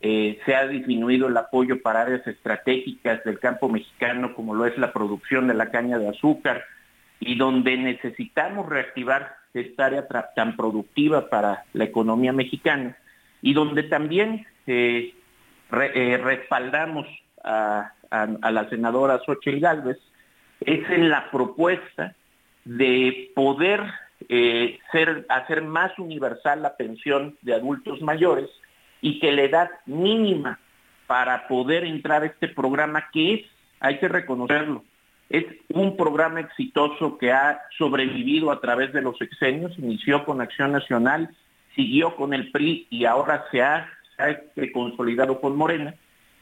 [0.00, 4.76] eh, se ha disminuido el apoyo para áreas estratégicas del campo mexicano como lo es
[4.78, 6.64] la producción de la caña de azúcar,
[7.20, 12.96] y donde necesitamos reactivar esta área tan productiva para la economía mexicana
[13.40, 15.14] y donde también eh,
[15.72, 17.06] eh, respaldamos
[17.44, 19.98] a, la senadora Xochitl Gálvez
[20.60, 22.14] es en la propuesta
[22.64, 23.82] de poder
[24.28, 24.78] eh,
[25.28, 28.48] hacer más universal la pensión de adultos mayores
[29.00, 30.58] y que la edad mínima
[31.06, 33.40] para poder entrar a este programa, que es,
[33.80, 34.82] hay que reconocerlo,
[35.28, 40.72] es un programa exitoso que ha sobrevivido a través de los sexenios, inició con Acción
[40.72, 41.30] Nacional,
[41.74, 43.88] siguió con el PRI y ahora se ha,
[44.72, 45.94] consolidado con Morena.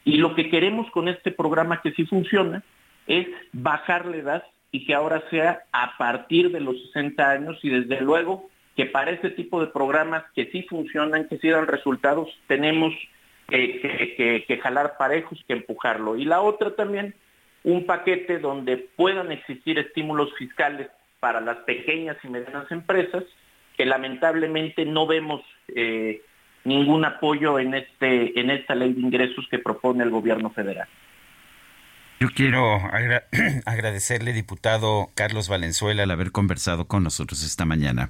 [0.05, 2.63] Y lo que queremos con este programa que sí funciona
[3.07, 7.71] es bajar la edad y que ahora sea a partir de los 60 años y
[7.71, 12.29] desde luego que para ese tipo de programas que sí funcionan, que sí dan resultados,
[12.49, 12.93] tenemos
[13.47, 16.17] que, que jalar parejos, que empujarlo.
[16.17, 17.15] Y la otra también,
[17.63, 20.89] un paquete donde puedan existir estímulos fiscales
[21.21, 23.25] para las pequeñas y medianas empresas
[23.77, 26.23] que lamentablemente no vemos eh,
[26.65, 30.89] ningún apoyo en este en esta ley de ingresos que propone el gobierno federal.
[32.21, 32.81] Yo quiero
[33.67, 38.09] agradecerle, diputado Carlos Valenzuela, al haber conversado con nosotros esta mañana.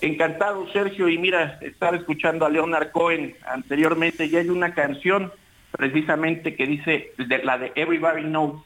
[0.00, 1.08] Encantado, Sergio.
[1.08, 5.32] Y mira, estaba escuchando a Leonard Cohen anteriormente y hay una canción
[5.72, 8.62] precisamente que dice la de Everybody Knows.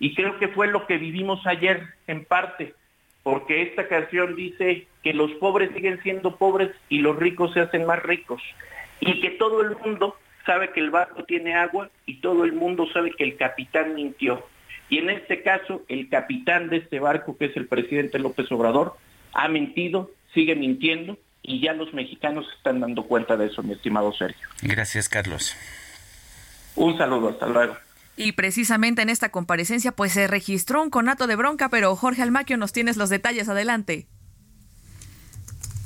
[0.00, 2.74] Y creo que fue lo que vivimos ayer en parte
[3.22, 7.86] porque esta canción dice que los pobres siguen siendo pobres y los ricos se hacen
[7.86, 8.42] más ricos,
[9.00, 12.86] y que todo el mundo sabe que el barco tiene agua y todo el mundo
[12.92, 14.46] sabe que el capitán mintió.
[14.88, 18.96] Y en este caso, el capitán de este barco, que es el presidente López Obrador,
[19.34, 24.12] ha mentido, sigue mintiendo y ya los mexicanos están dando cuenta de eso, mi estimado
[24.12, 24.48] Sergio.
[24.62, 25.54] Gracias, Carlos.
[26.74, 27.76] Un saludo, hasta luego.
[28.18, 32.56] Y precisamente en esta comparecencia pues se registró un conato de bronca, pero Jorge Almaquio
[32.56, 34.08] nos tienes los detalles adelante.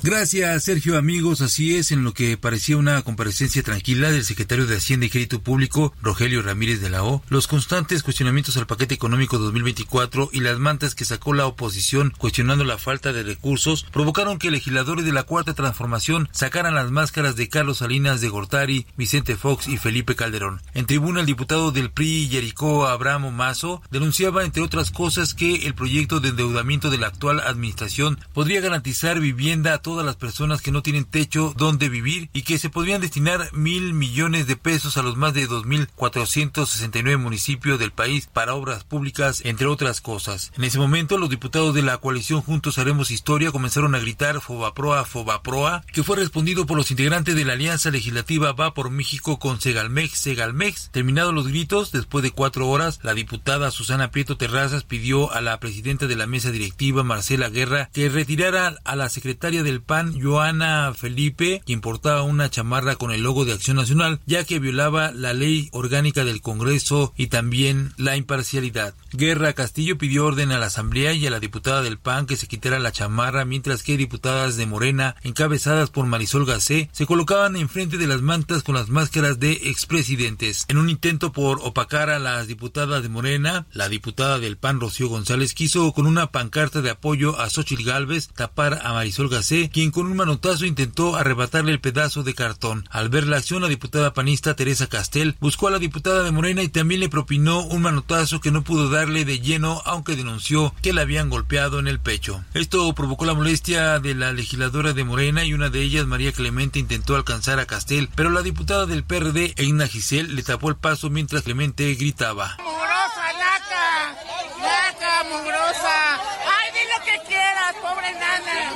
[0.05, 0.99] Gracias, Sergio.
[0.99, 5.11] Amigos, así es, en lo que parecía una comparecencia tranquila del secretario de Hacienda y
[5.11, 10.41] Crédito Público, Rogelio Ramírez de la O, los constantes cuestionamientos al paquete económico 2024 y
[10.41, 15.13] las mantas que sacó la oposición cuestionando la falta de recursos provocaron que legisladores de
[15.13, 20.17] la Cuarta Transformación sacaran las máscaras de Carlos Salinas de Gortari, Vicente Fox y Felipe
[20.17, 20.63] Calderón.
[20.75, 25.75] En tribuna, el diputado del PRI, Jericó Abramo Mazo, denunciaba, entre otras cosas, que el
[25.75, 30.63] proyecto de endeudamiento de la actual administración podría garantizar vivienda a todos todas las personas
[30.63, 34.97] que no tienen techo donde vivir y que se podrían destinar mil millones de pesos
[34.97, 40.51] a los más de 2.469 municipios del país para obras públicas, entre otras cosas.
[40.57, 45.05] En ese momento, los diputados de la coalición Juntos Haremos Historia comenzaron a gritar Fobaproa,
[45.05, 49.61] Fobaproa, que fue respondido por los integrantes de la Alianza Legislativa Va por México con
[49.61, 50.89] Segalmex, Segalmex.
[50.91, 55.61] Terminados los gritos, después de cuatro horas, la diputada Susana Prieto Terrazas pidió a la
[55.61, 60.93] presidenta de la mesa directiva, Marcela Guerra, que retirara a la secretaria del PAN, Joana
[60.95, 65.35] Felipe, quien portaba una chamarra con el logo de Acción Nacional, ya que violaba la
[65.35, 68.95] ley orgánica del Congreso y también la imparcialidad.
[69.13, 72.49] Guerra Castillo pidió orden a la Asamblea y a la diputada del PAN que se
[72.49, 77.99] quitara la chamarra, mientras que diputadas de Morena, encabezadas por Marisol Gacé, se colocaban enfrente
[77.99, 80.65] de las mantas con las máscaras de expresidentes.
[80.69, 85.09] En un intento por opacar a las diputadas de Morena, la diputada del PAN Rocío
[85.09, 89.91] González quiso con una pancarta de apoyo a Xochitl Gálvez tapar a Marisol Gacé quien
[89.91, 92.89] con un manotazo intentó arrebatarle el pedazo de cartón.
[92.91, 96.63] Al ver la acción, la diputada panista Teresa Castel buscó a la diputada de Morena
[96.63, 100.93] y también le propinó un manotazo que no pudo darle de lleno, aunque denunció que
[100.93, 102.45] la habían golpeado en el pecho.
[102.55, 106.79] Esto provocó la molestia de la legisladora de Morena y una de ellas, María Clemente,
[106.79, 111.11] intentó alcanzar a Castel, pero la diputada del PRD, Eina Giselle, le tapó el paso
[111.11, 112.59] mientras Clemente gritaba.
[112.59, 114.17] ¡Mugrosa, laca!
[114.61, 115.72] ¡Laca, mugrosa!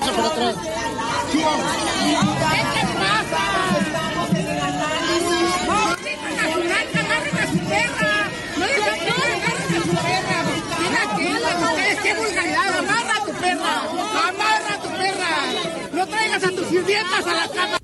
[0.06, 0.56] derecha por atrás.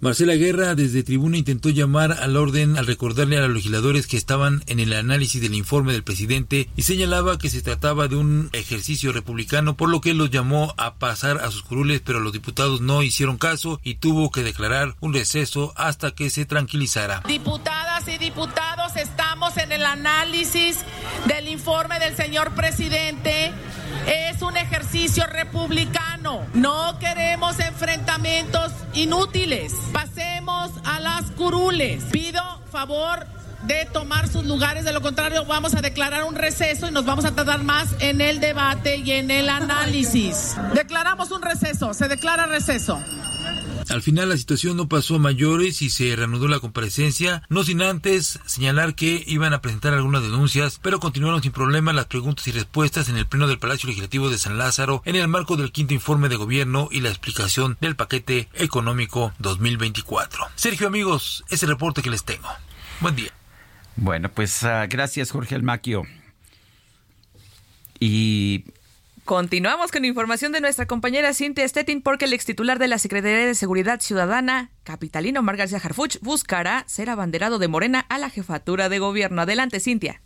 [0.01, 4.63] Marcela Guerra desde tribuna intentó llamar al orden al recordarle a los legisladores que estaban
[4.67, 9.13] en el análisis del informe del presidente y señalaba que se trataba de un ejercicio
[9.13, 13.03] republicano por lo que los llamó a pasar a sus curules pero los diputados no
[13.03, 17.23] hicieron caso y tuvo que declarar un receso hasta que se tranquilizara.
[17.27, 20.79] Diputadas y diputados estamos en el análisis
[21.27, 23.53] del informe del señor presidente
[24.07, 26.47] es un ejercicio republicano.
[26.55, 29.75] No queremos enfrentamientos inútiles.
[29.93, 32.05] Pasemos a las curules.
[32.05, 33.27] Pido favor
[33.65, 37.25] de tomar sus lugares, de lo contrario vamos a declarar un receso y nos vamos
[37.25, 40.57] a tardar más en el debate y en el análisis.
[40.75, 43.01] Declaramos un receso, se declara receso.
[43.91, 47.83] Al final la situación no pasó a mayores y se reanudó la comparecencia, no sin
[47.83, 52.53] antes señalar que iban a presentar algunas denuncias, pero continuaron sin problema las preguntas y
[52.53, 55.95] respuestas en el Pleno del Palacio Legislativo de San Lázaro en el marco del quinto
[55.95, 60.47] informe de gobierno y la explicación del paquete económico 2024.
[60.55, 62.49] Sergio amigos, ese reporte que les tengo.
[63.01, 63.33] Buen día.
[63.97, 66.03] Bueno, pues uh, gracias Jorge Almaquio.
[68.01, 68.65] Y
[69.25, 73.47] Continuamos con información de nuestra compañera Cintia Stettin porque el ex titular de la Secretaría
[73.47, 78.89] de Seguridad Ciudadana, capitalino Omar García Harfuch, buscará ser abanderado de Morena a la jefatura
[78.89, 79.43] de gobierno.
[79.43, 80.22] Adelante, Cintia.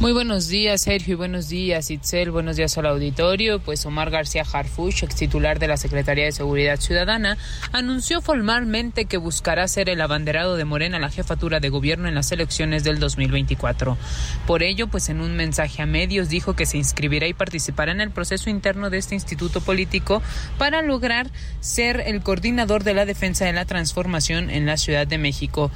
[0.00, 2.30] Muy buenos días, Sergio, y buenos días, Itzel.
[2.30, 3.60] Buenos días al auditorio.
[3.60, 7.36] Pues Omar García Harfuch, ex titular de la Secretaría de Seguridad Ciudadana,
[7.70, 12.14] anunció formalmente que buscará ser el abanderado de Morena a la jefatura de gobierno en
[12.14, 13.98] las elecciones del 2024.
[14.46, 18.00] Por ello, pues en un mensaje a medios dijo que se inscribirá y participará en
[18.00, 20.22] el proceso interno de este instituto político
[20.56, 25.18] para lograr ser el coordinador de la defensa de la transformación en la Ciudad de
[25.18, 25.70] México.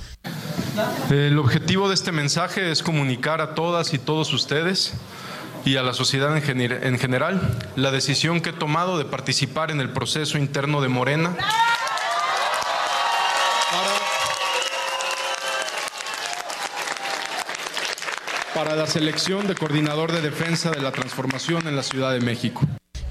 [1.09, 4.95] El objetivo de este mensaje es comunicar a todas y todos ustedes
[5.65, 9.71] y a la sociedad en, gener en, general la decisión que he tomado de participar
[9.71, 11.37] en el proceso interno de Morena.
[18.55, 22.21] Para, para la selección de coordinador de defensa de la transformación en la Ciudad de
[22.21, 22.63] México.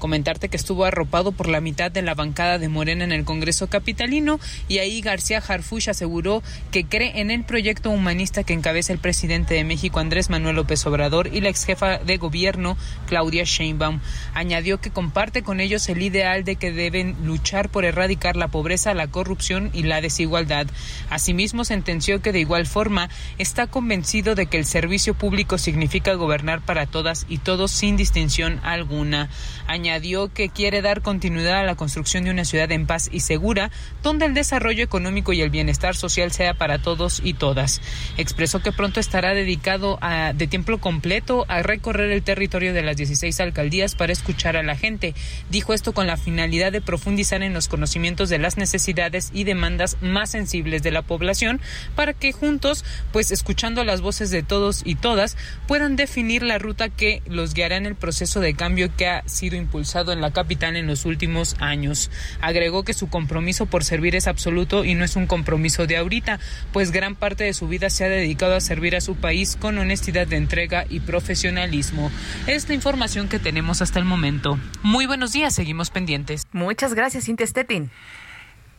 [0.04, 3.68] Comentarte que estuvo arropado por la mitad de la bancada de Morena en el Congreso
[3.68, 8.98] Capitalino y ahí García Harfuch aseguró que cree en el proyecto humanista que encabeza el
[8.98, 12.76] presidente de México Andrés Manuel López Obrador y la ex jefa de gobierno
[13.06, 14.00] Claudia Sheinbaum.
[14.34, 18.92] Añadió que comparte con ellos el ideal de que deben luchar por erradicar la pobreza,
[18.92, 20.66] la corrupción y la desigualdad.
[21.08, 23.08] Asimismo, sentenció que de igual forma
[23.38, 28.60] está convencido de que el servicio público significa gobernar para todas y todos sin distinción
[28.64, 29.30] alguna.
[29.66, 29.93] Añadió
[30.32, 33.70] que quiere dar continuidad a la construcción de una ciudad en paz y segura,
[34.02, 37.80] donde el desarrollo económico y el bienestar social sea para todos y todas.
[38.16, 42.96] Expresó que pronto estará dedicado a, de tiempo completo a recorrer el territorio de las
[42.96, 45.14] 16 alcaldías para escuchar a la gente.
[45.48, 49.96] Dijo esto con la finalidad de profundizar en los conocimientos de las necesidades y demandas
[50.00, 51.60] más sensibles de la población
[51.94, 55.36] para que juntos, pues escuchando las voces de todos y todas,
[55.68, 59.56] puedan definir la ruta que los guiará en el proceso de cambio que ha sido
[59.74, 62.08] impulsado en la capital en los últimos años.
[62.40, 66.38] Agregó que su compromiso por servir es absoluto y no es un compromiso de ahorita,
[66.72, 69.76] pues gran parte de su vida se ha dedicado a servir a su país con
[69.78, 72.12] honestidad de entrega y profesionalismo.
[72.46, 74.60] Es la información que tenemos hasta el momento.
[74.84, 76.46] Muy buenos días, seguimos pendientes.
[76.52, 77.90] Muchas gracias, Cintia Stettin.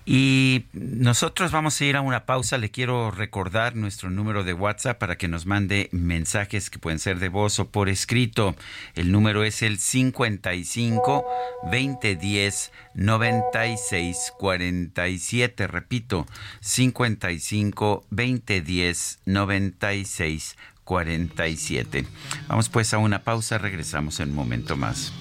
[0.06, 2.60] Y nosotros vamos a ir a una pausa.
[2.60, 7.18] Le quiero recordar nuestro número de WhatsApp para que nos mande mensajes que pueden ser
[7.18, 8.56] de voz o por escrito.
[8.94, 11.26] El número es el 55
[11.64, 15.68] 2010 96 47.
[15.68, 16.28] Repito,
[16.62, 22.06] 55 2010 96 47.
[22.48, 23.58] Vamos pues a una pausa.
[23.58, 25.12] Regresamos en un momento más.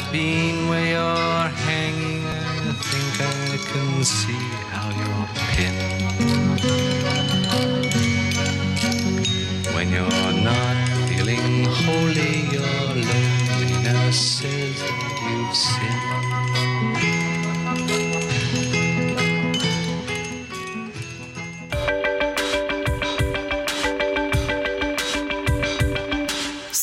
[0.00, 2.24] I've been where you're hanging.
[2.24, 6.60] I think I can see how you're pinned.
[9.74, 10.76] When you're not
[11.08, 12.62] feeling holy, your
[12.94, 16.27] loneliness says that you've sinned.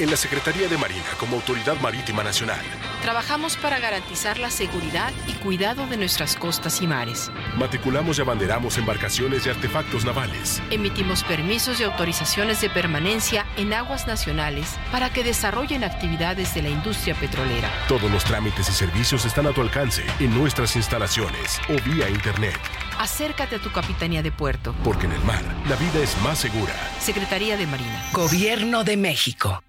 [0.00, 2.64] En la Secretaría de Marina, como Autoridad Marítima Nacional,
[3.02, 7.30] Trabajamos para garantizar la seguridad y cuidado de nuestras costas y mares.
[7.58, 10.62] matriculamos y abanderamos embarcaciones y artefactos navales.
[10.70, 16.70] Emitimos permisos y autorizaciones de permanencia en aguas nacionales para que desarrollen actividades de la
[16.70, 17.70] industria petrolera.
[17.88, 22.58] Todos los trámites y servicios están a tu alcance en nuestras instalaciones o vía Internet.
[22.98, 24.74] Acércate a tu capitanía de puerto.
[24.82, 26.74] Porque en el mar, la vida es más segura.
[27.00, 28.02] Secretaría de Marina.
[28.12, 29.62] Gobierno de México.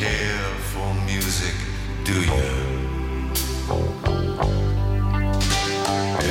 [0.00, 1.54] Care for music,
[2.04, 2.52] do you?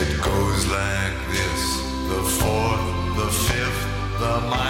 [0.01, 1.61] It goes like this
[2.13, 2.87] the fourth,
[3.21, 3.83] the fifth,
[4.21, 4.68] the minor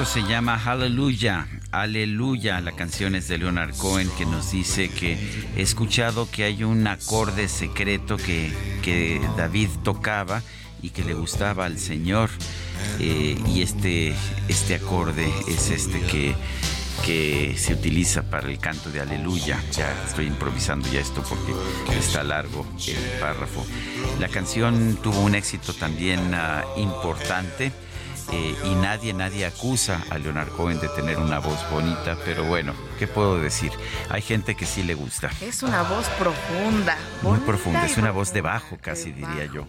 [0.00, 1.48] esto se llama Hallelujah.
[1.72, 5.18] Aleluya, la canción es de Leonard Cohen que nos dice que
[5.56, 10.40] he escuchado que hay un acorde secreto que, que David tocaba
[10.82, 12.30] y que le gustaba al Señor.
[13.00, 14.14] Eh, y este,
[14.46, 16.36] este acorde es este que,
[17.04, 19.60] que se utiliza para el canto de Aleluya.
[19.72, 21.52] Ya estoy improvisando ya esto porque
[21.98, 23.66] está largo el párrafo.
[24.20, 27.72] La canción tuvo un éxito también ah, importante.
[28.30, 32.74] Eh, y nadie, nadie acusa a Leonard Cohen de tener una voz bonita, pero bueno,
[32.98, 33.72] ¿qué puedo decir?
[34.10, 35.30] Hay gente que sí le gusta.
[35.40, 36.98] Es una voz profunda.
[37.22, 39.66] Muy profunda, es una voz de bajo casi diría yo.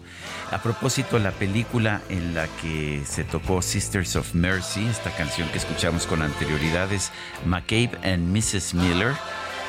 [0.50, 5.58] A propósito, la película en la que se tocó Sisters of Mercy, esta canción que
[5.58, 7.12] escuchamos con anterioridad es
[7.46, 8.74] McCabe and Mrs.
[8.74, 9.14] Miller.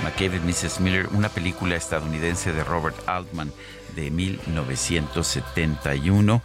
[0.04, 0.80] McCabe Mrs.
[0.80, 3.52] Miller, una película estadounidense de Robert Altman
[3.96, 6.42] de 1971,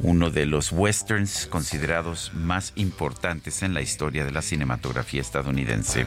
[0.00, 6.06] uno de los westerns considerados más importantes en la historia de la cinematografía estadounidense.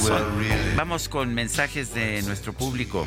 [0.00, 0.76] Son-.
[0.76, 3.06] Vamos con mensajes de nuestro público.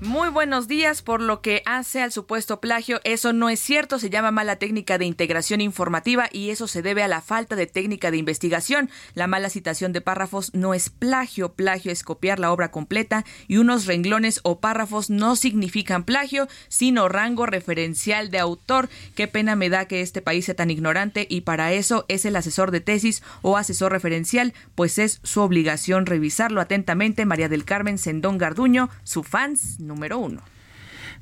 [0.00, 1.02] Muy buenos días.
[1.02, 3.98] Por lo que hace al supuesto plagio, eso no es cierto.
[3.98, 7.66] Se llama mala técnica de integración informativa y eso se debe a la falta de
[7.66, 8.90] técnica de investigación.
[9.14, 11.52] La mala citación de párrafos no es plagio.
[11.52, 17.08] Plagio es copiar la obra completa y unos renglones o párrafos no significan plagio, sino
[17.08, 18.88] rango referencial de autor.
[19.14, 22.34] Qué pena me da que este país sea tan ignorante y para eso es el
[22.34, 27.24] asesor de tesis o asesor referencial, pues es su obligación revisarlo atentamente.
[27.26, 30.42] María del Carmen Sendón Garduño, su fans número uno.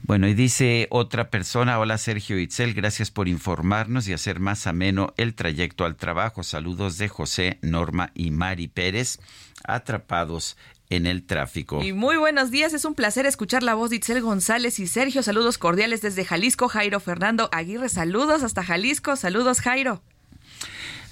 [0.04, 5.14] Bueno, y dice otra persona, hola Sergio Itzel, gracias por informarnos y hacer más ameno
[5.16, 6.42] el trayecto al trabajo.
[6.42, 9.20] Saludos de José, Norma y Mari Pérez,
[9.64, 10.56] atrapados
[10.90, 11.82] en el tráfico.
[11.82, 15.22] Y muy buenos días, es un placer escuchar la voz de Itzel González y Sergio.
[15.22, 17.88] Saludos cordiales desde Jalisco, Jairo Fernando Aguirre.
[17.88, 20.02] Saludos hasta Jalisco, saludos Jairo.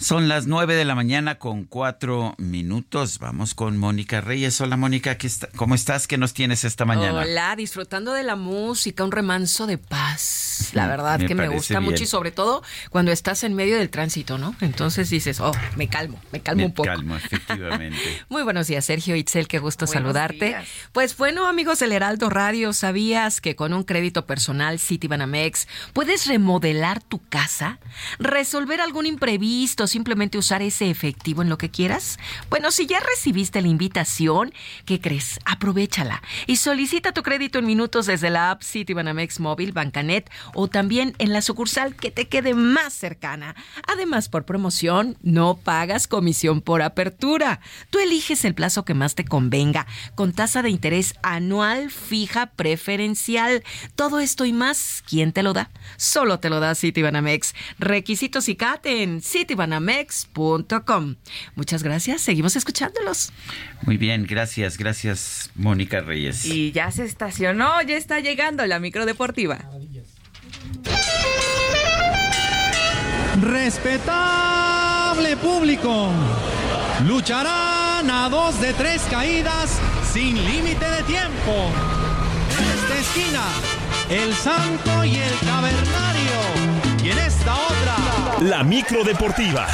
[0.01, 3.19] Son las nueve de la mañana con cuatro minutos.
[3.19, 4.59] Vamos con Mónica Reyes.
[4.63, 6.07] Hola Mónica, ¿qué está- ¿cómo estás?
[6.09, 7.19] ¿Qué nos tienes esta mañana?
[7.21, 10.71] Hola, disfrutando de la música, un remanso de paz.
[10.73, 11.91] La verdad Me que me gusta bien.
[11.91, 14.55] mucho y sobre todo cuando estás en medio del tránsito, ¿no?
[14.63, 16.89] Entonces dices, oh, me calmo, me calmo Me un poco.
[16.89, 17.99] calmo, efectivamente.
[18.31, 20.47] Muy buenos días, Sergio Itzel, qué gusto Buenos saludarte.
[20.47, 20.67] días.
[20.93, 27.03] Pues bueno, amigos del Heraldo Radio, ¿sabías que con un crédito personal Citibanamex puedes remodelar
[27.03, 27.79] tu casa,
[28.19, 32.19] resolver algún imprevisto, simplemente usar ese efectivo en lo que quieras?
[32.49, 34.53] Bueno, si ya recibiste la invitación,
[34.87, 35.39] ¿qué crees?
[35.45, 41.15] Aprovechala y solicita tu crédito en minutos desde la app Citibanamex Móvil, Bancanet o también
[41.19, 43.55] en la sucursal que te quede más cercana.
[43.87, 47.61] Además, por promoción, no pagas comisión por apertura.
[47.91, 53.63] Tú eliges el plazo que más te convenga, con tasa de interés anual fija preferencial.
[53.97, 55.71] Todo esto y más, ¿quién te lo da?
[55.97, 57.55] Solo te lo da Citibanamex.
[57.79, 59.21] Requisitos y CAT en
[59.81, 61.17] citibanamex.com.
[61.55, 63.33] Muchas gracias, seguimos escuchándolos.
[63.83, 66.45] Muy bien, gracias, gracias Mónica Reyes.
[66.45, 69.59] Y ya se estacionó, ya está llegando la microdeportiva.
[73.43, 76.11] Respetable público,
[77.07, 79.79] lucharán a dos de tres caídas
[80.13, 81.71] sin límite de tiempo.
[82.59, 83.45] En esta esquina,
[84.11, 86.60] el santo y el cavernario.
[87.11, 87.97] Y en esta otra,
[88.41, 89.67] La micro deportiva.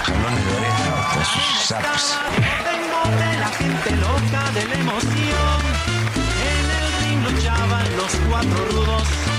[2.65, 5.61] tengo de la gente loca de la emoción.
[6.49, 9.36] En el ring luchaban los cuatro rudos.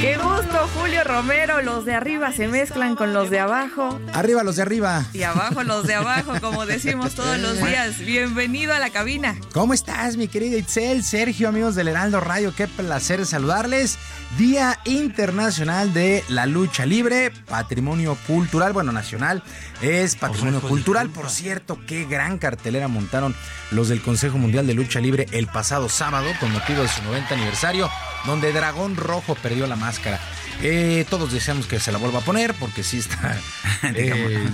[0.00, 1.60] Qué gusto, Julio Romero.
[1.60, 4.00] Los de arriba se mezclan con los de abajo.
[4.14, 5.04] Arriba los de arriba.
[5.12, 7.98] Y abajo los de abajo, como decimos todos los días.
[7.98, 9.36] Bienvenido a la cabina.
[9.52, 12.54] ¿Cómo estás, mi querido Itzel, Sergio, amigos del Heraldo Radio?
[12.56, 13.98] Qué placer saludarles.
[14.38, 19.42] Día Internacional de la Lucha Libre, Patrimonio Cultural, bueno, nacional,
[19.82, 21.10] es Patrimonio Cultural.
[21.10, 23.34] Por cierto, qué gran cartelera montaron
[23.70, 27.34] los del Consejo Mundial de Lucha Libre el pasado sábado con motivo de su 90
[27.34, 27.90] aniversario.
[28.26, 30.20] donde Dragón Rojo perdió la máscara.
[30.62, 33.34] Eh, todos deseamos que se la vuelva a poner porque sí está.
[33.94, 34.46] eh,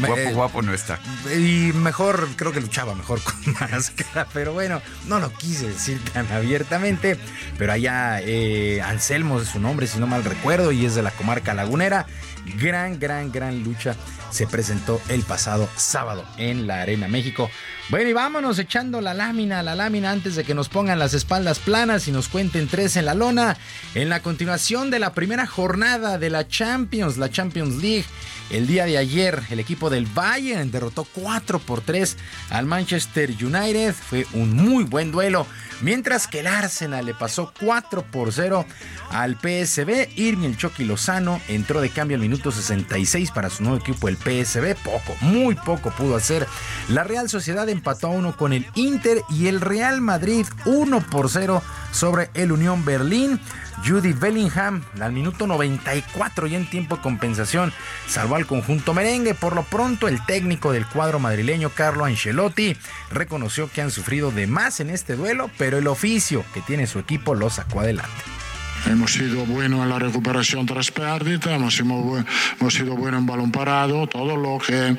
[0.00, 0.98] guapo, guapo no está.
[1.36, 6.30] Y mejor, creo que luchaba mejor con máscara, pero bueno, no lo quise decir tan
[6.32, 7.16] abiertamente.
[7.58, 11.12] Pero allá eh, Anselmo es su nombre, si no mal recuerdo, y es de la
[11.12, 12.06] comarca lagunera.
[12.58, 13.94] Gran, gran, gran lucha
[14.32, 17.50] se presentó el pasado sábado en la Arena México.
[17.90, 21.58] Bueno, y vámonos echando la lámina, la lámina antes de que nos pongan las espaldas
[21.58, 23.56] planas y nos cuenten tres en la lona.
[23.94, 28.06] En la continuación de la primera jornada de la Champions, la Champions League.
[28.50, 32.16] El día de ayer, el equipo del Bayern derrotó 4 por 3
[32.50, 33.94] al Manchester United.
[33.94, 35.46] Fue un muy buen duelo.
[35.80, 38.64] Mientras que el Arsenal le pasó 4 por 0
[39.10, 40.08] al PSB.
[40.16, 44.16] Irving el Chucky Lozano entró de cambio al minuto 66 para su nuevo equipo, el
[44.16, 44.76] PSB.
[44.76, 46.46] Poco, muy poco pudo hacer.
[46.88, 51.30] La Real Sociedad empató a 1 con el Inter y el Real Madrid 1 por
[51.30, 53.40] 0 sobre el Unión Berlín.
[53.84, 57.72] Judy Bellingham al minuto 94 y en tiempo de compensación
[58.06, 59.34] salvó al conjunto merengue.
[59.34, 62.76] Por lo pronto el técnico del cuadro madrileño Carlo Ancelotti
[63.10, 66.98] reconoció que han sufrido de más en este duelo, pero el oficio que tiene su
[66.98, 68.10] equipo lo sacó adelante.
[68.86, 74.36] Hemos sido buenos en la recuperación tras pérdida, hemos, sido buenos en balón parado, todo
[74.36, 74.96] lo que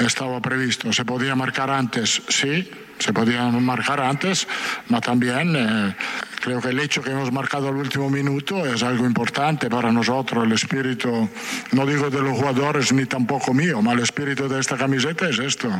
[0.00, 0.92] estaba previsto.
[0.92, 2.22] ¿Se podía marcar antes?
[2.28, 4.48] Sí, se podía marcar antes,
[4.88, 5.94] pero también eh,
[6.40, 10.44] creo que el hecho que hemos marcado el último minuto es algo importante para nosotros.
[10.44, 11.28] El espíritu,
[11.72, 15.38] no digo de los jugadores ni tampoco mío, pero el espíritu de esta camiseta es
[15.38, 15.70] esto,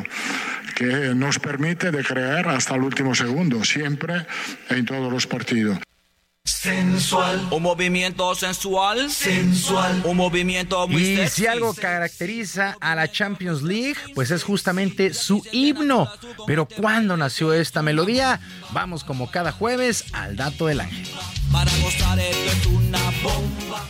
[0.76, 4.26] que nos permite de creer hasta el último segundo, siempre
[4.68, 5.78] en todos los partidos.
[6.50, 7.48] Sensual.
[7.50, 9.10] Un movimiento sensual.
[9.10, 10.02] Sensual.
[10.04, 15.42] Un movimiento muy Y si algo caracteriza a la Champions League, pues es justamente su
[15.52, 16.10] himno.
[16.46, 18.40] Pero ¿cuándo nació esta melodía?
[18.72, 21.06] Vamos como cada jueves al dato del ángel.
[21.52, 23.88] Para gozar esto es una bomba.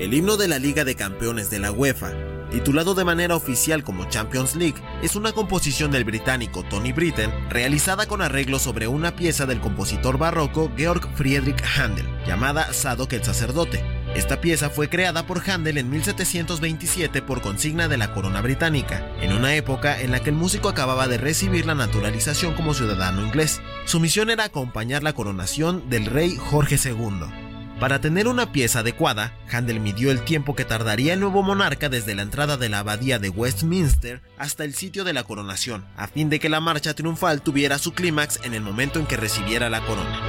[0.00, 4.08] El himno de la Liga de Campeones de la UEFA titulado de manera oficial como
[4.08, 9.46] Champions League, es una composición del británico Tony Britten realizada con arreglo sobre una pieza
[9.46, 13.84] del compositor barroco Georg Friedrich Handel, llamada Sadok el sacerdote.
[14.14, 19.32] Esta pieza fue creada por Handel en 1727 por consigna de la corona británica, en
[19.32, 23.60] una época en la que el músico acababa de recibir la naturalización como ciudadano inglés.
[23.84, 27.39] Su misión era acompañar la coronación del rey Jorge II.
[27.80, 32.14] Para tener una pieza adecuada, Handel midió el tiempo que tardaría el nuevo monarca desde
[32.14, 36.28] la entrada de la abadía de Westminster hasta el sitio de la coronación, a fin
[36.28, 39.80] de que la marcha triunfal tuviera su clímax en el momento en que recibiera la
[39.80, 40.20] corona.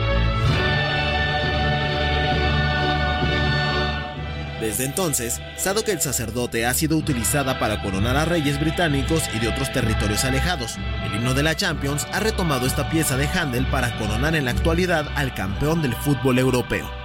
[4.61, 9.49] Desde entonces, Sadok el sacerdote ha sido utilizada para coronar a reyes británicos y de
[9.49, 10.77] otros territorios alejados.
[11.03, 14.51] El himno de la Champions ha retomado esta pieza de Handel para coronar en la
[14.51, 17.00] actualidad al campeón del fútbol europeo.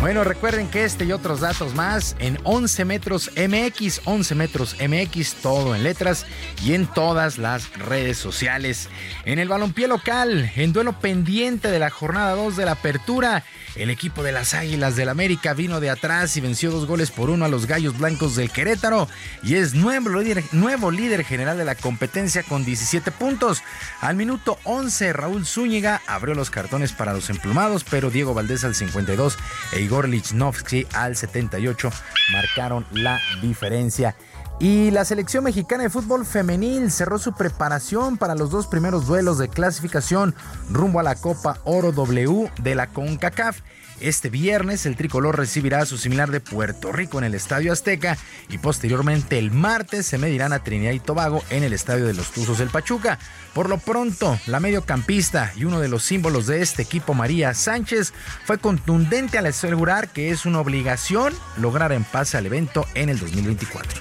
[0.00, 5.34] Bueno, recuerden que este y otros datos más en 11 metros MX, 11 metros MX,
[5.42, 6.24] todo en letras
[6.64, 8.88] y en todas las redes sociales.
[9.24, 13.44] En el balompié local, en duelo pendiente de la jornada 2 de la apertura,
[13.78, 17.30] el equipo de las Águilas del América vino de atrás y venció dos goles por
[17.30, 19.08] uno a los Gallos Blancos del Querétaro
[19.42, 23.62] y es nuevo líder, nuevo líder general de la competencia con 17 puntos.
[24.00, 28.74] Al minuto 11, Raúl Zúñiga abrió los cartones para los emplumados, pero Diego Valdés al
[28.74, 29.38] 52
[29.72, 31.90] e Igor Lichnowsky al 78
[32.32, 34.16] marcaron la diferencia.
[34.60, 39.38] Y la selección mexicana de fútbol femenil cerró su preparación para los dos primeros duelos
[39.38, 40.34] de clasificación
[40.68, 43.60] rumbo a la Copa Oro W de la CONCACAF.
[44.00, 48.16] Este viernes el tricolor recibirá a su similar de Puerto Rico en el Estadio Azteca
[48.48, 52.30] y posteriormente el martes se medirán a Trinidad y Tobago en el Estadio de los
[52.30, 53.18] Tuzos del Pachuca.
[53.54, 58.12] Por lo pronto, la mediocampista y uno de los símbolos de este equipo, María Sánchez,
[58.44, 63.18] fue contundente al asegurar que es una obligación lograr en paz al evento en el
[63.18, 64.00] 2024.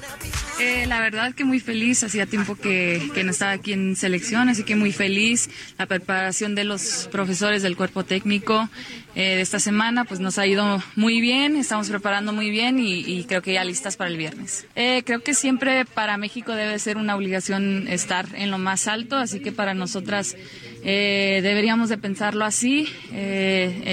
[0.59, 4.63] Eh, la verdad que muy feliz, hacía tiempo que, no estaba aquí en selección, así
[4.63, 5.49] que muy feliz.
[5.77, 8.67] La preparación de los profesores del cuerpo técnico
[9.13, 13.23] eh, de esta semana pues nos ha ido muy bien, estamos preparando muy bien y,
[13.25, 14.65] creo que ya listas para el viernes.
[14.75, 19.15] Eh, creo que siempre para México debe ser una obligación estar en lo más alto,
[19.15, 20.35] así que para nosotras
[20.83, 22.87] deberíamos de pensarlo así,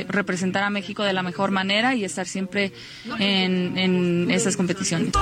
[0.09, 2.73] representar a México de la mejor manera y estar siempre
[3.19, 5.13] en esas competiciones.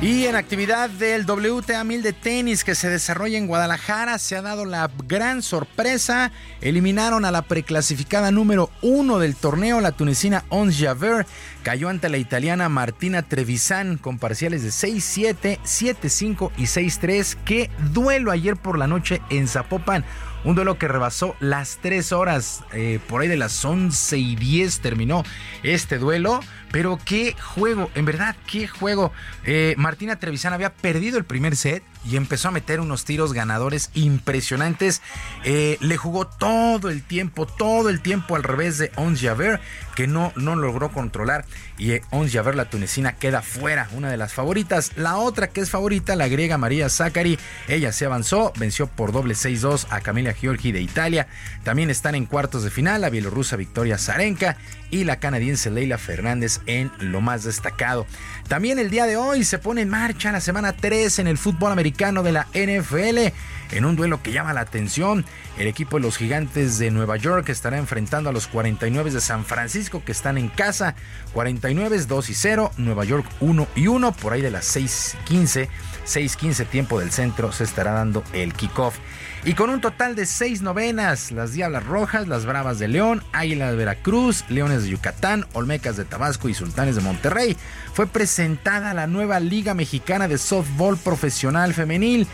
[0.00, 4.42] Y en actividad del WTA 1000 de tenis que se desarrolla en Guadalajara se ha
[4.42, 6.30] dado la gran sorpresa.
[6.60, 11.26] Eliminaron a la preclasificada número uno del torneo, la tunecina Ons Javer.
[11.64, 17.36] Cayó ante la italiana Martina Trevisan con parciales de 6-7, 7-5 y 6-3.
[17.44, 20.04] Qué duelo ayer por la noche en Zapopan.
[20.44, 22.62] Un duelo que rebasó las 3 horas.
[22.72, 25.24] Eh, por ahí de las 11 y 10 terminó
[25.62, 26.40] este duelo.
[26.70, 29.12] Pero qué juego, en verdad, qué juego.
[29.44, 33.90] Eh, Martina Trevisan había perdido el primer set y empezó a meter unos tiros ganadores
[33.94, 35.02] impresionantes.
[35.44, 39.60] Eh, le jugó todo el tiempo, todo el tiempo al revés de Ons Javer,
[39.94, 41.44] que no, no logró controlar.
[41.76, 44.92] Y eh, Ons Javer, la tunecina, queda fuera, una de las favoritas.
[44.96, 49.34] La otra que es favorita, la griega María Zachary, ella se avanzó, venció por doble
[49.34, 51.28] 6-2 a Camila Giorgi de Italia.
[51.62, 54.56] También están en cuartos de final la bielorrusa Victoria Zarenka
[54.90, 58.06] y la canadiense Leila Fernández en lo más destacado.
[58.48, 61.70] También el día de hoy se pone en marcha la semana 3 en el fútbol
[61.70, 63.34] americano de la NFL
[63.72, 65.26] en un duelo que llama la atención.
[65.58, 69.44] El equipo de los gigantes de Nueva York estará enfrentando a los 49 de San
[69.44, 70.94] Francisco que están en casa.
[71.34, 74.12] 49 2 y 0, Nueva York 1 y 1.
[74.12, 75.68] Por ahí de las 6:15,
[76.08, 78.96] 6:15 tiempo del centro se estará dando el kickoff.
[79.44, 83.70] Y con un total de seis novenas, las Diablas Rojas, las Bravas de León, Águilas
[83.70, 87.56] de Veracruz, Leones de Yucatán, Olmecas de Tabasco y Sultanes de Monterrey,
[87.92, 92.26] fue presentada la nueva Liga Mexicana de Softball Profesional Femenil.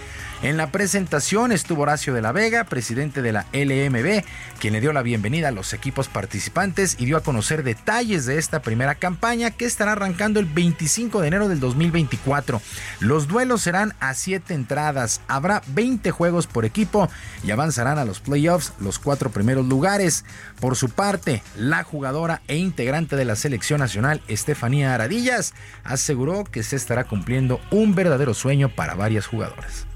[0.44, 4.22] En la presentación estuvo Horacio de la Vega, presidente de la LMB,
[4.60, 8.36] quien le dio la bienvenida a los equipos participantes y dio a conocer detalles de
[8.36, 12.60] esta primera campaña que estará arrancando el 25 de enero del 2024.
[13.00, 17.08] Los duelos serán a 7 entradas, habrá 20 juegos por equipo
[17.42, 20.26] y avanzarán a los playoffs los cuatro primeros lugares.
[20.60, 25.54] Por su parte, la jugadora e integrante de la selección nacional, Estefanía Aradillas,
[25.84, 29.86] aseguró que se estará cumpliendo un verdadero sueño para varias jugadoras.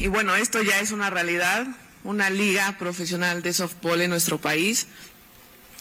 [0.00, 1.66] Y bueno, esto ya es una realidad,
[2.04, 4.86] una liga profesional de softball en nuestro país.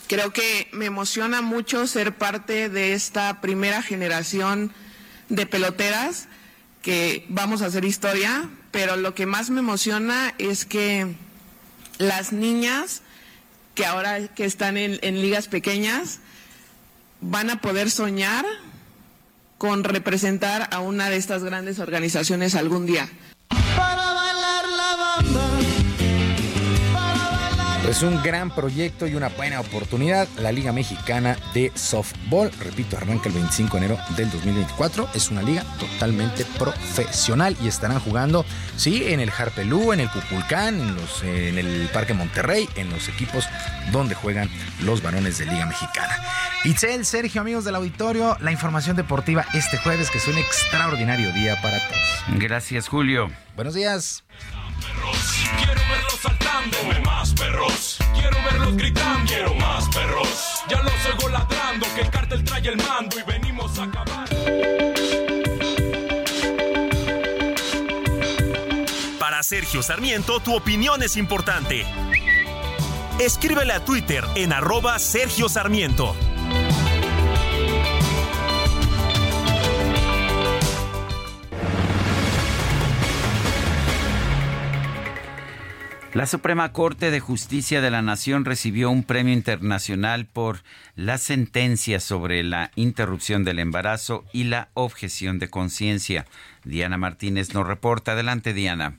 [0.09, 4.73] Creo que me emociona mucho ser parte de esta primera generación
[5.29, 6.27] de peloteras
[6.81, 11.15] que vamos a hacer historia, pero lo que más me emociona es que
[11.97, 13.03] las niñas
[13.73, 16.19] que ahora que están en, en ligas pequeñas
[17.21, 18.45] van a poder soñar
[19.57, 23.09] con representar a una de estas grandes organizaciones algún día.
[23.49, 24.18] But I.
[27.90, 30.28] Es un gran proyecto y una buena oportunidad.
[30.38, 35.10] La Liga Mexicana de Softball, repito, arranca el 25 de enero del 2024.
[35.16, 38.45] Es una liga totalmente profesional y estarán jugando,
[38.76, 43.10] sí, en el Harpelú, en el Cuculcán, en, los, en el Parque Monterrey, en los
[43.10, 43.45] equipos
[43.91, 44.52] donde juegan
[44.84, 46.16] los varones de Liga Mexicana.
[46.66, 51.60] Itzel, Sergio, amigos del auditorio, la información deportiva este jueves, que es un extraordinario día
[51.60, 52.40] para todos.
[52.40, 53.32] Gracias, Julio.
[53.56, 54.24] Buenos días.
[56.60, 57.98] Verlos saltando, más perros.
[58.14, 60.64] Quiero verlos gritando, quiero más perros.
[60.69, 64.30] Ya los oigo ladrando, que el cártel trae el mando y venimos a acabar.
[69.19, 71.86] Para Sergio Sarmiento, tu opinión es importante.
[73.19, 76.15] Escríbele a Twitter en arroba Sergio Sarmiento.
[86.14, 90.64] La Suprema Corte de Justicia de la Nación recibió un premio internacional por
[90.95, 96.26] la sentencia sobre la interrupción del embarazo y la objeción de conciencia.
[96.64, 98.14] Diana Martínez nos reporta.
[98.14, 98.98] Adelante, Diana.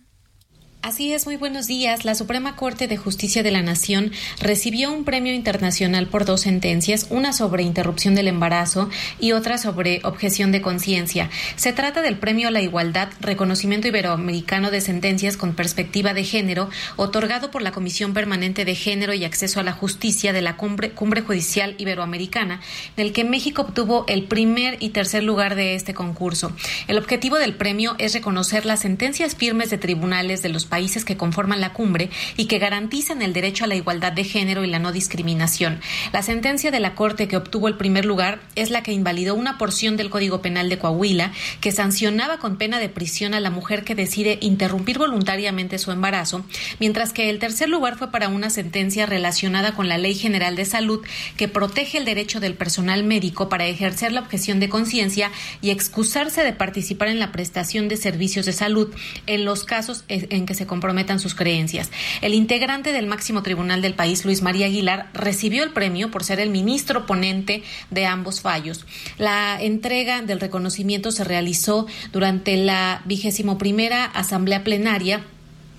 [0.82, 2.07] Así es, muy buenos días.
[2.07, 7.09] La Suprema Corte de Justicia de la Nación recibió un premio internacional por dos sentencias,
[7.11, 8.89] una sobre interrupción del embarazo
[9.20, 11.28] y otra sobre objeción de conciencia.
[11.57, 16.70] Se trata del Premio a la Igualdad, Reconocimiento Iberoamericano de Sentencias con Perspectiva de Género,
[16.97, 20.93] otorgado por la Comisión Permanente de Género y Acceso a la Justicia de la Cumbre,
[20.93, 22.62] Cumbre Judicial Iberoamericana,
[22.97, 26.52] en el que México obtuvo el primer y tercer lugar de este concurso.
[26.89, 31.18] El objetivo del premio es reconocer las sentencias firmes de tribunales de los países que
[31.18, 34.78] conforman la cumbre y que garantizan el derecho a la igualdad de género y la
[34.78, 35.80] no discriminación.
[36.14, 39.59] La sentencia de la Corte que obtuvo el primer lugar es la que invalidó una
[39.59, 43.84] porción del Código Penal de Coahuila que sancionaba con pena de prisión a la mujer
[43.84, 46.44] que decide interrumpir voluntariamente su embarazo,
[46.78, 50.64] mientras que el tercer lugar fue para una sentencia relacionada con la Ley General de
[50.64, 51.05] Salud
[51.36, 55.30] que protege el derecho del personal médico para ejercer la objeción de conciencia
[55.60, 58.94] y excusarse de participar en la prestación de servicios de salud
[59.26, 61.91] en los casos en que se se comprometan sus creencias.
[62.20, 66.39] El integrante del máximo tribunal del país, Luis María Aguilar, recibió el premio por ser
[66.39, 68.85] el ministro ponente de ambos fallos.
[69.16, 75.24] La entrega del reconocimiento se realizó durante la vigésimo primera asamblea plenaria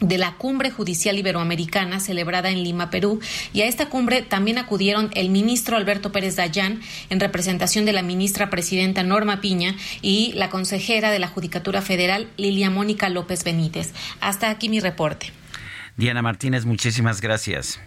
[0.01, 3.19] de la Cumbre Judicial Iberoamericana celebrada en Lima, Perú,
[3.53, 8.01] y a esta cumbre también acudieron el ministro Alberto Pérez Dayán en representación de la
[8.01, 13.93] ministra presidenta Norma Piña y la consejera de la Judicatura Federal Lilia Mónica López Benítez.
[14.19, 15.31] Hasta aquí mi reporte.
[15.95, 17.79] Diana Martínez, muchísimas gracias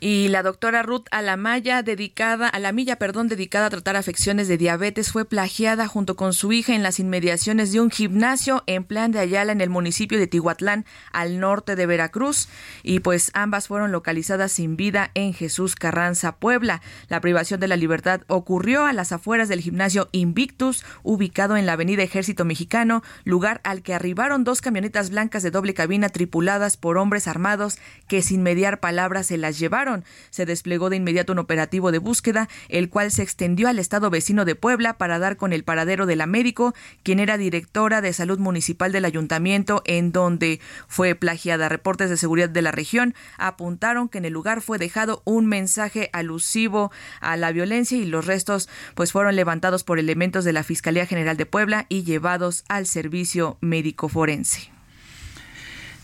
[0.00, 4.58] y la doctora Ruth Alamaya, dedicada, a la milla, perdón, dedicada a tratar afecciones de
[4.58, 9.12] diabetes, fue plagiada junto con su hija en las inmediaciones de un gimnasio en Plan
[9.12, 12.48] de Ayala en el municipio de Tihuatlán, al norte de Veracruz,
[12.82, 16.82] y pues ambas fueron localizadas sin vida en Jesús Carranza, Puebla.
[17.08, 21.74] La privación de la libertad ocurrió a las afueras del gimnasio Invictus, ubicado en la
[21.74, 26.98] Avenida Ejército Mexicano, lugar al que arribaron dos camionetas blancas de doble cabina tripuladas por
[26.98, 29.83] hombres armados que sin mediar palabras se las llevaron
[30.30, 34.44] se desplegó de inmediato un operativo de búsqueda, el cual se extendió al estado vecino
[34.44, 38.38] de Puebla para dar con el paradero de la médico, quien era directora de salud
[38.38, 41.68] municipal del ayuntamiento en donde fue plagiada.
[41.68, 46.10] Reportes de seguridad de la región apuntaron que en el lugar fue dejado un mensaje
[46.12, 46.90] alusivo
[47.20, 51.36] a la violencia y los restos pues fueron levantados por elementos de la Fiscalía General
[51.36, 54.74] de Puebla y llevados al servicio médico forense.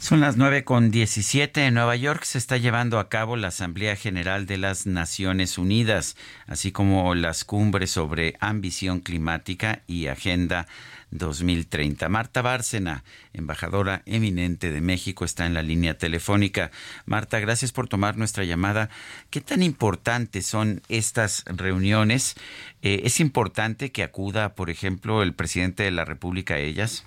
[0.01, 1.67] Son las nueve con diecisiete.
[1.67, 6.17] En Nueva York se está llevando a cabo la Asamblea General de las Naciones Unidas,
[6.47, 10.67] así como las cumbres sobre ambición climática y Agenda
[11.11, 12.09] 2030.
[12.09, 13.05] Marta Bárcena,
[13.35, 16.71] embajadora eminente de México, está en la línea telefónica.
[17.05, 18.89] Marta, gracias por tomar nuestra llamada.
[19.29, 22.37] ¿Qué tan importantes son estas reuniones?
[22.81, 27.05] Eh, ¿Es importante que acuda, por ejemplo, el presidente de la República a ellas?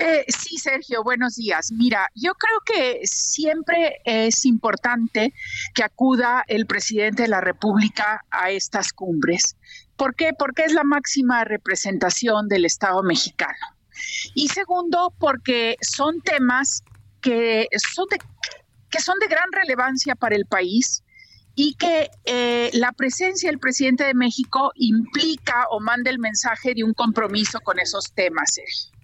[0.00, 1.72] Eh, sí, Sergio, buenos días.
[1.72, 5.34] Mira, yo creo que siempre es importante
[5.74, 9.56] que acuda el presidente de la República a estas cumbres.
[9.96, 10.30] ¿Por qué?
[10.38, 13.58] Porque es la máxima representación del Estado mexicano.
[14.34, 16.84] Y segundo, porque son temas
[17.20, 17.66] que
[17.96, 18.18] son de,
[18.90, 21.02] que son de gran relevancia para el país
[21.56, 26.84] y que eh, la presencia del presidente de México implica o manda el mensaje de
[26.84, 28.97] un compromiso con esos temas, Sergio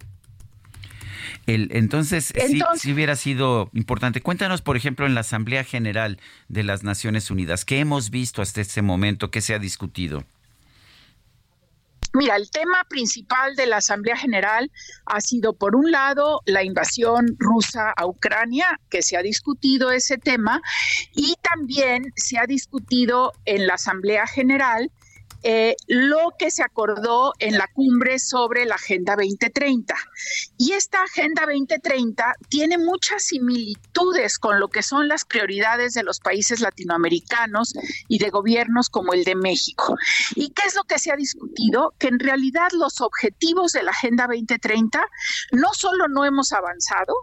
[1.47, 2.33] entonces,
[2.75, 4.21] si hubiera sido importante.
[4.21, 8.61] Cuéntanos, por ejemplo, en la Asamblea General de las Naciones Unidas, ¿qué hemos visto hasta
[8.61, 9.31] este momento?
[9.31, 10.25] ¿Qué se ha discutido?
[12.13, 14.71] Mira, el tema principal de la Asamblea General
[15.05, 20.17] ha sido, por un lado, la invasión rusa a Ucrania, que se ha discutido ese
[20.17, 20.61] tema,
[21.13, 24.89] y también se ha discutido en la Asamblea General
[25.47, 29.93] eh, lo que se acordó en la cumbre sobre la Agenda 2030.
[30.57, 36.19] Y esta Agenda 2030 tiene muchas similitudes con lo que son las prioridades de los
[36.19, 37.75] países latinoamericanos
[38.07, 39.95] y de gobiernos como el de México.
[40.33, 41.93] ¿Y qué es lo que se ha discutido?
[41.99, 45.05] Que en realidad los objetivos de la Agenda 2030
[45.51, 47.13] no solo no hemos avanzado,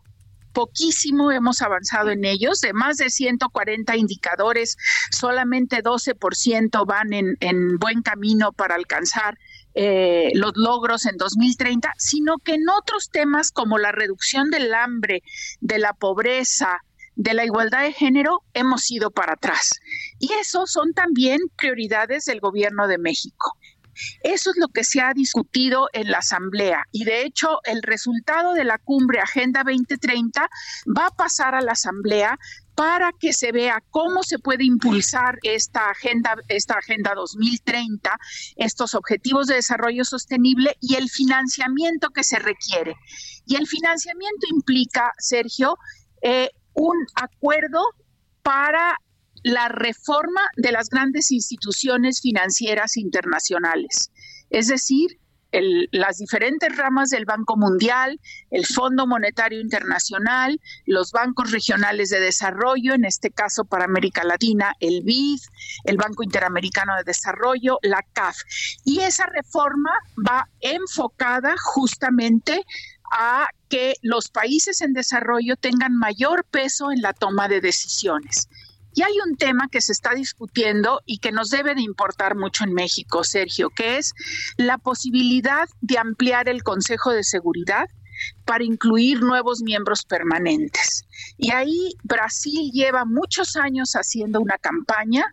[0.52, 2.60] poquísimo hemos avanzado en ellos.
[2.60, 4.76] De más de 140 indicadores,
[5.10, 9.38] solamente 12% van en, en, buen camino para alcanzar
[9.74, 15.22] eh, los logros en 2030, sino que en otros temas como la reducción del hambre,
[15.60, 16.78] de la pobreza,
[17.14, 19.80] de la igualdad de género, hemos ido para atrás.
[20.18, 23.56] Y eso son también prioridades del gobierno de México.
[24.22, 28.54] Eso es lo que se ha discutido en la Asamblea y de hecho el resultado
[28.54, 30.48] de la cumbre Agenda 2030
[30.96, 32.38] va a pasar a la Asamblea
[32.74, 38.18] para que se vea cómo se puede impulsar esta agenda, esta agenda 2030,
[38.56, 42.96] estos objetivos de desarrollo sostenible y el financiamiento que se requiere.
[43.46, 45.76] Y el financiamiento implica, Sergio,
[46.22, 47.82] eh, un acuerdo
[48.42, 48.96] para
[49.42, 54.10] la reforma de las grandes instituciones financieras internacionales,
[54.50, 55.18] es decir,
[55.90, 58.18] las diferentes ramas del Banco Mundial,
[58.50, 64.74] el Fondo Monetario Internacional, los bancos regionales de desarrollo, en este caso para América Latina,
[64.80, 65.40] el BID,
[65.84, 68.38] el Banco Interamericano de Desarrollo, la CAF.
[68.84, 69.90] Y esa reforma
[70.26, 72.64] va enfocada justamente
[73.12, 78.48] a que los países en desarrollo tengan mayor peso en la toma de decisiones.
[78.94, 82.64] Y hay un tema que se está discutiendo y que nos debe de importar mucho
[82.64, 84.12] en México, Sergio, que es
[84.56, 87.88] la posibilidad de ampliar el Consejo de Seguridad
[88.44, 91.04] para incluir nuevos miembros permanentes.
[91.36, 95.24] Y ahí Brasil lleva muchos años haciendo una campaña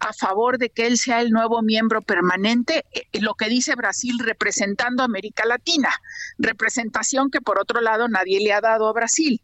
[0.00, 4.18] a favor de que él sea el nuevo miembro permanente, eh, lo que dice Brasil
[4.18, 5.90] representando a América Latina,
[6.38, 9.40] representación que por otro lado nadie le ha dado a Brasil.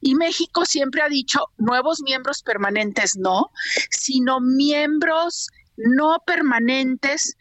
[0.00, 3.50] Y México siempre ha dicho nuevos miembros permanentes no,
[3.90, 7.36] sino miembros no permanentes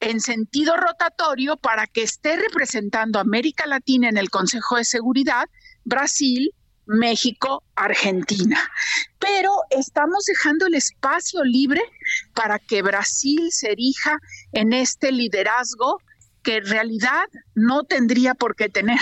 [0.00, 5.44] en sentido rotatorio para que esté representando a América Latina en el Consejo de Seguridad,
[5.84, 6.52] Brasil,
[6.86, 8.58] México, Argentina.
[9.18, 11.82] Pero estamos dejando el espacio libre
[12.34, 14.18] para que Brasil se erija
[14.52, 16.00] en este liderazgo
[16.42, 19.00] que en realidad no tendría por qué tener.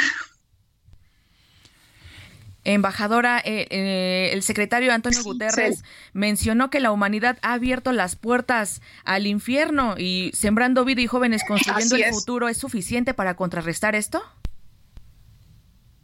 [2.67, 8.83] Embajadora, eh, eh, el secretario Antonio Guterres mencionó que la humanidad ha abierto las puertas
[9.05, 14.21] al infierno y sembrando vida y jóvenes construyendo el futuro es suficiente para contrarrestar esto.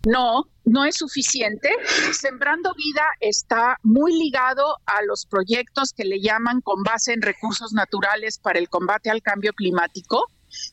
[0.07, 1.69] No, no es suficiente.
[2.13, 7.73] Sembrando Vida está muy ligado a los proyectos que le llaman con base en recursos
[7.73, 10.29] naturales para el combate al cambio climático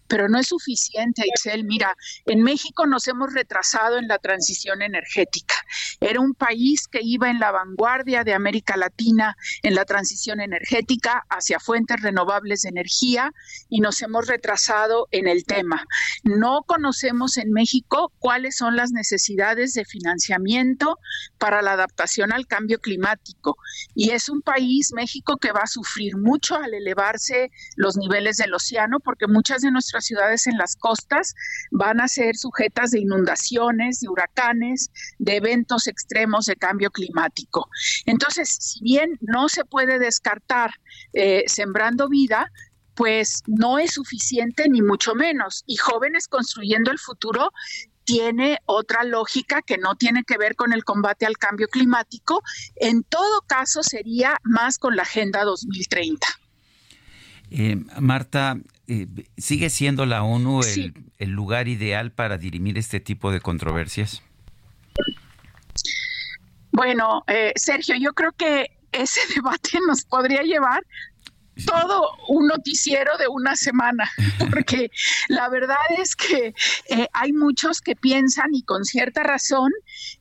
[0.07, 1.64] pero no es suficiente, Excel.
[1.64, 1.95] Mira,
[2.26, 5.56] en México nos hemos retrasado en la transición energética.
[5.99, 11.26] Era un país que iba en la vanguardia de América Latina en la transición energética
[11.30, 13.31] hacia fuentes renovables de energía
[13.69, 15.85] y nos hemos retrasado en el tema.
[16.23, 20.97] No conocemos en México cuáles son las necesidades de financiamiento
[21.38, 23.57] para la adaptación al cambio climático.
[23.95, 28.53] Y es un país, México, que va a sufrir mucho al elevarse los niveles del
[28.53, 31.35] océano porque muchas de nuestras ciudades en las costas
[31.71, 37.69] van a ser sujetas de inundaciones, de huracanes, de eventos extremos de cambio climático.
[38.05, 40.71] Entonces, si bien no se puede descartar
[41.13, 42.51] eh, sembrando vida,
[42.95, 45.63] pues no es suficiente ni mucho menos.
[45.65, 47.51] Y jóvenes construyendo el futuro
[48.03, 52.41] tiene otra lógica que no tiene que ver con el combate al cambio climático.
[52.75, 56.27] En todo caso, sería más con la Agenda 2030.
[57.51, 58.57] Eh, Marta,
[58.90, 59.07] eh,
[59.38, 60.61] ¿sigue siendo la ONU
[61.20, 64.24] el, lugar ideal para dirimir este tipo de controversias?
[66.72, 70.84] Bueno, eh, Sergio, yo creo que ese debate nos podría llevar
[71.66, 74.10] todo un noticiero de una semana,
[74.49, 74.90] porque
[75.28, 76.56] la verdad es que
[76.90, 79.72] eh, hay muchos que piensan y con cierta razón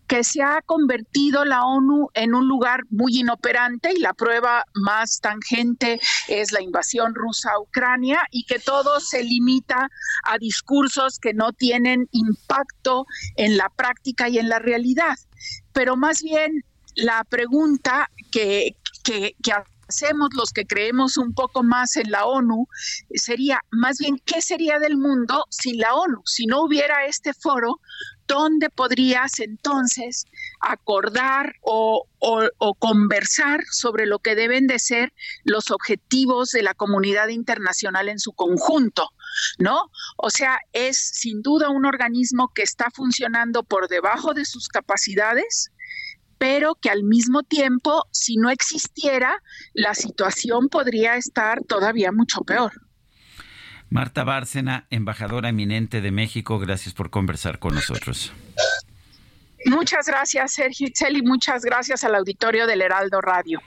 [0.09, 5.20] que se ha convertido la ONU en un lugar muy inoperante y la prueba más
[5.20, 9.90] tangente es la invasión rusa a Ucrania y que todo se limita
[10.24, 13.05] a discursos que no tienen impacto
[13.36, 15.16] en la práctica y en la realidad.
[15.72, 16.64] Pero más bien
[16.97, 19.35] la pregunta que, que,
[19.89, 22.66] hacemos los que creemos un poco más en la ONU
[23.14, 27.80] sería más bien qué sería del mundo sin la ONU, si no hubiera este foro,
[28.28, 30.26] ¿dónde podrías entonces
[30.60, 35.12] acordar o, o, conversar sobre lo que deben de ser
[35.44, 39.10] los objetivos de la comunidad internacional en su conjunto?
[39.59, 39.90] ¿No?
[40.16, 45.70] O sea, es sin duda un organismo que está funcionando por debajo de sus capacidades,
[46.38, 49.42] pero que al mismo tiempo, si no existiera,
[49.74, 52.88] la situación podría estar todavía mucho peor.
[53.90, 58.32] Marta Bárcena, embajadora eminente de México, gracias por conversar con nosotros.
[59.65, 63.60] Muchas gracias, Sergio Itzel, y muchas gracias al auditorio del Heraldo Radio.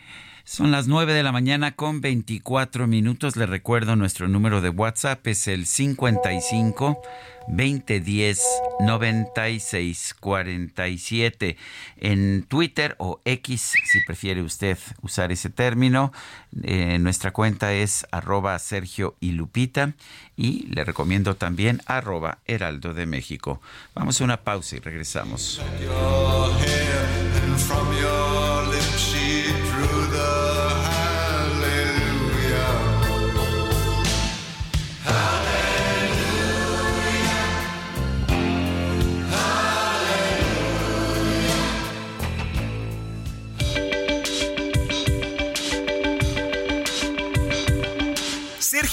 [0.44, 3.36] Son las 9 de la mañana con 24 minutos.
[3.36, 7.02] Le recuerdo nuestro número de WhatsApp es el 55
[7.48, 8.42] 2010
[8.80, 11.58] 96 47.
[11.98, 16.12] En Twitter o X, si prefiere usted usar ese término,
[16.64, 19.94] eh, nuestra cuenta es arroba Sergio y Lupita
[20.36, 23.62] y le recomiendo también arroba Heraldo de México.
[23.94, 25.62] Vamos a una pausa y regresamos.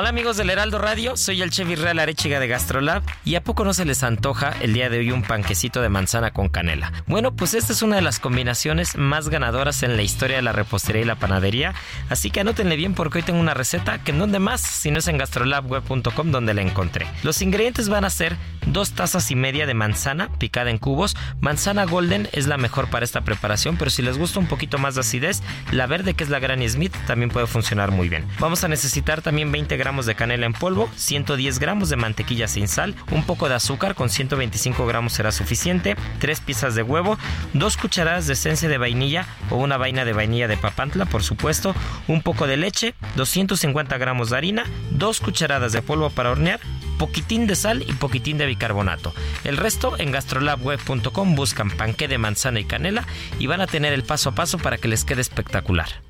[0.00, 3.64] Hola amigos del Heraldo Radio, soy el chef Israel Arechiga de Gastrolab y a poco
[3.64, 6.92] no se les antoja el día de hoy un panquecito de manzana con canela.
[7.08, 10.52] Bueno, pues esta es una de las combinaciones más ganadoras en la historia de la
[10.52, 11.74] repostería y la panadería,
[12.10, 15.00] así que anótenle bien porque hoy tengo una receta que en donde más, si no
[15.00, 17.08] es en gastrolabweb.com donde la encontré.
[17.24, 21.16] Los ingredientes van a ser dos tazas y media de manzana picada en cubos.
[21.40, 24.94] Manzana golden es la mejor para esta preparación, pero si les gusta un poquito más
[24.94, 25.42] de acidez,
[25.72, 28.24] la verde que es la Granny Smith también puede funcionar muy bien.
[28.38, 32.68] Vamos a necesitar también 20 gramos de canela en polvo, 110 gramos de mantequilla sin
[32.68, 37.18] sal, un poco de azúcar con 125 gramos será suficiente, 3 piezas de huevo,
[37.54, 41.74] 2 cucharadas de esencia de vainilla o una vaina de vainilla de papantla, por supuesto,
[42.06, 46.60] un poco de leche, 250 gramos de harina, 2 cucharadas de polvo para hornear,
[46.98, 49.14] poquitín de sal y poquitín de bicarbonato.
[49.44, 53.06] El resto en gastrolabweb.com buscan panque de manzana y canela
[53.38, 56.07] y van a tener el paso a paso para que les quede espectacular.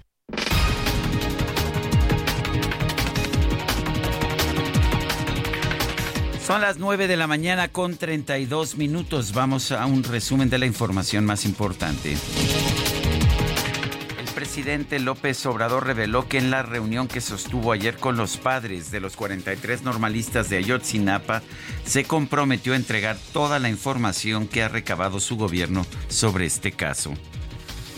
[6.49, 9.35] Son las 9 de la mañana con 32 minutos.
[9.35, 12.16] Vamos a un resumen de la información más importante.
[14.19, 18.91] El presidente López Obrador reveló que en la reunión que sostuvo ayer con los padres
[18.91, 21.43] de los 43 normalistas de Ayotzinapa,
[21.85, 27.12] se comprometió a entregar toda la información que ha recabado su gobierno sobre este caso.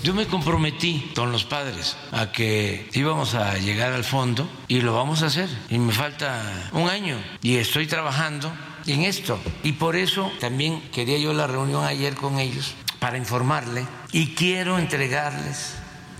[0.02, 4.94] Yo me comprometí con los padres a que íbamos a llegar al fondo y lo
[4.94, 5.48] vamos a hacer.
[5.68, 8.50] Y me falta un año y estoy trabajando
[8.86, 9.38] en esto.
[9.62, 14.78] Y por eso también quería yo la reunión ayer con ellos para informarle y quiero
[14.78, 15.74] entregarles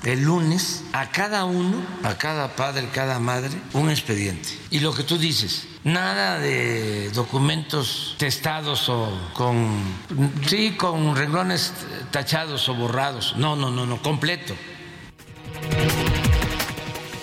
[0.05, 4.48] el lunes a cada uno, a cada padre, cada madre, un expediente.
[4.70, 9.78] Y lo que tú dices, nada de documentos testados o con,
[10.47, 11.72] sí, con renglones
[12.10, 13.35] tachados o borrados.
[13.36, 14.55] No, no, no, no, completo.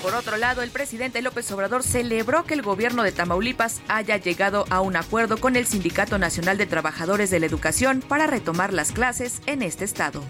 [0.02, 4.66] Por otro lado, el presidente López Obrador celebró que el gobierno de Tamaulipas haya llegado
[4.70, 8.94] a un acuerdo con el Sindicato Nacional de Trabajadores de la Educación para retomar las
[8.94, 10.24] clases en este estado.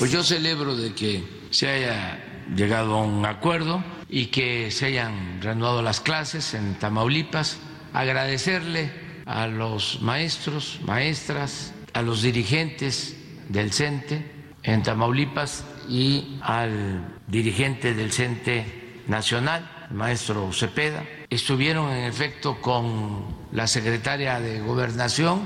[0.00, 2.18] Pues yo celebro de que se haya
[2.54, 7.58] llegado a un acuerdo y que se hayan reanudado las clases en Tamaulipas.
[7.92, 8.90] Agradecerle
[9.26, 13.16] a los maestros, maestras, a los dirigentes
[13.48, 14.24] del CENTE
[14.62, 21.04] en Tamaulipas y al dirigente del CENTE nacional, el maestro Cepeda.
[21.30, 25.40] Estuvieron en efecto con la secretaria de Gobernación,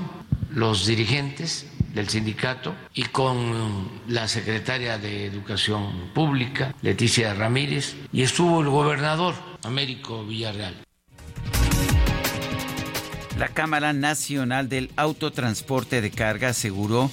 [0.49, 8.61] los dirigentes del sindicato y con la secretaria de Educación Pública, Leticia Ramírez, y estuvo
[8.61, 10.75] el gobernador, Américo Villarreal.
[13.37, 17.11] La Cámara Nacional del Autotransporte de Carga aseguró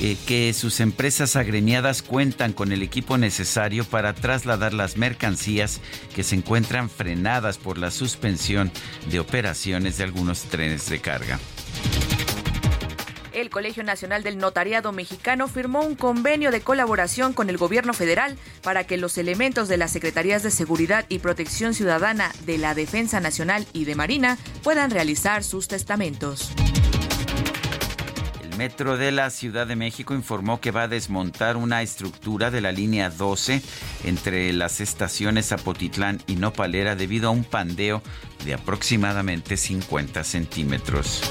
[0.00, 5.80] eh, que sus empresas agremiadas cuentan con el equipo necesario para trasladar las mercancías
[6.14, 8.70] que se encuentran frenadas por la suspensión
[9.10, 11.38] de operaciones de algunos trenes de carga.
[13.34, 18.36] El Colegio Nacional del Notariado Mexicano firmó un convenio de colaboración con el gobierno federal
[18.62, 23.20] para que los elementos de las Secretarías de Seguridad y Protección Ciudadana de la Defensa
[23.20, 26.52] Nacional y de Marina puedan realizar sus testamentos.
[28.42, 32.60] El Metro de la Ciudad de México informó que va a desmontar una estructura de
[32.60, 33.62] la línea 12
[34.04, 38.02] entre las estaciones Zapotitlán y Nopalera debido a un pandeo
[38.44, 41.22] de aproximadamente 50 centímetros.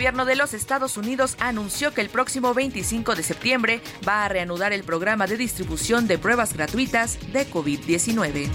[0.00, 4.72] Gobierno de los Estados Unidos anunció que el próximo 25 de septiembre va a reanudar
[4.72, 8.48] el programa de distribución de pruebas gratuitas de COVID-19.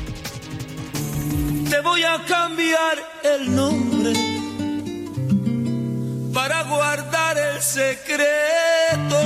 [1.70, 4.14] Te voy a cambiar el nombre
[6.34, 9.20] para guardar el secreto.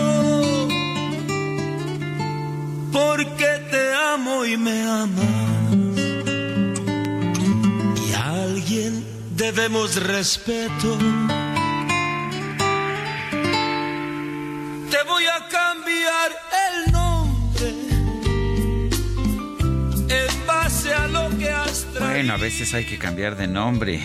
[2.91, 5.95] Porque te amo y me amas.
[8.09, 9.05] Y a alguien
[9.37, 10.97] debemos respeto.
[14.89, 16.31] Te voy a cambiar
[16.67, 17.69] el nombre
[20.09, 21.85] en base a lo que has.
[21.99, 24.03] Bueno, a veces hay que cambiar de nombre.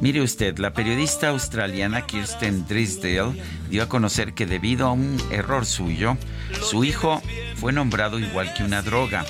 [0.00, 3.40] Mire usted, la periodista australiana Kirsten Drisdale
[3.70, 6.16] dio a conocer que debido a un error suyo,
[6.62, 7.22] su hijo
[7.56, 9.24] fue nombrado igual que una droga.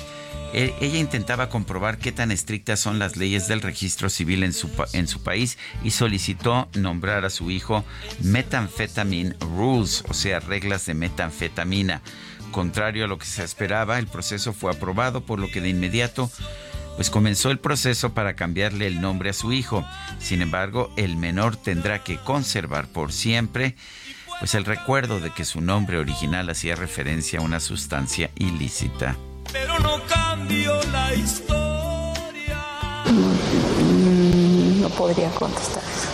[0.53, 4.69] E- Ella intentaba comprobar qué tan estrictas son las leyes del registro civil en su,
[4.69, 7.85] pa- en su país y solicitó nombrar a su hijo
[8.21, 12.01] Methamphetamine Rules, o sea, reglas de metanfetamina.
[12.51, 16.31] Contrario a lo que se esperaba, el proceso fue aprobado, por lo que de inmediato
[16.95, 19.85] pues comenzó el proceso para cambiarle el nombre a su hijo.
[20.19, 23.75] Sin embargo, el menor tendrá que conservar por siempre
[24.39, 29.15] pues el recuerdo de que su nombre original hacía referencia a una sustancia ilícita.
[29.51, 32.57] Pero no cambio la historia.
[34.81, 36.09] No podría contestar eso.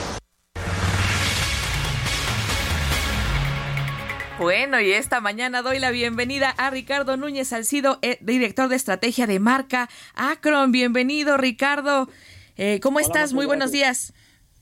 [4.39, 9.27] Bueno, y esta mañana doy la bienvenida a Ricardo Núñez Salcido, eh, director de estrategia
[9.27, 10.71] de marca Acron.
[10.71, 12.09] Bienvenido, Ricardo.
[12.57, 13.33] Eh, ¿Cómo estás?
[13.33, 14.13] Muy buenos días.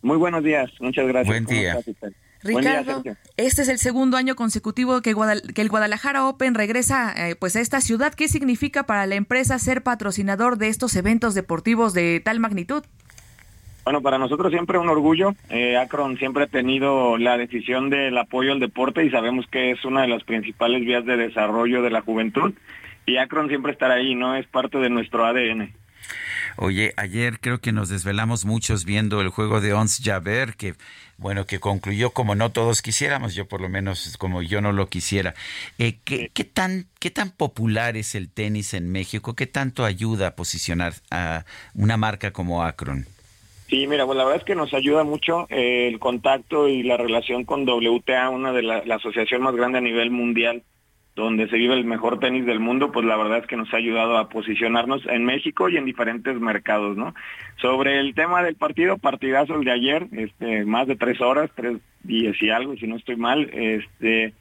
[0.02, 1.28] Muy buenos días, muchas gracias.
[1.28, 1.78] Buen día.
[2.44, 3.04] Ricardo,
[3.38, 7.82] este es el segundo año consecutivo que, el Guadalajara Open regresa eh, pues a esta
[7.82, 8.14] ciudad.
[8.14, 12.84] ¿Qué significa para la empresa ser patrocinador de estos eventos deportivos de tal magnitud?
[13.84, 15.36] Bueno, para nosotros siempre un orgullo.
[15.50, 19.84] Eh, Akron siempre ha tenido la decisión del apoyo al deporte y sabemos que es
[19.84, 22.54] una de las principales vías de desarrollo de la juventud.
[23.06, 24.36] Y Akron siempre estará ahí, ¿no?
[24.36, 25.74] Es parte de nuestro ADN.
[26.58, 30.76] Oye, ayer creo que nos desvelamos muchos viendo el juego de Ons Javer, que
[31.18, 34.88] bueno, que concluyó como no todos quisiéramos, yo por lo menos como yo no lo
[34.88, 35.34] quisiera.
[35.78, 39.36] Eh, ¿qué, ¿qué, tan, ¿Qué tan popular es el tenis en México?
[39.36, 43.06] ¿Qué tanto ayuda a posicionar a una marca como Akron?
[43.70, 46.98] Sí, mira, pues la verdad es que nos ayuda mucho eh, el contacto y la
[46.98, 50.64] relación con WTA, una de la, la asociación más grande a nivel mundial
[51.16, 53.78] donde se vive el mejor tenis del mundo, pues la verdad es que nos ha
[53.78, 57.14] ayudado a posicionarnos en México y en diferentes mercados, ¿no?
[57.58, 61.78] Sobre el tema del partido, partidazo el de ayer, este, más de tres horas, tres
[62.02, 64.34] diez y algo, si no estoy mal, este,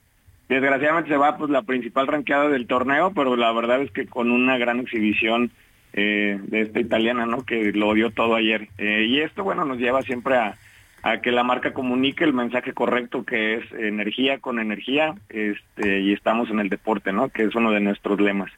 [0.48, 4.30] desgraciadamente se va pues la principal ranqueada del torneo, pero la verdad es que con
[4.30, 5.50] una gran exhibición
[5.92, 7.44] eh, de esta italiana, ¿no?
[7.44, 8.68] Que lo dio todo ayer.
[8.78, 10.56] Eh, y esto, bueno, nos lleva siempre a,
[11.02, 16.12] a que la marca comunique el mensaje correcto que es energía con energía este, y
[16.12, 17.28] estamos en el deporte, ¿no?
[17.28, 18.50] Que es uno de nuestros lemas.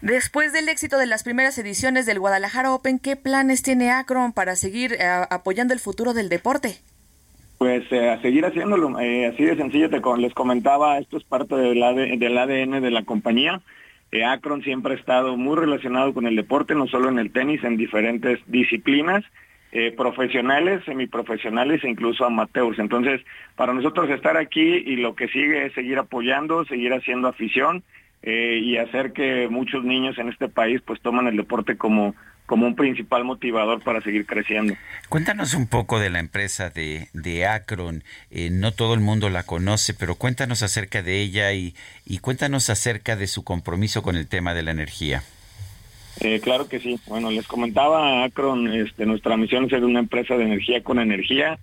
[0.00, 4.56] Después del éxito de las primeras ediciones del Guadalajara Open, ¿qué planes tiene Akron para
[4.56, 6.76] seguir eh, apoyando el futuro del deporte?
[7.58, 11.56] Pues eh, a seguir haciéndolo, eh, así de sencillo, te, les comentaba, esto es parte
[11.56, 13.60] del, del ADN de la compañía.
[14.26, 17.76] Akron siempre ha estado muy relacionado con el deporte, no solo en el tenis, en
[17.76, 19.24] diferentes disciplinas
[19.72, 22.78] eh, profesionales, semiprofesionales e incluso amateurs.
[22.78, 23.20] Entonces,
[23.56, 27.82] para nosotros estar aquí y lo que sigue es seguir apoyando, seguir haciendo afición
[28.22, 32.14] eh, y hacer que muchos niños en este país pues toman el deporte como
[32.46, 34.72] como un principal motivador para seguir creciendo.
[35.10, 38.02] Cuéntanos un poco de la empresa de, de Akron.
[38.30, 41.74] Eh, no todo el mundo la conoce, pero cuéntanos acerca de ella y,
[42.06, 45.22] y cuéntanos acerca de su compromiso con el tema de la energía.
[46.20, 46.98] Eh, claro que sí.
[47.06, 51.58] Bueno, les comentaba Acron, este, nuestra misión es ser una empresa de energía con energía.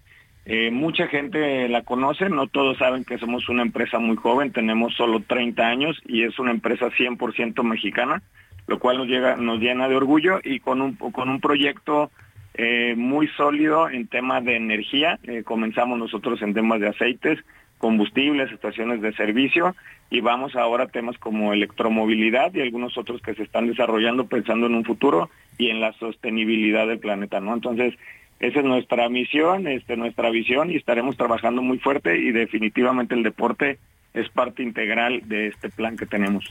[0.46, 4.94] Eh, mucha gente la conoce, no todos saben que somos una empresa muy joven, tenemos
[4.94, 8.22] solo 30 años y es una empresa 100% mexicana,
[8.68, 12.12] lo cual nos, llega, nos llena de orgullo y con un, con un proyecto
[12.54, 15.20] eh, muy sólido en temas de energía.
[15.46, 17.40] comenzamos nosotros en temas de aceites,
[17.78, 19.76] combustibles, estaciones de servicio
[20.10, 24.68] y vamos ahora a temas como electromovilidad y algunos otros que se están desarrollando pensando
[24.68, 27.54] en un futuro y en la sostenibilidad del planeta, ¿no?
[27.54, 27.96] Entonces,
[28.40, 33.24] esa es nuestra misión, este, nuestra visión y estaremos trabajando muy fuerte y definitivamente el
[33.24, 33.80] deporte
[34.14, 36.46] es parte integral de este plan que tenemos.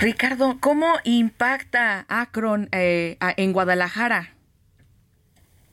[0.00, 4.30] Ricardo, ¿cómo impacta Akron eh, en Guadalajara?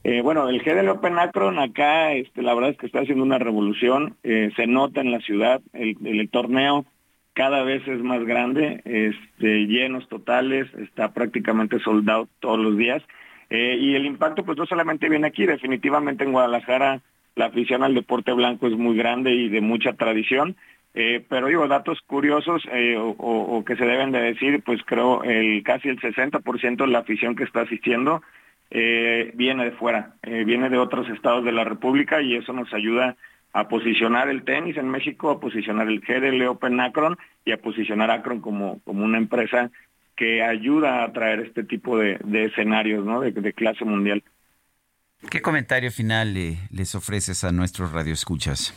[0.08, 3.40] Eh, bueno, el GDL Open Akron acá, este, la verdad es que está haciendo una
[3.40, 6.86] revolución, eh, se nota en la ciudad, el, torneo
[7.34, 13.02] cada vez es más grande, este, llenos totales, está prácticamente soldado todos los días,
[13.50, 17.02] eh, y el impacto pues no solamente viene aquí, definitivamente en Guadalajara
[17.34, 20.56] la afición al deporte blanco es muy grande y de mucha tradición,
[21.28, 22.64] pero digo, datos curiosos
[22.98, 27.00] o, o, que se deben de decir, pues creo el casi el 60% de la
[27.00, 28.22] afición que está asistiendo
[28.78, 32.74] eh, viene de fuera, eh, viene de otros estados de la República y eso nos
[32.74, 33.16] ayuda
[33.54, 38.12] a posicionar el tenis en México, a posicionar el GDL Open Akron y a posicionar
[38.12, 39.72] Akron como, como una empresa
[40.18, 43.22] que ayuda a traer este tipo de, escenarios ¿no?
[43.22, 44.22] de, clase mundial.
[45.32, 48.74] ¿Qué comentario final les ofreces a nuestros radioescuchas?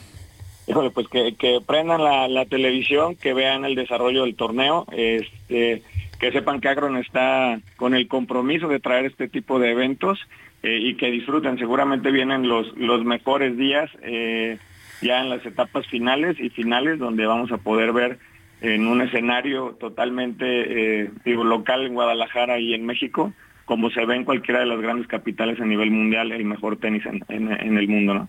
[0.69, 5.83] Híjole, pues que, que prendan la, la, televisión, que vean el desarrollo del torneo, este,
[6.19, 10.19] que sepan que Agron está con el compromiso de traer este tipo de eventos
[10.63, 11.59] eh, y que disfruten.
[11.59, 14.59] Seguramente vienen los, los mejores días eh,
[15.01, 18.19] ya en las etapas finales y finales donde vamos a poder ver
[18.61, 23.33] en un escenario totalmente eh, local en Guadalajara y en México,
[23.65, 27.05] como se ve en cualquiera de las grandes capitales a nivel mundial, el mejor tenis
[27.07, 28.29] en, en, el mundo, ¿no?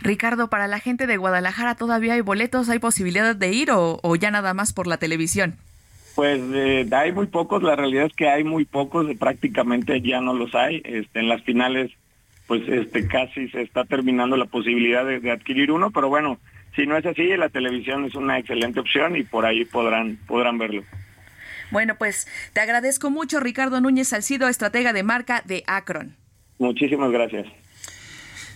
[0.00, 4.30] Ricardo, para la gente de Guadalajara todavía hay boletos, hay posibilidad de ir o ya
[4.30, 5.58] nada más por la televisión.
[6.14, 10.34] Pues eh, hay muy pocos, la realidad es que hay muy pocos, prácticamente ya no
[10.34, 10.82] los hay.
[10.84, 11.90] Este, en las finales,
[12.46, 16.38] pues este casi se está terminando la posibilidad de, de adquirir uno, pero bueno,
[16.76, 20.58] si no es así, la televisión es una excelente opción y por ahí podrán, podrán
[20.58, 20.84] verlo.
[21.70, 26.16] Bueno, pues te agradezco mucho, Ricardo Núñez Salcido, estratega de marca de Akron.
[26.58, 27.46] Muchísimas gracias.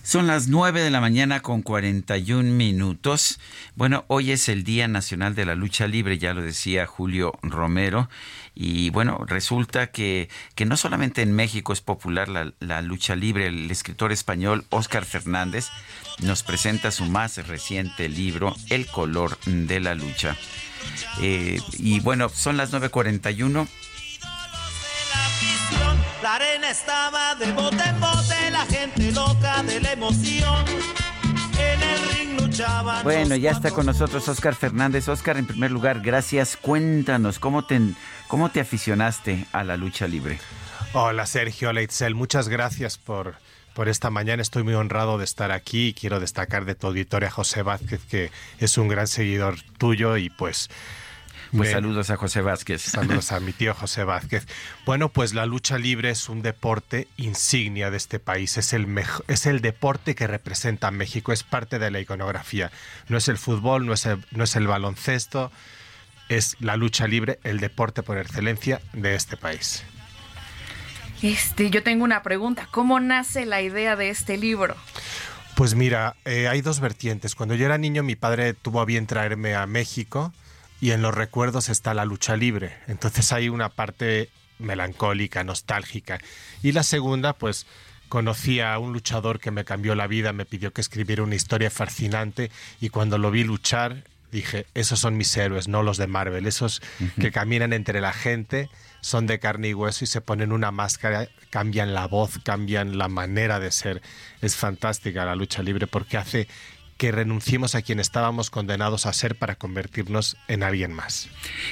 [0.07, 3.41] Son las 9 de la mañana con 41 minutos.
[3.75, 8.09] Bueno, hoy es el Día Nacional de la Lucha Libre, ya lo decía Julio Romero.
[8.55, 13.49] Y bueno, resulta que, que no solamente en México es popular la, la lucha libre,
[13.49, 15.71] el escritor español Óscar Fernández
[16.21, 20.37] nos presenta su más reciente libro, El color de la lucha.
[21.21, 23.67] Eh, y bueno, son las 9.41.
[26.23, 30.65] La arena estaba de bote en bote, la gente loca de la emoción.
[31.59, 33.03] En el ring luchaban.
[33.03, 35.09] Bueno, ya está con nosotros Oscar Fernández.
[35.09, 36.57] Oscar, en primer lugar, gracias.
[36.57, 37.79] Cuéntanos, ¿cómo te,
[38.29, 40.39] cómo te aficionaste a la lucha libre?
[40.95, 43.35] Hola Sergio, hola Itzel, muchas gracias por,
[43.75, 44.41] por esta mañana.
[44.41, 48.01] Estoy muy honrado de estar aquí y quiero destacar de tu auditoria a José Vázquez,
[48.09, 50.71] que es un gran seguidor tuyo y pues...
[51.53, 52.83] Pues saludos a José Vázquez.
[52.83, 54.47] Saludos a mi tío José Vázquez.
[54.85, 58.57] Bueno, pues la lucha libre es un deporte insignia de este país.
[58.57, 58.87] Es el,
[59.29, 61.33] es el deporte que representa a México.
[61.33, 62.71] Es parte de la iconografía.
[63.09, 65.53] No es el fútbol, no es el, no es el baloncesto.
[66.29, 69.85] Es la lucha libre, el deporte por excelencia de este país.
[71.23, 72.69] Este, yo tengo una pregunta.
[72.71, 74.75] ¿Cómo nace la idea de este libro?
[75.55, 77.35] Pues mira, eh, hay dos vertientes.
[77.35, 80.33] Cuando yo era niño, mi padre tuvo a bien traerme a México
[80.81, 82.77] y en los recuerdos está la lucha libre.
[82.87, 86.19] Entonces hay una parte melancólica, nostálgica.
[86.63, 87.67] Y la segunda, pues
[88.09, 91.71] conocí a un luchador que me cambió la vida, me pidió que escribiera una historia
[91.71, 96.47] fascinante y cuando lo vi luchar dije, esos son mis héroes, no los de Marvel,
[96.47, 96.83] esos
[97.19, 98.69] que caminan entre la gente,
[99.01, 103.09] son de carne y hueso y se ponen una máscara, cambian la voz, cambian la
[103.09, 104.03] manera de ser.
[104.43, 106.49] Es fantástica la lucha libre porque hace
[106.97, 111.29] que renunciemos a quien estábamos condenados a ser para convertirnos en alguien más.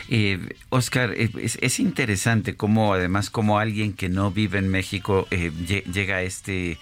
[0.08, 5.26] Eh, Oscar, eh, es, es, interesante cómo además como alguien que no vive en México
[5.30, 5.50] eh,
[5.92, 6.78] llega a este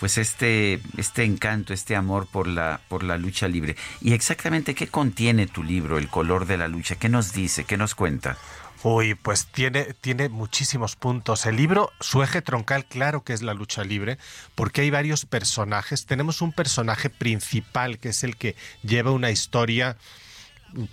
[0.00, 3.76] pues este este encanto, este amor por la por la lucha libre.
[4.00, 7.76] Y exactamente qué contiene tu libro, El color de la lucha, qué nos dice, qué
[7.76, 8.36] nos cuenta.
[8.84, 11.46] Uy, pues tiene, tiene muchísimos puntos.
[11.46, 14.18] El libro, su eje troncal, claro que es la lucha libre,
[14.54, 16.04] porque hay varios personajes.
[16.04, 19.96] Tenemos un personaje principal que es el que lleva una historia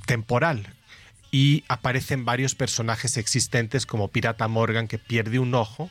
[0.06, 0.74] temporal,
[1.32, 5.90] y aparecen varios personajes existentes como Pirata Morgan que pierde un ojo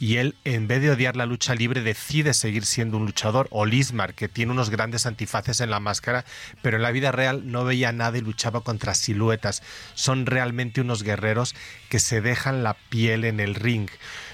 [0.00, 3.66] y él en vez de odiar la lucha libre decide seguir siendo un luchador o
[3.66, 6.24] Lismar que tiene unos grandes antifaces en la máscara
[6.60, 9.62] pero en la vida real no veía nada y luchaba contra siluetas.
[9.94, 11.54] Son realmente unos guerreros
[11.88, 13.88] que se dejan la piel en el ring.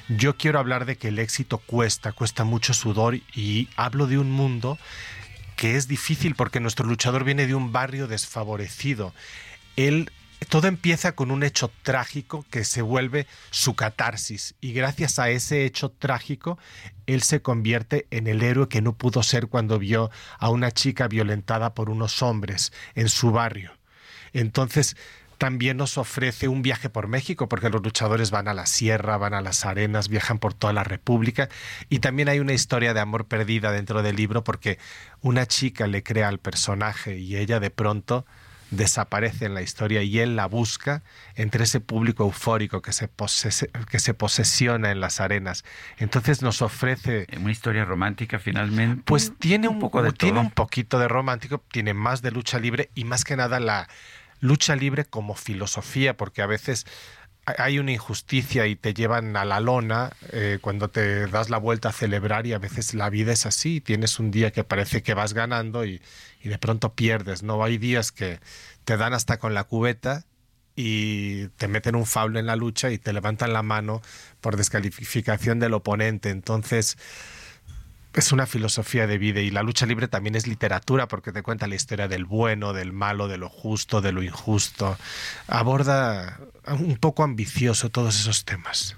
[0.09, 4.31] Yo quiero hablar de que el éxito cuesta cuesta mucho sudor y hablo de un
[4.31, 4.79] mundo
[5.57, 9.13] que es difícil porque nuestro luchador viene de un barrio desfavorecido.
[9.77, 10.11] Él
[10.49, 15.65] todo empieza con un hecho trágico que se vuelve su catarsis y gracias a ese
[15.65, 16.59] hecho trágico
[17.07, 21.09] él se convierte en el héroe que no pudo ser cuando vio a una chica
[21.09, 23.73] violentada por unos hombres en su barrio.
[24.33, 24.97] Entonces
[25.39, 29.35] también nos ofrece un viaje por México, porque los luchadores van a la sierra, van
[29.35, 31.49] a las arenas, viajan por toda la República,
[31.89, 34.79] y también hay una historia de amor perdida dentro del libro, porque
[35.21, 38.25] una chica le crea al personaje y ella de pronto
[38.71, 41.03] desaparece en la historia y él la busca
[41.35, 43.09] entre ese público eufórico que se,
[43.91, 45.65] que se posesiona en las arenas.
[45.99, 47.27] Entonces nos ofrece...
[47.39, 49.03] Una historia romántica finalmente.
[49.05, 52.91] Pues tiene un, poco de tiene un poquito de romántico, tiene más de lucha libre
[52.95, 53.89] y más que nada la
[54.41, 56.87] lucha libre como filosofía, porque a veces
[57.47, 61.91] hay una injusticia y te llevan a la lona eh, cuando te das la vuelta
[61.91, 65.15] a celebrar y a veces la vida es así, tienes un día que parece que
[65.15, 66.03] vas ganando y,
[66.43, 67.63] de pronto pierdes, ¿no?
[67.65, 68.41] Hay días que
[68.85, 70.25] te dan hasta con la cubeta
[70.77, 74.01] y te meten un foul en la lucha y te levantan la mano
[74.41, 76.31] por descalificación del oponente.
[76.31, 76.99] Entonces,
[78.17, 81.67] es una filosofía de vida y la lucha libre también es literatura porque te cuenta
[81.67, 84.97] la historia del bueno, del malo, de lo justo, de lo injusto.
[85.47, 88.97] Aborda un poco ambicioso todos esos temas.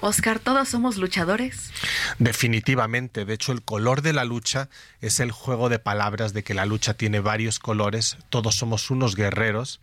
[0.00, 1.70] Oscar, ¿todos somos luchadores?
[2.18, 3.24] Definitivamente.
[3.26, 4.68] De hecho, el color de la lucha
[5.00, 8.16] es el juego de palabras de que la lucha tiene varios colores.
[8.30, 9.80] Todos somos unos guerreros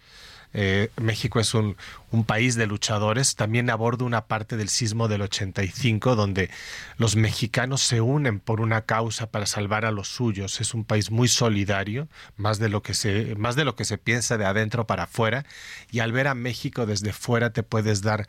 [0.54, 1.76] eh, México es un,
[2.28, 3.36] país de luchadores.
[3.36, 6.52] También abordo una parte del sismo del 85, donde
[6.98, 10.62] los mexicanos se unen por una causa para salvar a los suyos.
[10.62, 12.08] Es un país muy solidario,
[12.38, 15.44] más de lo que se, más de lo que se piensa de adentro para afuera.
[15.92, 18.28] Y al ver a México desde fuera te puedes dar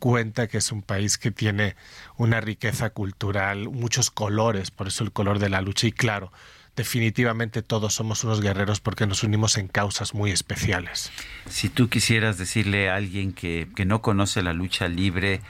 [0.00, 1.76] cuenta que es un país que tiene
[2.16, 6.32] una riqueza cultural, muchos colores, por eso el color de la lucha y claro,
[6.76, 11.10] definitivamente todos somos unos guerreros porque nos unimos en causas muy especiales.
[11.48, 15.40] Si tú quisieras decirle a alguien que, que no conoce la lucha libre,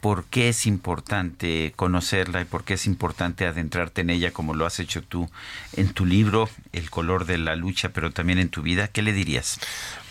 [0.00, 4.66] por qué es importante conocerla y por qué es importante adentrarte en ella como lo
[4.66, 5.30] has hecho tú
[5.76, 9.12] en tu libro, El color de la lucha, pero también en tu vida, ¿qué le
[9.12, 9.60] dirías?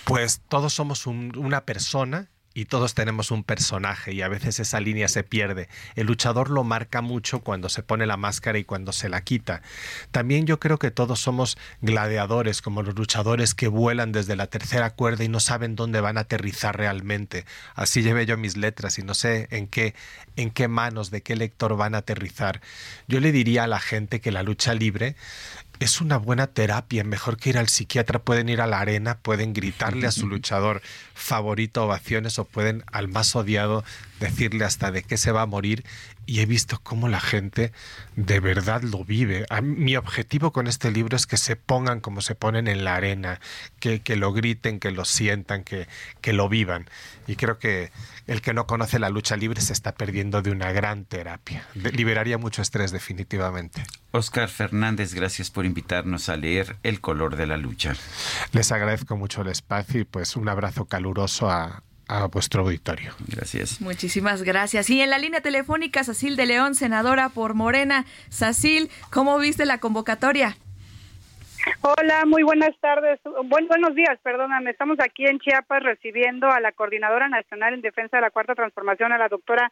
[0.04, 5.08] Pues todos somos una persona y todos tenemos un personaje y a veces esa línea
[5.08, 5.70] se pierde.
[5.96, 9.62] El luchador lo marca mucho cuando se pone la máscara y cuando se la quita.
[10.12, 14.90] También yo creo que todos somos gladiadores, como los luchadores que vuelan desde la tercera
[14.90, 17.46] cuerda y no saben dónde van a aterrizar realmente.
[17.76, 19.96] Así llevé yo mis letras y no sé en qué
[20.36, 22.62] en qué manos de qué lector van a aterrizar.
[23.08, 25.16] Yo le diría a la gente que la lucha libre
[25.80, 29.54] es una buena terapia, mejor que ir al psiquiatra, pueden ir a la arena, pueden
[29.54, 30.82] gritarle a su luchador
[31.14, 33.84] favorito ovaciones o pueden al más odiado
[34.20, 35.86] decirle hasta de qué se va a morir
[36.30, 37.72] y he visto cómo la gente
[38.16, 39.48] de verdad lo vive.
[39.64, 43.40] mi objetivo con este libro es que se pongan como se ponen en la arena,
[43.80, 45.88] que, que lo griten, que lo sientan, que,
[46.22, 46.86] que lo vivan.
[47.26, 47.92] Y creo que
[48.28, 51.66] el que no conoce la lucha libre se está perdiendo de una gran terapia.
[51.74, 53.84] liberaría mucho estrés definitivamente.
[54.12, 57.96] Oscar Fernández, gracias por invitarnos a leer El color de la lucha.
[58.52, 63.14] Les agradezco mucho el espacio y pues un abrazo caluroso a, a vuestro auditorio.
[63.28, 63.80] Gracias.
[63.80, 64.90] Muchísimas gracias.
[64.90, 68.06] Y en la línea telefónica, Sacil de León, senadora por Morena.
[68.30, 70.58] Sacil, ¿cómo viste la convocatoria?
[71.82, 73.20] Hola, muy buenas tardes.
[73.46, 74.72] Buen, buenos días, perdóname.
[74.72, 79.12] Estamos aquí en Chiapas recibiendo a la Coordinadora Nacional en Defensa de la Cuarta Transformación,
[79.12, 79.72] a la doctora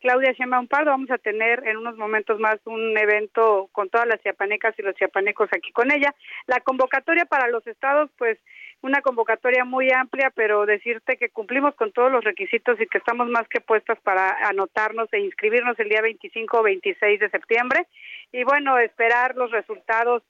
[0.00, 0.90] Claudia Sheinbaum Pardo.
[0.90, 4.94] Vamos a tener en unos momentos más un evento con todas las chiapanecas y los
[4.96, 6.14] chiapanecos aquí con ella.
[6.46, 8.38] La convocatoria para los estados, pues
[8.80, 13.28] una convocatoria muy amplia, pero decirte que cumplimos con todos los requisitos y que estamos
[13.28, 17.86] más que puestas para anotarnos e inscribirnos el día 25 o 26 de septiembre.
[18.32, 20.22] Y bueno, esperar los resultados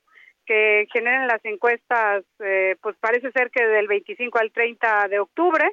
[0.46, 5.70] que generen las encuestas, eh, pues parece ser que del 25 al 30 de octubre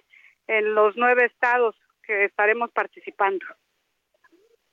[0.48, 3.46] en los nueve estados que estaremos participando.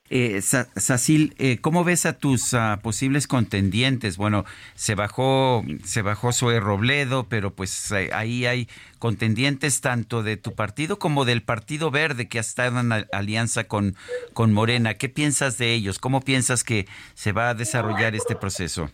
[0.09, 4.17] Eh, Sacil, eh, ¿cómo ves a tus ah, posibles contendientes?
[4.17, 4.43] Bueno,
[4.75, 8.67] se bajó, se bajó Zoe Robledo, pero pues eh, ahí hay
[8.99, 13.95] contendientes tanto de tu partido como del Partido Verde que ha estado en alianza con,
[14.33, 14.95] con Morena.
[14.95, 15.99] ¿Qué piensas de ellos?
[15.99, 18.91] ¿Cómo piensas que se va a desarrollar este proceso?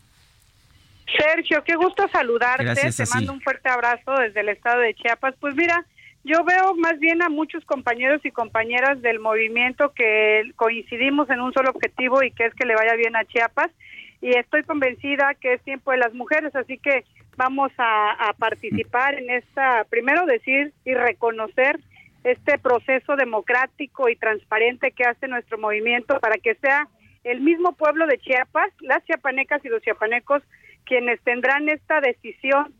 [1.18, 2.92] Sergio, qué gusto saludarte.
[2.92, 5.34] Te mando un fuerte abrazo desde el estado de Chiapas.
[5.40, 5.86] Pues mira,
[6.24, 11.54] yo veo más bien a muchos compañeros y compañeras del movimiento que coincidimos en un
[11.54, 13.72] solo objetivo y que es que le vaya bien a Chiapas
[14.22, 17.06] y estoy convencida que es tiempo de las mujeres, así que
[17.38, 21.80] vamos a, participar en esta, primero decir y reconocer
[22.26, 26.88] este proceso democrático y transparente que hace nuestro movimiento para que sea
[27.24, 30.44] el mismo pueblo de Chiapas, las chiapanecas y los chiapanecos,
[30.86, 32.74] quienes tendrán esta decisión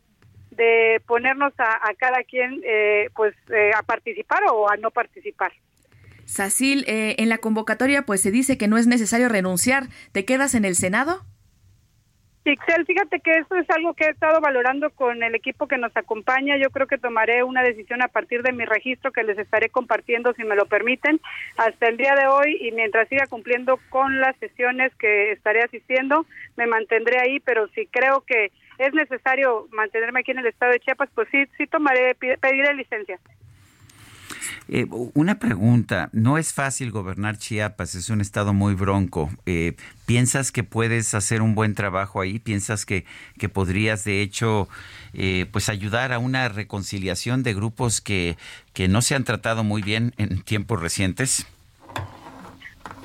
[0.50, 5.52] de ponernos a, cada quien eh, pues eh, a participar o a no participar.
[6.24, 9.88] Sacil, eh, en la convocatoria pues se dice que no es necesario renunciar.
[10.12, 11.24] ¿Te quedas en el Senado?
[12.42, 15.94] Ixel, fíjate que eso es algo que he estado valorando con el equipo que nos
[15.94, 16.56] acompaña.
[16.56, 20.32] Yo creo que tomaré una decisión a partir de mi registro que les estaré compartiendo,
[20.32, 21.20] si me lo permiten,
[21.58, 26.24] hasta el día de hoy y mientras siga cumpliendo con las sesiones que estaré asistiendo,
[26.56, 30.80] me mantendré ahí, pero si creo que es necesario mantenerme aquí en el estado de
[30.80, 33.18] Chiapas, pues sí, sí tomaré, pediré licencia.
[34.68, 39.30] Eh, una pregunta, no es fácil gobernar Chiapas, es un estado muy bronco.
[39.46, 42.38] Eh, ¿Piensas que puedes hacer un buen trabajo ahí?
[42.38, 43.04] ¿Piensas que,
[43.38, 44.68] que podrías de hecho
[45.12, 48.36] eh, pues ayudar a una reconciliación de grupos que,
[48.72, 51.46] que no se han tratado muy bien en tiempos recientes?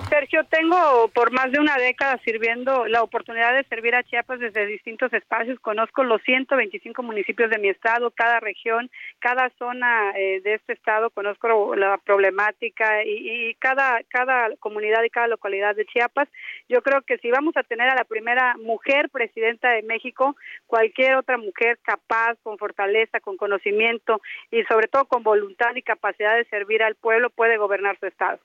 [0.10, 4.66] Sergio, tengo por más de una década sirviendo la oportunidad de servir a Chiapas desde
[4.66, 5.60] distintos espacios.
[5.60, 11.10] Conozco los 125 municipios de mi estado, cada región, cada zona eh, de este estado,
[11.10, 16.30] conozco la problemática y, y, cada, cada comunidad y cada localidad de Chiapas.
[16.70, 20.36] Yo creo que si vamos a tener a la primera mujer presidenta de México,
[20.68, 26.36] cualquier otra mujer capaz, con fortaleza, con conocimiento y sobre todo con voluntad y capacidad
[26.36, 28.40] de servir al pueblo puede gobernar su estado.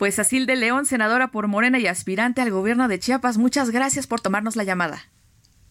[0.00, 4.22] Pues de León, senadora por Morena y aspirante al gobierno de Chiapas, muchas gracias por
[4.22, 5.02] tomarnos la llamada.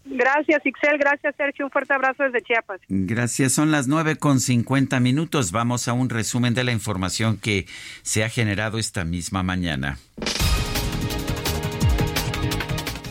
[0.06, 1.00] Gracias, Ixel.
[1.00, 1.66] Gracias, Sergio.
[1.66, 2.80] Un fuerte abrazo desde Chiapas.
[2.90, 3.54] Gracias.
[3.54, 5.52] Son las nueve con cincuenta minutos.
[5.52, 7.66] Vamos a un resumen de la información que
[8.04, 9.98] se ha generado esta misma mañana.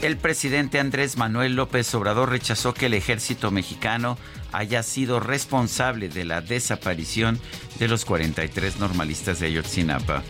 [0.03, 4.17] El presidente Andrés Manuel López Obrador rechazó que el ejército mexicano
[4.53, 7.41] haya sido responsable de la desaparición
[7.81, 10.23] de los 43 normalistas de Ayotzinapa.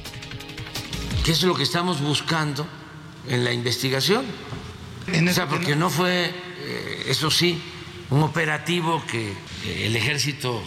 [1.29, 2.67] ¿Qué es lo que estamos buscando
[3.29, 4.25] en la investigación?
[5.09, 7.63] o sea, porque no fue, eh, eso sí,
[8.09, 9.35] un operativo que
[9.85, 10.63] el ejército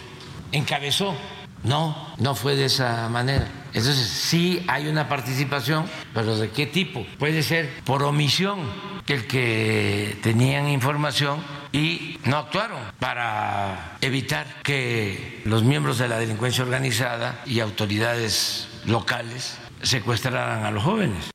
[0.52, 1.16] encabezó.
[1.64, 3.48] No, no fue de esa manera.
[3.74, 7.04] Entonces sí hay una participación, pero ¿de qué tipo?
[7.18, 8.60] Puede ser por omisión,
[9.08, 11.42] el que tenían información
[11.72, 19.58] y no actuaron para evitar que los miembros de la delincuencia organizada y autoridades locales
[19.82, 21.30] secuestraran a los jóvenes.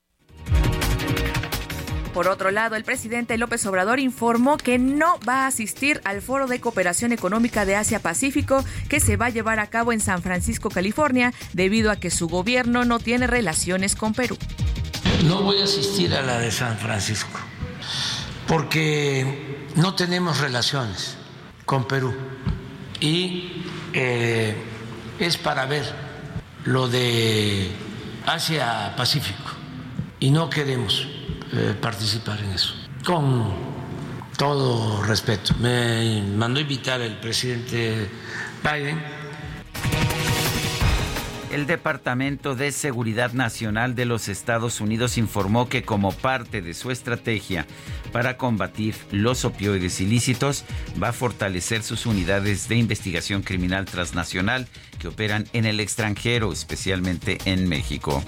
[2.17, 6.48] Por otro lado, el presidente López Obrador informó que no va a asistir al Foro
[6.48, 10.72] de Cooperación Económica de Asia-Pacífico que se va a llevar a cabo en San Francisco,
[10.72, 14.35] California, debido a que su gobierno no tiene relaciones con Perú.
[15.26, 17.38] No voy a asistir a la de San Francisco
[18.48, 21.17] porque no tenemos relaciones
[21.66, 22.16] con Perú
[23.00, 24.56] y eh,
[25.19, 25.85] es para ver
[26.66, 27.69] lo de
[28.28, 29.52] Asia-Pacífico
[30.20, 31.08] y no queremos
[31.54, 32.74] eh, participar en eso.
[33.06, 33.54] Con
[34.38, 35.56] todo respeto.
[35.60, 38.10] Me mandó invitar el presidente
[38.64, 39.17] Biden.
[41.58, 46.92] El Departamento de Seguridad Nacional de los Estados Unidos informó que como parte de su
[46.92, 47.66] estrategia
[48.11, 50.66] para combatir los opioides ilícitos,
[51.02, 54.68] va a fortalecer sus unidades de investigación criminal transnacional
[55.00, 58.24] que operan en el extranjero, especialmente en México.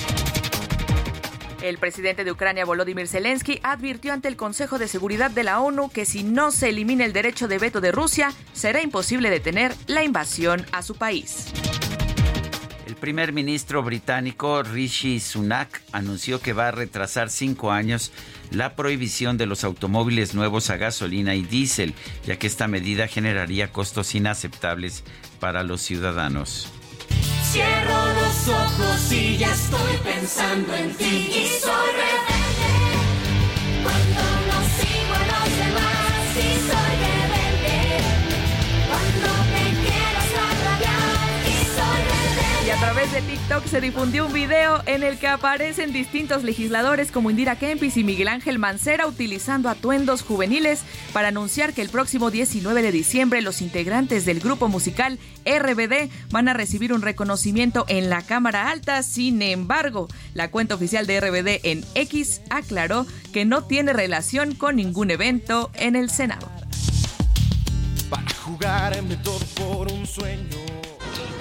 [1.62, 5.92] El presidente de Ucrania, Volodymyr Zelensky, advirtió ante el Consejo de Seguridad de la ONU
[5.92, 10.04] que si no se elimina el derecho de veto de Rusia, será imposible detener la
[10.04, 11.54] invasión a su país.
[13.00, 18.12] Primer ministro británico Rishi Sunak anunció que va a retrasar cinco años
[18.52, 21.94] la prohibición de los automóviles nuevos a gasolina y diésel,
[22.26, 25.04] ya que esta medida generaría costos inaceptables
[25.40, 26.68] para los ciudadanos.
[27.52, 31.72] Cierro los ojos y ya estoy pensando en ti y soy.
[33.82, 37.09] Cuando no sigo a los demás y soy.
[42.80, 47.30] A través de TikTok se difundió un video en el que aparecen distintos legisladores como
[47.30, 52.82] Indira Kempis y Miguel Ángel Mancera utilizando atuendos juveniles para anunciar que el próximo 19
[52.82, 58.22] de diciembre los integrantes del grupo musical RBD van a recibir un reconocimiento en la
[58.22, 59.04] Cámara Alta.
[59.04, 64.78] Sin embargo, la cuenta oficial de RBD en X aclaró que no tiene relación con
[64.78, 66.50] ningún evento en el Senado.
[68.10, 70.48] Para jugar todo por un sueño.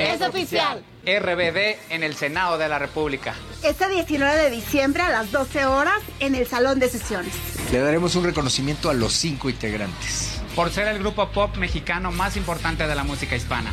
[0.00, 0.82] Es oficial.
[1.08, 3.34] RBD en el Senado de la República.
[3.62, 7.32] Este 19 de diciembre a las 12 horas en el Salón de Sesiones.
[7.72, 10.40] Le daremos un reconocimiento a los cinco integrantes.
[10.54, 13.72] Por ser el grupo pop mexicano más importante de la música hispana.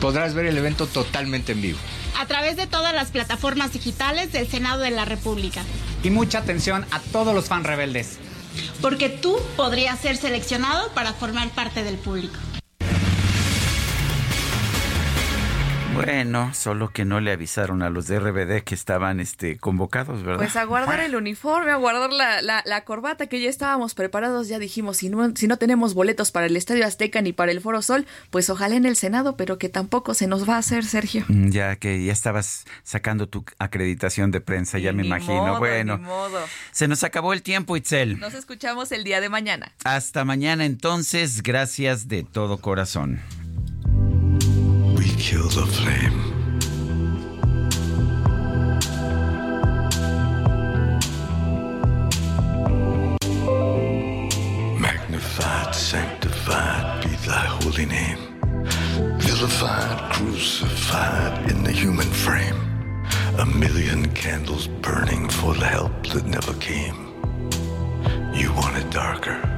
[0.00, 1.78] Podrás ver el evento totalmente en vivo.
[2.16, 5.62] A través de todas las plataformas digitales del Senado de la República.
[6.04, 8.18] Y mucha atención a todos los fan rebeldes.
[8.80, 12.38] Porque tú podrías ser seleccionado para formar parte del público.
[16.04, 20.38] Bueno, solo que no le avisaron a los de RBD que estaban este, convocados, ¿verdad?
[20.38, 24.48] Pues a guardar el uniforme, a guardar la, la, la, corbata que ya estábamos preparados,
[24.48, 27.60] ya dijimos, si no, si no tenemos boletos para el Estadio Azteca ni para el
[27.60, 30.84] Foro Sol, pues ojalá en el Senado, pero que tampoco se nos va a hacer,
[30.84, 31.24] Sergio.
[31.28, 35.34] Mm, Ya que ya estabas sacando tu acreditación de prensa, ya me Ni imagino.
[35.46, 36.38] modo, bueno, ni modo.
[36.70, 38.18] se nos acabó el tiempo, Itzel.
[38.20, 39.72] Nos escuchamos el día de mañana.
[39.84, 43.20] Hasta mañana entonces, gracias de todo corazón.
[45.18, 46.22] Kill the flame.
[54.80, 58.18] Magnified, sanctified be thy holy name.
[59.18, 62.60] Vilified, crucified in the human frame.
[63.38, 67.08] A million candles burning for the help that never came.
[68.32, 69.57] You want it darker.